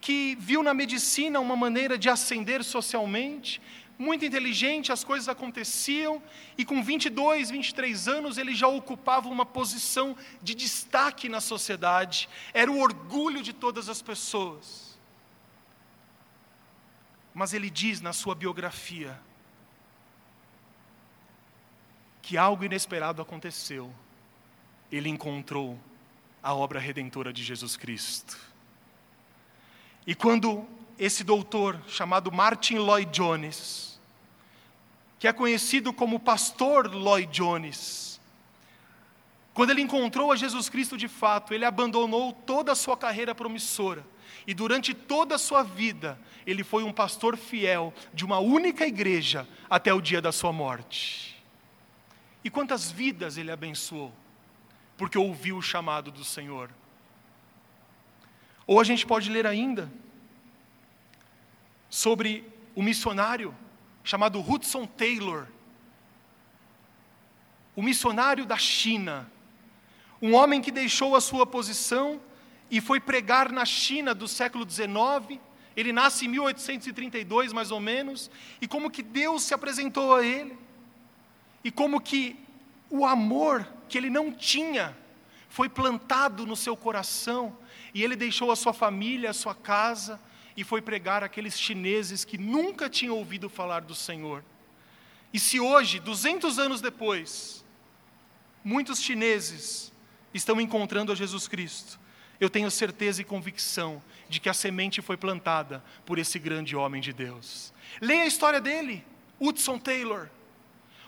que 0.00 0.34
viu 0.40 0.62
na 0.62 0.72
medicina 0.72 1.40
uma 1.40 1.54
maneira 1.54 1.98
de 1.98 2.08
ascender 2.08 2.64
socialmente, 2.64 3.60
muito 3.98 4.24
inteligente, 4.24 4.92
as 4.92 5.02
coisas 5.02 5.28
aconteciam, 5.28 6.22
e 6.56 6.64
com 6.64 6.82
22, 6.82 7.50
23 7.50 8.08
anos 8.08 8.38
ele 8.38 8.54
já 8.54 8.68
ocupava 8.68 9.28
uma 9.28 9.44
posição 9.44 10.16
de 10.40 10.54
destaque 10.54 11.28
na 11.28 11.40
sociedade, 11.40 12.28
era 12.54 12.70
o 12.70 12.78
orgulho 12.78 13.42
de 13.42 13.52
todas 13.52 13.88
as 13.88 14.00
pessoas. 14.00 14.96
Mas 17.34 17.52
ele 17.52 17.68
diz 17.68 18.00
na 18.00 18.12
sua 18.12 18.34
biografia 18.34 19.20
que 22.22 22.36
algo 22.36 22.64
inesperado 22.64 23.20
aconteceu 23.20 23.92
ele 24.90 25.08
encontrou 25.08 25.78
a 26.42 26.54
obra 26.54 26.80
redentora 26.80 27.32
de 27.32 27.42
Jesus 27.42 27.76
Cristo. 27.76 28.38
E 30.06 30.14
quando 30.14 30.66
esse 30.98 31.22
doutor, 31.22 31.80
chamado 31.86 32.32
Martin 32.32 32.76
Lloyd 32.76 33.10
Jones, 33.12 33.87
que 35.18 35.26
é 35.26 35.32
conhecido 35.32 35.92
como 35.92 36.20
Pastor 36.20 36.94
Lloyd 36.94 37.32
Jones, 37.32 38.20
quando 39.52 39.70
ele 39.70 39.82
encontrou 39.82 40.30
a 40.30 40.36
Jesus 40.36 40.68
Cristo 40.68 40.96
de 40.96 41.08
fato, 41.08 41.52
ele 41.52 41.64
abandonou 41.64 42.32
toda 42.32 42.72
a 42.72 42.76
sua 42.76 42.96
carreira 42.96 43.34
promissora. 43.34 44.06
E 44.46 44.54
durante 44.54 44.94
toda 44.94 45.34
a 45.34 45.38
sua 45.38 45.62
vida, 45.64 46.18
ele 46.46 46.62
foi 46.62 46.84
um 46.84 46.92
pastor 46.92 47.36
fiel 47.36 47.92
de 48.14 48.24
uma 48.24 48.38
única 48.38 48.86
igreja 48.86 49.48
até 49.68 49.92
o 49.92 50.00
dia 50.00 50.22
da 50.22 50.30
sua 50.30 50.52
morte. 50.52 51.42
E 52.44 52.48
quantas 52.48 52.90
vidas 52.90 53.36
ele 53.36 53.50
abençoou? 53.50 54.12
porque 54.98 55.16
ouviu 55.16 55.56
o 55.56 55.62
chamado 55.62 56.10
do 56.10 56.24
Senhor. 56.24 56.68
Ou 58.66 58.80
a 58.80 58.84
gente 58.84 59.06
pode 59.06 59.30
ler 59.30 59.46
ainda 59.46 59.90
sobre 61.88 62.44
o 62.74 62.82
missionário 62.82 63.54
chamado 64.08 64.40
Hudson 64.40 64.86
Taylor, 64.86 65.46
o 67.76 67.82
missionário 67.82 68.46
da 68.46 68.56
China, 68.56 69.30
um 70.22 70.34
homem 70.34 70.62
que 70.62 70.70
deixou 70.70 71.14
a 71.14 71.20
sua 71.20 71.44
posição 71.44 72.18
e 72.70 72.80
foi 72.80 73.00
pregar 73.00 73.52
na 73.52 73.66
China 73.66 74.14
do 74.14 74.26
século 74.26 74.66
XIX. 74.66 75.38
Ele 75.76 75.92
nasce 75.92 76.24
em 76.24 76.28
1832, 76.28 77.52
mais 77.52 77.70
ou 77.70 77.80
menos, 77.80 78.30
e 78.62 78.66
como 78.66 78.90
que 78.90 79.02
Deus 79.02 79.42
se 79.42 79.52
apresentou 79.52 80.14
a 80.14 80.24
ele, 80.24 80.56
e 81.62 81.70
como 81.70 82.00
que 82.00 82.34
o 82.88 83.04
amor 83.04 83.68
que 83.90 83.98
ele 83.98 84.08
não 84.08 84.32
tinha 84.32 84.96
foi 85.50 85.68
plantado 85.68 86.46
no 86.46 86.56
seu 86.56 86.74
coração, 86.74 87.54
e 87.92 88.02
ele 88.02 88.16
deixou 88.16 88.50
a 88.50 88.56
sua 88.56 88.72
família, 88.72 89.28
a 89.28 89.34
sua 89.34 89.54
casa, 89.54 90.18
e 90.58 90.64
foi 90.64 90.82
pregar 90.82 91.22
aqueles 91.22 91.56
chineses 91.56 92.24
que 92.24 92.36
nunca 92.36 92.90
tinham 92.90 93.16
ouvido 93.16 93.48
falar 93.48 93.82
do 93.82 93.94
Senhor. 93.94 94.42
E 95.32 95.38
se 95.38 95.60
hoje, 95.60 96.00
200 96.00 96.58
anos 96.58 96.80
depois, 96.80 97.64
muitos 98.64 99.00
chineses 99.00 99.92
estão 100.34 100.60
encontrando 100.60 101.12
a 101.12 101.14
Jesus 101.14 101.46
Cristo, 101.46 102.00
eu 102.40 102.50
tenho 102.50 102.68
certeza 102.72 103.22
e 103.22 103.24
convicção 103.24 104.02
de 104.28 104.40
que 104.40 104.48
a 104.48 104.52
semente 104.52 105.00
foi 105.00 105.16
plantada 105.16 105.80
por 106.04 106.18
esse 106.18 106.40
grande 106.40 106.74
homem 106.74 107.00
de 107.00 107.12
Deus. 107.12 107.72
Leia 108.00 108.24
a 108.24 108.26
história 108.26 108.60
dele, 108.60 109.06
Hudson 109.38 109.78
Taylor. 109.78 110.28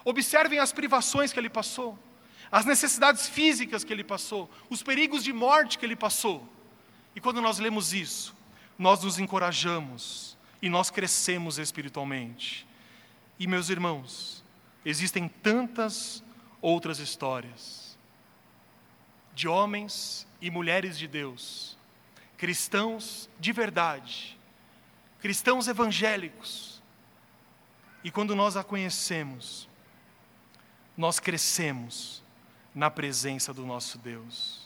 Observem 0.04 0.60
as 0.60 0.72
privações 0.72 1.32
que 1.32 1.40
ele 1.40 1.50
passou, 1.50 1.98
as 2.52 2.64
necessidades 2.64 3.26
físicas 3.28 3.82
que 3.82 3.92
ele 3.92 4.04
passou, 4.04 4.48
os 4.68 4.80
perigos 4.80 5.24
de 5.24 5.32
morte 5.32 5.76
que 5.76 5.84
ele 5.84 5.96
passou. 5.96 6.48
E 7.16 7.20
quando 7.20 7.42
nós 7.42 7.58
lemos 7.58 7.92
isso, 7.92 8.38
nós 8.80 9.02
nos 9.02 9.18
encorajamos 9.18 10.38
e 10.62 10.70
nós 10.70 10.88
crescemos 10.88 11.58
espiritualmente. 11.58 12.66
E 13.38 13.46
meus 13.46 13.68
irmãos, 13.68 14.42
existem 14.86 15.28
tantas 15.28 16.24
outras 16.62 16.98
histórias 16.98 17.98
de 19.34 19.46
homens 19.46 20.26
e 20.40 20.50
mulheres 20.50 20.98
de 20.98 21.06
Deus, 21.06 21.76
cristãos 22.38 23.28
de 23.38 23.52
verdade, 23.52 24.38
cristãos 25.20 25.68
evangélicos. 25.68 26.82
E 28.02 28.10
quando 28.10 28.34
nós 28.34 28.56
a 28.56 28.64
conhecemos, 28.64 29.68
nós 30.96 31.20
crescemos 31.20 32.24
na 32.74 32.90
presença 32.90 33.52
do 33.52 33.66
nosso 33.66 33.98
Deus. 33.98 34.59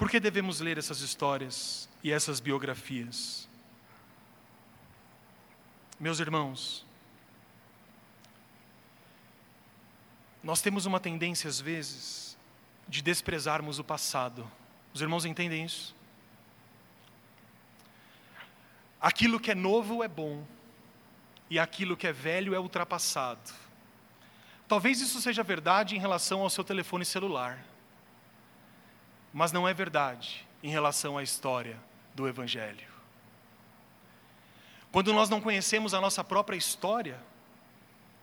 Por 0.00 0.08
que 0.08 0.18
devemos 0.18 0.60
ler 0.60 0.78
essas 0.78 1.02
histórias 1.02 1.86
e 2.02 2.10
essas 2.10 2.40
biografias? 2.40 3.46
Meus 6.00 6.20
irmãos, 6.20 6.86
nós 10.42 10.62
temos 10.62 10.86
uma 10.86 10.98
tendência 10.98 11.48
às 11.48 11.60
vezes 11.60 12.38
de 12.88 13.02
desprezarmos 13.02 13.78
o 13.78 13.84
passado. 13.84 14.50
Os 14.94 15.02
irmãos 15.02 15.26
entendem 15.26 15.66
isso? 15.66 15.94
Aquilo 18.98 19.38
que 19.38 19.50
é 19.50 19.54
novo 19.54 20.02
é 20.02 20.08
bom, 20.08 20.46
e 21.50 21.58
aquilo 21.58 21.94
que 21.94 22.06
é 22.06 22.12
velho 22.12 22.54
é 22.54 22.58
ultrapassado. 22.58 23.52
Talvez 24.66 25.02
isso 25.02 25.20
seja 25.20 25.42
verdade 25.42 25.94
em 25.94 25.98
relação 26.00 26.40
ao 26.40 26.48
seu 26.48 26.64
telefone 26.64 27.04
celular, 27.04 27.62
mas 29.32 29.52
não 29.52 29.66
é 29.68 29.72
verdade 29.72 30.46
em 30.62 30.70
relação 30.70 31.16
à 31.16 31.22
história 31.22 31.78
do 32.14 32.28
Evangelho. 32.28 32.88
Quando 34.92 35.12
nós 35.12 35.28
não 35.28 35.40
conhecemos 35.40 35.94
a 35.94 36.00
nossa 36.00 36.24
própria 36.24 36.56
história, 36.56 37.18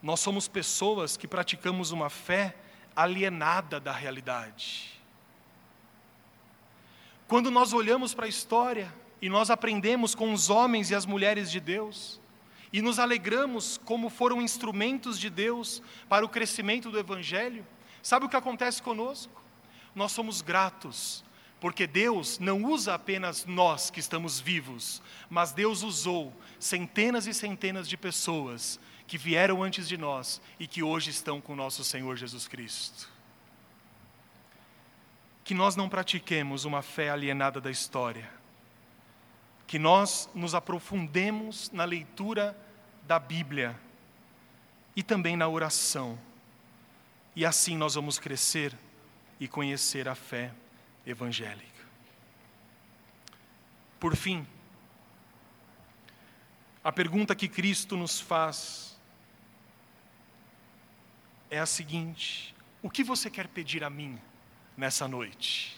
nós 0.04 0.20
somos 0.20 0.48
pessoas 0.48 1.16
que 1.16 1.28
praticamos 1.28 1.92
uma 1.92 2.10
fé 2.10 2.56
alienada 2.96 3.80
da 3.80 3.92
realidade. 3.92 5.00
Quando 7.28 7.50
nós 7.50 7.74
olhamos 7.74 8.14
para 8.14 8.26
a 8.26 8.30
história 8.30 8.94
e 9.22 9.30
nós 9.30 9.50
aprendemos 9.50 10.14
com 10.14 10.34
os 10.34 10.50
homens 10.50 10.92
e 10.92 10.96
as 10.96 11.06
mulheres 11.06 11.50
de 11.50 11.60
Deus, 11.60 12.20
e 12.72 12.82
nos 12.82 13.00
alegramos 13.00 13.80
como 13.86 14.10
foram 14.10 14.42
instrumentos 14.42 15.18
de 15.18 15.30
Deus 15.30 15.82
para 16.10 16.26
o 16.26 16.30
crescimento 16.30 16.92
do 16.92 17.00
Evangelho, 17.00 17.66
sabe 18.04 18.26
o 18.26 18.30
que 18.30 18.36
acontece 18.36 18.82
conosco? 18.82 19.42
Nós 19.98 20.12
somos 20.12 20.44
gratos, 20.44 21.24
porque 21.60 21.88
Deus 21.88 22.38
não 22.38 22.64
usa 22.64 22.94
apenas 22.94 23.46
nós 23.46 23.90
que 23.90 24.00
estamos 24.00 24.40
vivos, 24.40 25.02
mas 25.28 25.52
Deus 25.52 25.82
usou 25.82 26.32
centenas 26.60 27.26
e 27.26 27.34
centenas 27.34 27.90
de 27.90 27.98
pessoas 27.98 28.80
que 29.08 29.18
vieram 29.18 29.64
antes 29.64 29.88
de 29.88 29.98
nós 29.98 30.40
e 30.60 30.68
que 30.68 30.84
hoje 30.84 31.10
estão 31.10 31.42
com 31.42 31.56
nosso 31.56 31.84
Senhor 31.84 32.16
Jesus 32.16 32.48
Cristo. 32.48 33.10
Que 35.44 35.56
nós 35.56 35.76
não 35.76 35.90
pratiquemos 35.90 36.64
uma 36.64 36.84
fé 36.84 37.10
alienada 37.10 37.60
da 37.60 37.72
história, 37.72 38.30
que 39.66 39.80
nós 39.80 40.30
nos 40.36 40.54
aprofundemos 40.54 41.72
na 41.72 41.86
leitura 41.86 42.56
da 43.02 43.18
Bíblia 43.18 43.76
e 44.96 45.02
também 45.02 45.36
na 45.36 45.48
oração, 45.48 46.20
e 47.36 47.44
assim 47.44 47.76
nós 47.76 47.96
vamos 47.96 48.20
crescer 48.20 48.78
e 49.40 49.48
conhecer 49.48 50.08
a 50.08 50.16
fé 50.16 50.54
evangélica. 51.06 51.86
Por 54.00 54.16
fim, 54.16 54.46
a 56.84 56.92
pergunta 56.92 57.36
que 57.36 57.48
Cristo 57.48 57.98
nos 57.98 58.20
faz 58.20 58.98
é 61.50 61.60
a 61.60 61.66
seguinte: 61.66 62.56
o 62.82 62.90
que 62.90 63.04
você 63.04 63.30
quer 63.30 63.48
pedir 63.48 63.84
a 63.84 63.90
mim 63.90 64.20
nessa 64.76 65.08
noite? 65.08 65.76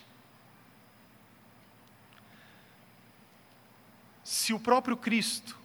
Se 4.24 4.54
o 4.54 4.60
próprio 4.60 4.96
Cristo 4.96 5.58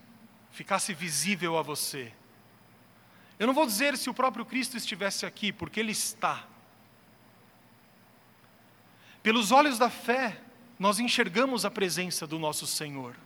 ficasse 0.50 0.94
visível 0.94 1.58
a 1.58 1.62
você, 1.62 2.12
eu 3.38 3.46
não 3.46 3.54
vou 3.54 3.66
dizer 3.66 3.96
se 3.98 4.08
o 4.08 4.14
próprio 4.14 4.46
Cristo 4.46 4.76
estivesse 4.76 5.26
aqui, 5.26 5.52
porque 5.52 5.80
Ele 5.80 5.92
está. 5.92 6.46
Pelos 9.24 9.50
olhos 9.50 9.78
da 9.78 9.88
fé, 9.88 10.38
nós 10.78 11.00
enxergamos 11.00 11.64
a 11.64 11.70
presença 11.70 12.26
do 12.26 12.38
nosso 12.38 12.66
Senhor. 12.66 13.16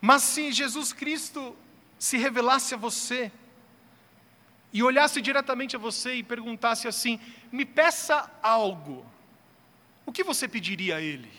Mas 0.00 0.22
se 0.22 0.50
Jesus 0.50 0.94
Cristo 0.94 1.54
se 1.98 2.16
revelasse 2.16 2.72
a 2.72 2.78
você, 2.78 3.30
e 4.72 4.82
olhasse 4.82 5.20
diretamente 5.20 5.76
a 5.76 5.78
você 5.78 6.14
e 6.14 6.22
perguntasse 6.22 6.88
assim: 6.88 7.20
me 7.52 7.66
peça 7.66 8.30
algo, 8.42 9.04
o 10.06 10.10
que 10.10 10.24
você 10.24 10.48
pediria 10.48 10.96
a 10.96 11.02
Ele? 11.02 11.30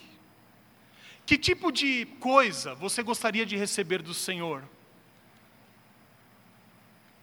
Que 1.26 1.40
tipo 1.40 1.72
de 1.72 2.06
coisa 2.20 2.76
você 2.76 3.02
gostaria 3.02 3.48
de 3.48 3.58
receber 3.58 4.04
do 4.04 4.14
Senhor? 4.14 4.64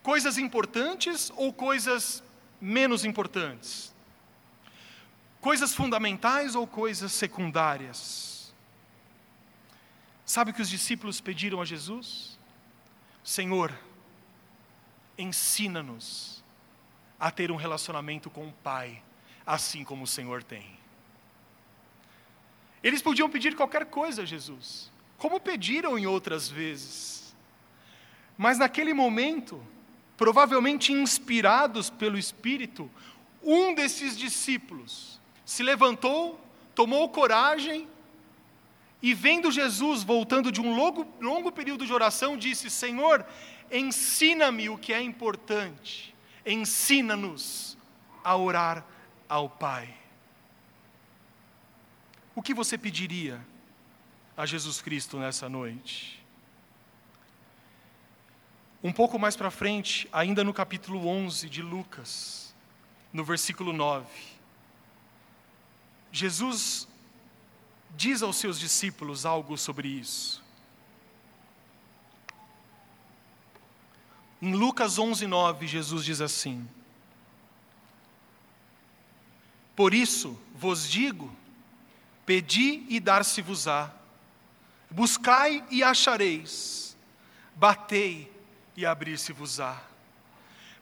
Coisas 0.03 0.39
importantes 0.39 1.31
ou 1.37 1.53
coisas 1.53 2.21
menos 2.61 3.05
importantes? 3.05 3.94
Coisas 5.45 5.75
fundamentais 5.75 6.55
ou 6.55 6.67
coisas 6.67 7.13
secundárias? 7.13 8.51
Sabe 10.25 10.51
o 10.51 10.55
que 10.55 10.63
os 10.63 10.71
discípulos 10.71 11.21
pediram 11.21 11.61
a 11.61 11.67
Jesus? 11.67 12.39
Senhor, 13.23 13.71
ensina-nos 15.19 16.43
a 17.21 17.31
ter 17.31 17.51
um 17.51 17.57
relacionamento 17.57 18.31
com 18.31 18.49
o 18.49 18.53
Pai, 18.55 19.03
assim 19.45 19.85
como 19.85 20.05
o 20.05 20.07
Senhor 20.07 20.43
tem. 20.43 20.79
Eles 22.83 23.03
podiam 23.03 23.29
pedir 23.29 23.55
qualquer 23.55 23.85
coisa 23.85 24.23
a 24.23 24.25
Jesus, 24.25 24.91
como 25.19 25.39
pediram 25.39 25.99
em 25.99 26.07
outras 26.07 26.49
vezes. 26.49 27.37
Mas 28.39 28.57
naquele 28.57 28.95
momento, 28.95 29.63
provavelmente 30.17 30.91
inspirados 30.91 31.91
pelo 31.91 32.17
Espírito, 32.17 32.91
um 33.43 33.75
desses 33.75 34.17
discípulos 34.17 35.23
se 35.45 35.63
levantou, 35.63 36.41
tomou 36.75 37.09
coragem 37.09 37.89
e, 39.03 39.13
vendo 39.13 39.51
Jesus 39.51 40.03
voltando 40.03 40.51
de 40.51 40.61
um 40.61 40.75
longo, 40.75 41.07
longo 41.21 41.53
período 41.53 41.87
de 41.87 41.93
oração, 41.93 42.37
disse: 42.37 42.71
Senhor, 42.71 43.25
ensina-me 43.71 44.69
o 44.69 44.79
que 44.79 44.93
é 44.93 45.03
importante, 45.03 46.15
ensina-nos 46.47 47.77
a 48.23 48.37
orar 48.37 48.85
ao 49.29 49.49
Pai. 49.49 49.95
O 52.35 52.43
que 52.43 52.55
você 52.55 52.77
pediria 52.77 53.45
a 54.37 54.47
Jesus 54.47 54.81
Cristo 54.81 55.19
nessa 55.19 55.49
noite? 55.49 56.25
Um 58.83 58.93
pouco 58.93 59.19
mais 59.19 59.37
para 59.37 59.51
frente, 59.51 60.09
ainda 60.13 60.43
no 60.43 60.53
capítulo 60.53 61.07
11 61.07 61.49
de 61.49 61.63
Lucas, 61.63 62.55
no 63.13 63.25
versículo 63.25 63.73
9, 63.73 64.07
Jesus 66.15 66.87
diz 67.97 68.23
aos 68.23 68.37
seus 68.37 68.57
discípulos 68.57 69.27
algo 69.27 69.59
sobre 69.59 69.89
isso. 69.89 70.41
Em 74.41 74.53
Lucas 74.53 74.97
11, 74.97 75.27
9, 75.27 75.67
Jesus 75.67 76.05
diz 76.05 76.21
assim: 76.21 76.69
Por 79.75 79.93
isso 79.93 80.39
vos 80.55 80.89
digo, 80.89 81.35
pedi 82.25 82.87
e 82.89 83.01
dar-se-vos-á, 83.01 83.91
buscai 84.89 85.65
e 85.69 85.83
achareis, 85.83 86.97
batei 87.57 88.33
e 88.77 88.87
abrir-se-vos-á. 88.87 89.83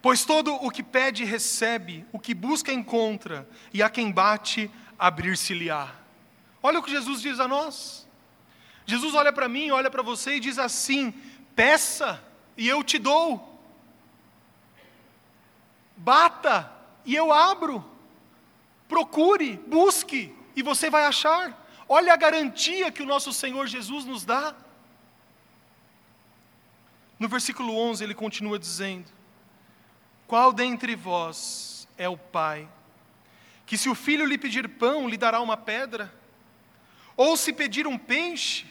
Pois 0.03 0.27
todo 0.27 0.53
o 0.57 0.71
que 0.71 0.83
pede 0.83 1.25
recebe, 1.25 2.05
o 2.13 2.19
que 2.19 2.35
busca 2.35 2.71
encontra, 2.71 3.49
e 3.73 3.83
a 3.83 3.89
quem 3.89 4.13
bate 4.13 4.71
abrir-se-lhe-á. 5.03 5.93
Olha 6.63 6.79
o 6.79 6.83
que 6.83 6.93
Jesus 6.93 7.21
diz 7.21 7.41
a 7.41 7.49
nós. 7.49 8.07
Jesus 8.87 9.15
olha 9.15 9.33
para 9.33 9.49
mim, 9.49 9.73
olha 9.73 9.91
para 9.91 10.01
você 10.01 10.37
e 10.37 10.41
diz 10.41 10.61
assim: 10.61 11.13
peça 11.57 12.23
e 12.57 12.69
eu 12.69 12.85
te 12.85 13.01
dou. 13.01 13.61
Bata 15.97 16.73
e 17.05 17.17
eu 17.17 17.33
abro. 17.33 17.85
Procure, 18.87 19.57
busque 19.67 20.33
e 20.55 20.63
você 20.63 20.89
vai 20.89 21.05
achar. 21.05 21.59
Olha 21.89 22.13
a 22.13 22.17
garantia 22.17 22.93
que 22.93 23.03
o 23.03 23.07
nosso 23.07 23.33
Senhor 23.33 23.67
Jesus 23.67 24.05
nos 24.05 24.25
dá. 24.25 24.55
No 27.19 27.27
versículo 27.27 27.77
11 27.77 28.05
ele 28.05 28.15
continua 28.15 28.57
dizendo: 28.57 29.11
Qual 30.29 30.53
dentre 30.53 30.95
vós 30.95 31.89
é 31.99 32.09
o 32.09 32.17
pai 32.17 32.69
que 33.67 33.79
se 33.79 33.89
o 33.89 33.95
filho 33.95 34.27
lhe 34.27 34.39
pedir 34.39 34.69
pão, 34.69 35.09
lhe 35.09 35.17
dará 35.17 35.41
uma 35.41 35.57
pedra? 35.57 36.13
Ou 37.17 37.37
se 37.37 37.53
pedir 37.53 37.87
um 37.87 37.99
peixe, 37.99 38.67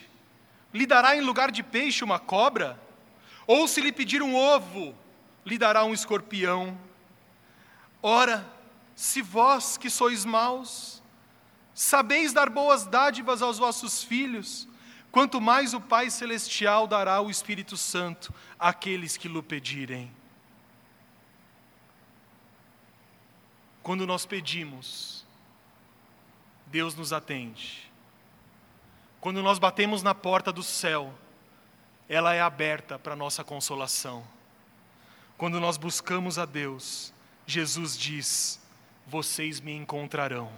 lhe 0.74 0.86
dará 0.86 1.16
em 1.16 1.22
lugar 1.22 1.52
de 1.52 1.64
peixe 1.64 2.04
uma 2.04 2.20
cobra? 2.20 2.80
Ou 3.48 3.68
se 3.68 3.82
lhe 3.82 3.92
pedir 3.92 4.22
um 4.22 4.36
ovo, 4.36 4.96
lhe 5.46 5.58
dará 5.58 5.84
um 5.84 5.94
escorpião? 5.94 6.78
Ora, 8.02 8.48
se 8.96 9.22
vós 9.22 9.78
que 9.78 9.90
sois 9.90 10.26
maus, 10.26 11.02
sabeis 11.74 12.34
dar 12.34 12.50
boas 12.50 12.86
dádivas 12.86 13.42
aos 13.42 13.58
vossos 13.58 14.04
filhos, 14.04 14.68
quanto 15.12 15.42
mais 15.42 15.74
o 15.74 15.82
Pai 15.82 16.10
Celestial 16.10 16.88
dará 16.88 17.22
o 17.22 17.30
Espírito 17.30 17.76
Santo 17.78 18.34
àqueles 18.60 19.18
que 19.18 19.28
lhe 19.28 19.42
pedirem. 19.42 20.12
Quando 23.84 24.06
nós 24.06 24.26
pedimos, 24.26 25.26
Deus 26.68 26.96
nos 26.96 27.12
atende. 27.12 27.92
Quando 29.20 29.42
nós 29.44 29.60
batemos 29.60 30.02
na 30.02 30.16
porta 30.16 30.52
do 30.52 30.64
céu, 30.64 31.14
ela 32.08 32.34
é 32.34 32.42
aberta 32.42 32.98
para 32.98 33.16
nossa 33.16 33.44
consolação. 33.44 34.26
Quando 35.38 35.60
nós 35.60 35.78
buscamos 35.78 36.38
a 36.38 36.46
Deus, 36.46 37.14
Jesus 37.46 37.98
diz: 37.98 38.60
Vocês 39.08 39.60
me 39.60 39.74
encontrarão. 39.74 40.52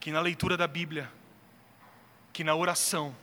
Que 0.00 0.10
na 0.10 0.20
leitura 0.20 0.56
da 0.56 0.66
Bíblia, 0.66 1.10
que 2.32 2.42
na 2.42 2.54
oração 2.54 3.14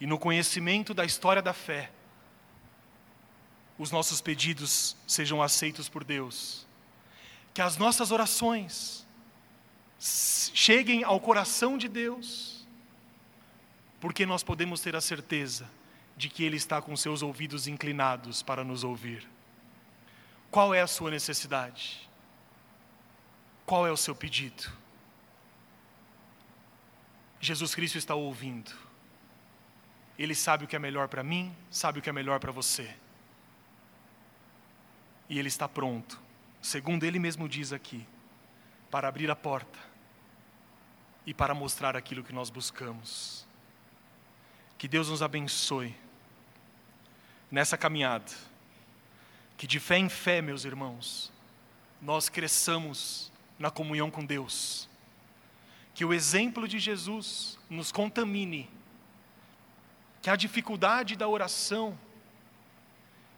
e 0.00 0.06
no 0.06 0.18
conhecimento 0.18 0.92
da 0.92 1.04
história 1.04 1.40
da 1.40 1.52
fé, 1.52 1.90
os 3.78 3.90
nossos 3.90 4.20
pedidos 4.20 4.96
sejam 5.06 5.42
aceitos 5.42 5.88
por 5.88 6.04
Deus. 6.04 6.66
Que 7.52 7.60
as 7.60 7.76
nossas 7.76 8.10
orações, 8.10 9.04
cheguem 9.98 11.02
ao 11.04 11.18
coração 11.20 11.78
de 11.78 11.88
Deus, 11.88 12.66
porque 14.00 14.26
nós 14.26 14.42
podemos 14.42 14.80
ter 14.80 14.94
a 14.94 15.00
certeza 15.00 15.70
de 16.16 16.28
que 16.28 16.44
Ele 16.44 16.56
está 16.56 16.80
com 16.80 16.96
seus 16.96 17.22
ouvidos 17.22 17.66
inclinados 17.66 18.42
para 18.42 18.62
nos 18.62 18.84
ouvir. 18.84 19.26
Qual 20.50 20.74
é 20.74 20.80
a 20.80 20.86
sua 20.86 21.10
necessidade? 21.10 22.08
Qual 23.66 23.86
é 23.86 23.90
o 23.90 23.96
seu 23.96 24.14
pedido? 24.14 24.70
Jesus 27.40 27.74
Cristo 27.74 27.98
está 27.98 28.14
ouvindo. 28.14 28.70
Ele 30.18 30.34
sabe 30.34 30.64
o 30.64 30.68
que 30.68 30.76
é 30.76 30.78
melhor 30.78 31.08
para 31.08 31.22
mim, 31.22 31.54
sabe 31.70 31.98
o 31.98 32.02
que 32.02 32.08
é 32.08 32.12
melhor 32.12 32.38
para 32.38 32.52
você. 32.52 32.94
E 35.34 35.38
Ele 35.40 35.48
está 35.48 35.68
pronto, 35.68 36.22
segundo 36.62 37.02
Ele 37.02 37.18
mesmo 37.18 37.48
diz 37.48 37.72
aqui, 37.72 38.06
para 38.88 39.08
abrir 39.08 39.28
a 39.32 39.34
porta 39.34 39.80
e 41.26 41.34
para 41.34 41.52
mostrar 41.52 41.96
aquilo 41.96 42.22
que 42.22 42.32
nós 42.32 42.50
buscamos. 42.50 43.44
Que 44.78 44.86
Deus 44.86 45.08
nos 45.08 45.22
abençoe 45.22 45.92
nessa 47.50 47.76
caminhada. 47.76 48.30
Que 49.56 49.66
de 49.66 49.80
fé 49.80 49.98
em 49.98 50.08
fé, 50.08 50.40
meus 50.40 50.64
irmãos, 50.64 51.32
nós 52.00 52.28
cresçamos 52.28 53.32
na 53.58 53.72
comunhão 53.72 54.12
com 54.12 54.24
Deus. 54.24 54.88
Que 55.94 56.04
o 56.04 56.14
exemplo 56.14 56.68
de 56.68 56.78
Jesus 56.78 57.58
nos 57.68 57.90
contamine. 57.90 58.70
Que 60.22 60.30
a 60.30 60.36
dificuldade 60.36 61.16
da 61.16 61.26
oração, 61.26 61.98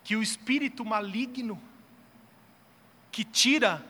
que 0.04 0.14
o 0.14 0.22
espírito 0.22 0.84
maligno 0.84 1.58
que 3.16 3.24
tira 3.24 3.82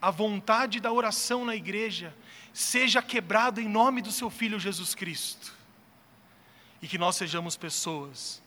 a 0.00 0.10
vontade 0.10 0.80
da 0.80 0.90
oração 0.90 1.44
na 1.44 1.54
igreja, 1.54 2.16
seja 2.54 3.02
quebrado 3.02 3.60
em 3.60 3.68
nome 3.68 4.00
do 4.00 4.10
seu 4.10 4.30
Filho 4.30 4.58
Jesus 4.58 4.94
Cristo. 4.94 5.52
E 6.80 6.88
que 6.88 6.96
nós 6.96 7.16
sejamos 7.16 7.54
pessoas 7.54 8.42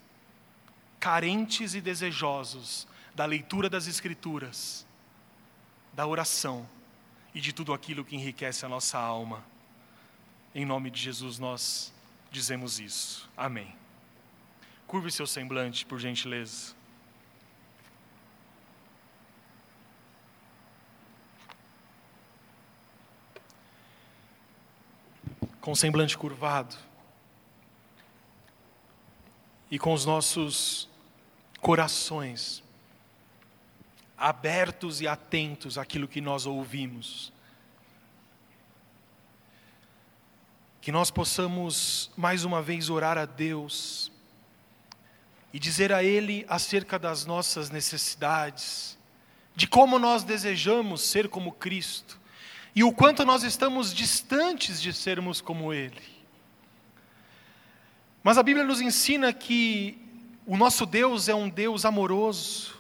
carentes 1.00 1.76
e 1.76 1.80
desejosos 1.80 2.88
da 3.14 3.24
leitura 3.24 3.70
das 3.70 3.86
Escrituras, 3.86 4.84
da 5.94 6.08
oração 6.08 6.68
e 7.32 7.40
de 7.40 7.54
tudo 7.54 7.72
aquilo 7.72 8.04
que 8.04 8.16
enriquece 8.16 8.66
a 8.66 8.70
nossa 8.70 8.98
alma. 8.98 9.46
Em 10.56 10.66
nome 10.66 10.90
de 10.90 11.00
Jesus 11.00 11.38
nós 11.38 11.94
dizemos 12.32 12.80
isso. 12.80 13.30
Amém. 13.38 13.76
Curve 14.88 15.12
seu 15.12 15.28
semblante, 15.28 15.86
por 15.86 16.00
gentileza. 16.00 16.75
Com 25.66 25.72
o 25.72 25.76
semblante 25.76 26.16
curvado 26.16 26.76
e 29.72 29.80
com 29.80 29.94
os 29.94 30.06
nossos 30.06 30.88
corações 31.60 32.64
abertos 34.16 35.02
e 35.02 35.08
atentos 35.08 35.80
àquilo 35.80 36.08
que 36.08 36.22
nós 36.22 36.46
ouvimos. 36.46 37.34
Que 40.82 40.92
nós 40.92 41.10
possamos 41.10 42.12
mais 42.16 42.44
uma 42.44 42.62
vez 42.62 42.88
orar 42.92 43.18
a 43.18 43.26
Deus 43.26 44.12
e 45.52 45.58
dizer 45.58 45.92
a 45.92 46.04
Ele 46.04 46.46
acerca 46.48 47.00
das 47.00 47.26
nossas 47.26 47.72
necessidades, 47.72 49.00
de 49.56 49.66
como 49.66 49.98
nós 49.98 50.24
desejamos 50.24 51.02
ser 51.02 51.28
como 51.28 51.52
Cristo 51.52 52.22
e 52.76 52.84
o 52.84 52.92
quanto 52.92 53.24
nós 53.24 53.44
estamos 53.44 53.94
distantes 53.94 54.82
de 54.82 54.92
sermos 54.92 55.40
como 55.40 55.74
Ele. 55.74 56.04
Mas 58.22 58.38
a 58.38 58.44
Bíblia 58.44 58.66
nos 58.66 58.82
ensina 58.82 59.32
que 59.32 59.98
o 60.46 60.58
nosso 60.58 60.86
Deus 60.86 61.30
é 61.30 61.34
um 61.34 61.48
Deus 61.48 61.86
amoroso, 61.86 62.76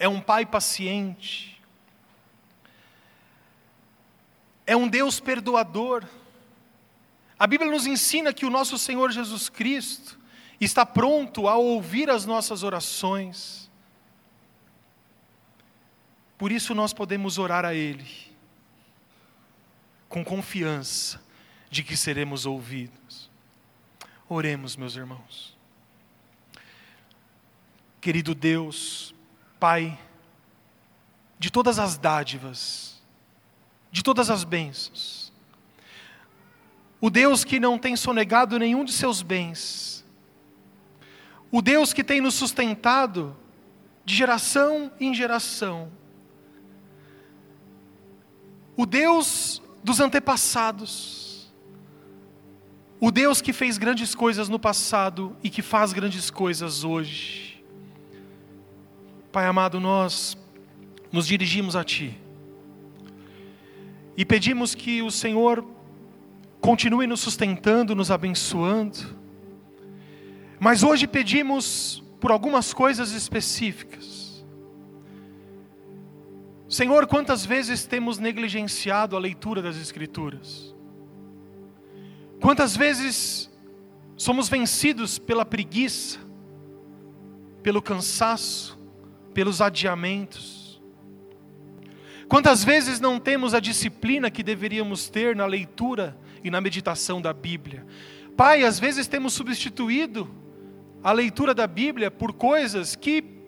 é 0.00 0.08
um 0.08 0.20
Pai 0.20 0.44
paciente, 0.44 1.62
é 4.66 4.76
um 4.76 4.88
Deus 4.88 5.20
perdoador. 5.20 6.04
A 7.38 7.46
Bíblia 7.46 7.70
nos 7.70 7.86
ensina 7.86 8.32
que 8.32 8.44
o 8.44 8.50
nosso 8.50 8.76
Senhor 8.76 9.12
Jesus 9.12 9.48
Cristo 9.48 10.18
está 10.60 10.84
pronto 10.84 11.46
a 11.46 11.56
ouvir 11.56 12.10
as 12.10 12.26
nossas 12.26 12.64
orações. 12.64 13.70
Por 16.36 16.50
isso 16.50 16.74
nós 16.74 16.92
podemos 16.92 17.38
orar 17.38 17.64
a 17.64 17.74
Ele 17.74 18.29
com 20.10 20.24
confiança 20.24 21.22
de 21.70 21.84
que 21.84 21.96
seremos 21.96 22.44
ouvidos. 22.44 23.30
Oremos, 24.28 24.76
meus 24.76 24.96
irmãos. 24.96 25.56
Querido 28.00 28.34
Deus, 28.34 29.14
Pai, 29.60 29.98
de 31.38 31.50
todas 31.50 31.78
as 31.78 31.96
dádivas, 31.96 33.00
de 33.92 34.02
todas 34.02 34.30
as 34.30 34.42
bênçãos, 34.42 35.32
o 37.00 37.08
Deus 37.08 37.44
que 37.44 37.60
não 37.60 37.78
tem 37.78 37.94
sonegado 37.94 38.58
nenhum 38.58 38.84
de 38.84 38.92
seus 38.92 39.22
bens, 39.22 40.04
o 41.52 41.62
Deus 41.62 41.92
que 41.92 42.02
tem 42.02 42.20
nos 42.20 42.34
sustentado 42.34 43.36
de 44.04 44.14
geração 44.14 44.90
em 44.98 45.14
geração, 45.14 45.90
o 48.76 48.84
Deus 48.84 49.62
dos 49.82 50.00
antepassados. 50.00 51.52
O 53.00 53.10
Deus 53.10 53.40
que 53.40 53.52
fez 53.52 53.78
grandes 53.78 54.14
coisas 54.14 54.48
no 54.48 54.58
passado 54.58 55.36
e 55.42 55.48
que 55.48 55.62
faz 55.62 55.92
grandes 55.92 56.30
coisas 56.30 56.84
hoje. 56.84 57.64
Pai 59.32 59.46
amado, 59.46 59.80
nós 59.80 60.36
nos 61.10 61.26
dirigimos 61.26 61.76
a 61.76 61.84
Ti 61.84 62.18
e 64.20 64.24
pedimos 64.24 64.74
que 64.74 65.00
o 65.00 65.10
Senhor 65.10 65.64
continue 66.60 67.06
nos 67.06 67.20
sustentando, 67.20 67.94
nos 67.94 68.10
abençoando. 68.10 68.98
Mas 70.58 70.82
hoje 70.82 71.06
pedimos 71.06 72.02
por 72.20 72.30
algumas 72.30 72.74
coisas 72.74 73.12
específicas. 73.12 74.09
Senhor, 76.70 77.04
quantas 77.08 77.44
vezes 77.44 77.84
temos 77.84 78.16
negligenciado 78.18 79.16
a 79.16 79.18
leitura 79.18 79.60
das 79.60 79.76
Escrituras? 79.76 80.72
Quantas 82.40 82.76
vezes 82.76 83.50
somos 84.16 84.48
vencidos 84.48 85.18
pela 85.18 85.44
preguiça, 85.44 86.20
pelo 87.60 87.82
cansaço, 87.82 88.78
pelos 89.34 89.60
adiamentos? 89.60 90.80
Quantas 92.28 92.62
vezes 92.62 93.00
não 93.00 93.18
temos 93.18 93.52
a 93.52 93.58
disciplina 93.58 94.30
que 94.30 94.44
deveríamos 94.44 95.08
ter 95.10 95.34
na 95.34 95.46
leitura 95.46 96.16
e 96.44 96.52
na 96.52 96.60
meditação 96.60 97.20
da 97.20 97.32
Bíblia? 97.32 97.84
Pai, 98.36 98.62
às 98.62 98.78
vezes 98.78 99.08
temos 99.08 99.32
substituído 99.32 100.30
a 101.02 101.10
leitura 101.10 101.52
da 101.52 101.66
Bíblia 101.66 102.12
por 102.12 102.32
coisas 102.32 102.94
que 102.94 103.39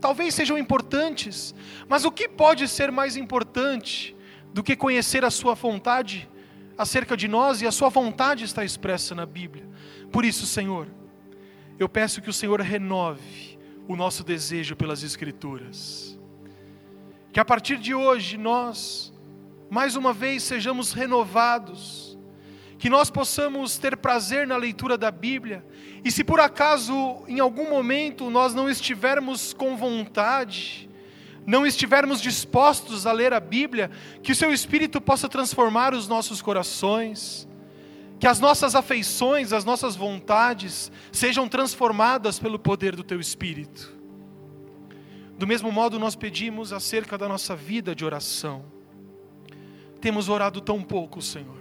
talvez 0.00 0.34
sejam 0.34 0.56
importantes, 0.58 1.54
mas 1.88 2.04
o 2.04 2.10
que 2.10 2.28
pode 2.28 2.66
ser 2.66 2.90
mais 2.90 3.16
importante 3.16 4.16
do 4.52 4.62
que 4.62 4.74
conhecer 4.74 5.24
a 5.24 5.30
Sua 5.30 5.54
vontade 5.54 6.28
acerca 6.76 7.16
de 7.16 7.28
nós 7.28 7.60
e 7.60 7.66
a 7.66 7.72
Sua 7.72 7.88
vontade 7.88 8.44
está 8.44 8.64
expressa 8.64 9.14
na 9.14 9.26
Bíblia? 9.26 9.68
Por 10.10 10.24
isso, 10.24 10.46
Senhor, 10.46 10.88
eu 11.78 11.88
peço 11.88 12.20
que 12.20 12.30
o 12.30 12.32
Senhor 12.32 12.60
renove 12.60 13.58
o 13.86 13.94
nosso 13.94 14.24
desejo 14.24 14.74
pelas 14.74 15.02
Escrituras, 15.02 16.18
que 17.32 17.40
a 17.40 17.44
partir 17.44 17.76
de 17.76 17.94
hoje 17.94 18.36
nós, 18.36 19.12
mais 19.68 19.96
uma 19.96 20.12
vez, 20.12 20.42
sejamos 20.42 20.92
renovados 20.92 22.09
que 22.80 22.88
nós 22.88 23.10
possamos 23.10 23.76
ter 23.76 23.94
prazer 23.94 24.46
na 24.46 24.56
leitura 24.56 24.96
da 24.96 25.10
Bíblia, 25.10 25.62
e 26.02 26.10
se 26.10 26.24
por 26.24 26.40
acaso 26.40 27.22
em 27.28 27.38
algum 27.38 27.68
momento 27.68 28.30
nós 28.30 28.54
não 28.54 28.70
estivermos 28.70 29.52
com 29.52 29.76
vontade, 29.76 30.88
não 31.46 31.66
estivermos 31.66 32.22
dispostos 32.22 33.06
a 33.06 33.12
ler 33.12 33.34
a 33.34 33.38
Bíblia, 33.38 33.90
que 34.22 34.32
o 34.32 34.34
Seu 34.34 34.50
Espírito 34.50 34.98
possa 34.98 35.28
transformar 35.28 35.92
os 35.92 36.08
nossos 36.08 36.40
corações, 36.40 37.46
que 38.18 38.26
as 38.26 38.40
nossas 38.40 38.74
afeições, 38.74 39.52
as 39.52 39.62
nossas 39.64 39.94
vontades 39.94 40.90
sejam 41.12 41.46
transformadas 41.46 42.38
pelo 42.38 42.58
poder 42.58 42.96
do 42.96 43.04
Teu 43.04 43.20
Espírito. 43.20 43.94
Do 45.36 45.46
mesmo 45.46 45.70
modo, 45.70 45.98
nós 45.98 46.16
pedimos 46.16 46.72
acerca 46.72 47.18
da 47.18 47.28
nossa 47.28 47.54
vida 47.54 47.94
de 47.94 48.06
oração. 48.06 48.64
Temos 50.00 50.30
orado 50.30 50.62
tão 50.62 50.82
pouco, 50.82 51.20
Senhor 51.20 51.59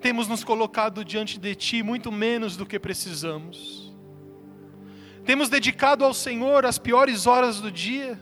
temos 0.00 0.28
nos 0.28 0.44
colocado 0.44 1.04
diante 1.04 1.38
de 1.38 1.54
Ti 1.54 1.82
muito 1.82 2.12
menos 2.12 2.56
do 2.56 2.64
que 2.64 2.78
precisamos. 2.78 3.92
Temos 5.24 5.48
dedicado 5.48 6.04
ao 6.04 6.14
Senhor 6.14 6.64
as 6.64 6.78
piores 6.78 7.26
horas 7.26 7.60
do 7.60 7.70
dia. 7.70 8.18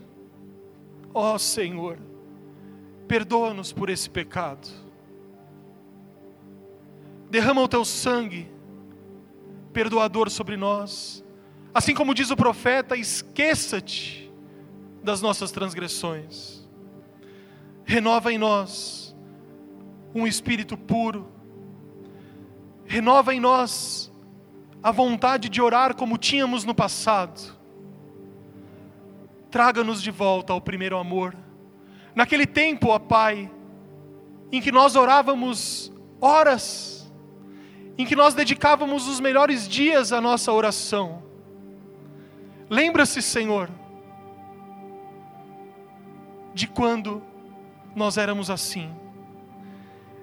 Ó 1.13 1.35
oh, 1.35 1.39
Senhor, 1.39 1.99
perdoa-nos 3.07 3.73
por 3.73 3.91
esse 3.91 4.09
pecado. 4.09 4.69
Derrama 7.31 7.63
o 7.63 7.69
Teu 7.69 7.85
sangue, 7.85 8.51
perdoador 9.73 10.31
sobre 10.31 10.57
nós. 10.57 11.25
Assim 11.75 11.95
como 11.95 12.15
diz 12.15 12.31
o 12.31 12.37
profeta, 12.37 12.97
esqueça-te 12.97 14.33
das 15.03 15.21
nossas 15.21 15.53
transgressões. 15.53 16.67
Renova 17.85 18.33
em 18.33 18.39
nós 18.39 19.15
um 20.15 20.27
espírito 20.27 20.77
puro 20.77 21.36
renova 22.87 23.35
em 23.35 23.41
nós 23.41 24.13
a 24.83 24.93
vontade 24.93 25.49
de 25.49 25.61
orar 25.61 25.95
como 25.95 26.17
tínhamos 26.17 26.65
no 26.65 26.75
passado. 26.75 27.57
Traga-nos 29.51 30.03
de 30.03 30.11
volta 30.11 30.53
ao 30.53 30.61
primeiro 30.61 30.97
amor. 30.97 31.37
Naquele 32.15 32.47
tempo, 32.47 32.89
ó 32.89 32.99
Pai, 32.99 33.51
em 34.53 34.61
que 34.61 34.71
nós 34.71 34.97
orávamos 34.97 35.93
horas, 36.21 37.13
em 37.99 38.07
que 38.07 38.17
nós 38.17 38.35
dedicávamos 38.35 39.09
os 39.09 39.21
melhores 39.21 39.69
dias 39.69 40.13
à 40.13 40.21
nossa 40.21 40.53
oração. 40.53 41.23
Lembra-se, 42.71 43.21
Senhor, 43.23 43.71
de 46.55 46.67
quando 46.67 47.23
nós 47.95 48.17
éramos 48.17 48.51
assim, 48.51 48.91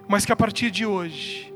mas 0.07 0.25
que 0.25 0.31
a 0.31 0.35
partir 0.35 0.71
de 0.71 0.85
hoje, 0.85 1.52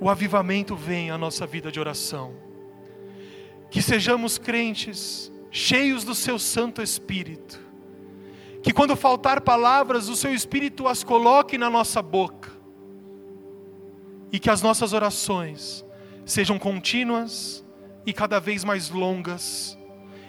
o 0.00 0.08
avivamento 0.08 0.74
venha 0.74 1.14
à 1.14 1.18
nossa 1.18 1.46
vida 1.46 1.70
de 1.70 1.78
oração. 1.78 2.34
Que 3.70 3.82
sejamos 3.82 4.38
crentes 4.38 5.30
cheios 5.50 6.04
do 6.04 6.14
seu 6.14 6.38
Santo 6.38 6.80
Espírito. 6.80 7.60
Que 8.62 8.72
quando 8.72 8.96
faltar 8.96 9.42
palavras, 9.42 10.08
o 10.08 10.16
seu 10.16 10.34
Espírito 10.34 10.88
as 10.88 11.04
coloque 11.04 11.58
na 11.58 11.68
nossa 11.68 12.00
boca. 12.00 12.50
E 14.32 14.38
que 14.38 14.48
as 14.48 14.62
nossas 14.62 14.92
orações 14.94 15.84
sejam 16.24 16.58
contínuas 16.58 17.64
e 18.06 18.12
cada 18.12 18.40
vez 18.40 18.64
mais 18.64 18.88
longas. 18.88 19.78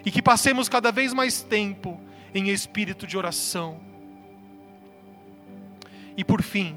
E 0.05 0.11
que 0.11 0.21
passemos 0.21 0.67
cada 0.67 0.91
vez 0.91 1.13
mais 1.13 1.41
tempo 1.41 1.99
em 2.33 2.49
espírito 2.49 3.07
de 3.07 3.17
oração. 3.17 3.79
E 6.17 6.23
por 6.25 6.41
fim, 6.41 6.75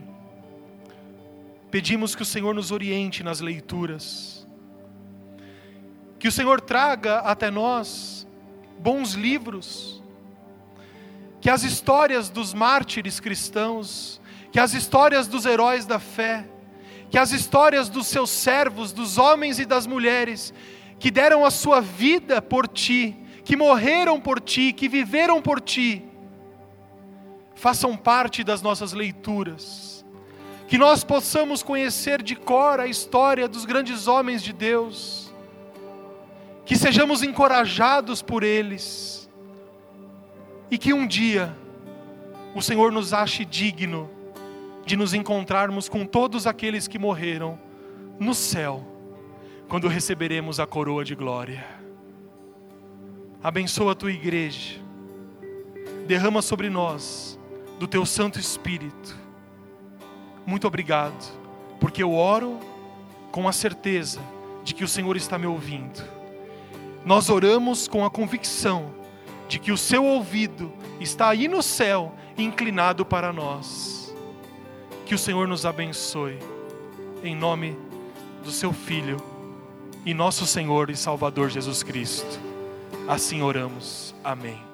Pedimos 1.74 2.14
que 2.14 2.22
o 2.22 2.24
Senhor 2.24 2.54
nos 2.54 2.70
oriente 2.70 3.24
nas 3.24 3.40
leituras, 3.40 4.46
que 6.20 6.28
o 6.28 6.30
Senhor 6.30 6.60
traga 6.60 7.18
até 7.18 7.50
nós 7.50 8.28
bons 8.78 9.14
livros, 9.14 10.00
que 11.40 11.50
as 11.50 11.64
histórias 11.64 12.30
dos 12.30 12.54
mártires 12.54 13.18
cristãos, 13.18 14.20
que 14.52 14.60
as 14.60 14.72
histórias 14.72 15.26
dos 15.26 15.46
heróis 15.46 15.84
da 15.84 15.98
fé, 15.98 16.48
que 17.10 17.18
as 17.18 17.32
histórias 17.32 17.88
dos 17.88 18.06
seus 18.06 18.30
servos, 18.30 18.92
dos 18.92 19.18
homens 19.18 19.58
e 19.58 19.64
das 19.64 19.84
mulheres, 19.84 20.54
que 21.00 21.10
deram 21.10 21.44
a 21.44 21.50
sua 21.50 21.80
vida 21.80 22.40
por 22.40 22.68
ti, 22.68 23.16
que 23.44 23.56
morreram 23.56 24.20
por 24.20 24.40
ti, 24.40 24.72
que 24.72 24.88
viveram 24.88 25.42
por 25.42 25.60
ti, 25.60 26.04
façam 27.56 27.96
parte 27.96 28.44
das 28.44 28.62
nossas 28.62 28.92
leituras 28.92 29.93
que 30.66 30.78
nós 30.78 31.04
possamos 31.04 31.62
conhecer 31.62 32.22
de 32.22 32.34
cor 32.34 32.80
a 32.80 32.86
história 32.86 33.46
dos 33.46 33.64
grandes 33.64 34.06
homens 34.06 34.42
de 34.42 34.52
Deus, 34.52 35.32
que 36.64 36.76
sejamos 36.76 37.22
encorajados 37.22 38.22
por 38.22 38.42
eles, 38.42 39.28
e 40.70 40.78
que 40.78 40.94
um 40.94 41.06
dia 41.06 41.54
o 42.54 42.62
Senhor 42.62 42.90
nos 42.90 43.12
ache 43.12 43.44
digno 43.44 44.10
de 44.86 44.96
nos 44.96 45.12
encontrarmos 45.12 45.88
com 45.88 46.06
todos 46.06 46.46
aqueles 46.46 46.88
que 46.88 46.98
morreram 46.98 47.58
no 48.18 48.34
céu, 48.34 48.82
quando 49.68 49.88
receberemos 49.88 50.58
a 50.58 50.66
coroa 50.66 51.04
de 51.04 51.14
glória. 51.14 51.64
Abençoa 53.42 53.92
a 53.92 53.94
tua 53.94 54.12
igreja, 54.12 54.80
derrama 56.06 56.40
sobre 56.40 56.70
nós 56.70 57.38
do 57.78 57.86
teu 57.86 58.06
Santo 58.06 58.38
Espírito 58.38 59.23
muito 60.46 60.66
obrigado, 60.66 61.32
porque 61.80 62.02
eu 62.02 62.12
oro 62.12 62.58
com 63.30 63.48
a 63.48 63.52
certeza 63.52 64.20
de 64.62 64.74
que 64.74 64.84
o 64.84 64.88
Senhor 64.88 65.16
está 65.16 65.38
me 65.38 65.46
ouvindo. 65.46 66.02
Nós 67.04 67.28
oramos 67.28 67.86
com 67.86 68.04
a 68.04 68.10
convicção 68.10 68.94
de 69.48 69.58
que 69.58 69.70
o 69.70 69.76
seu 69.76 70.04
ouvido 70.04 70.72
está 71.00 71.28
aí 71.28 71.48
no 71.48 71.62
céu, 71.62 72.14
inclinado 72.36 73.04
para 73.04 73.32
nós. 73.32 74.14
Que 75.04 75.14
o 75.14 75.18
Senhor 75.18 75.46
nos 75.46 75.66
abençoe, 75.66 76.38
em 77.22 77.36
nome 77.36 77.76
do 78.42 78.50
seu 78.50 78.72
Filho 78.72 79.16
e 80.04 80.14
nosso 80.14 80.46
Senhor 80.46 80.90
e 80.90 80.96
Salvador 80.96 81.50
Jesus 81.50 81.82
Cristo. 81.82 82.40
Assim 83.06 83.42
oramos. 83.42 84.14
Amém. 84.22 84.73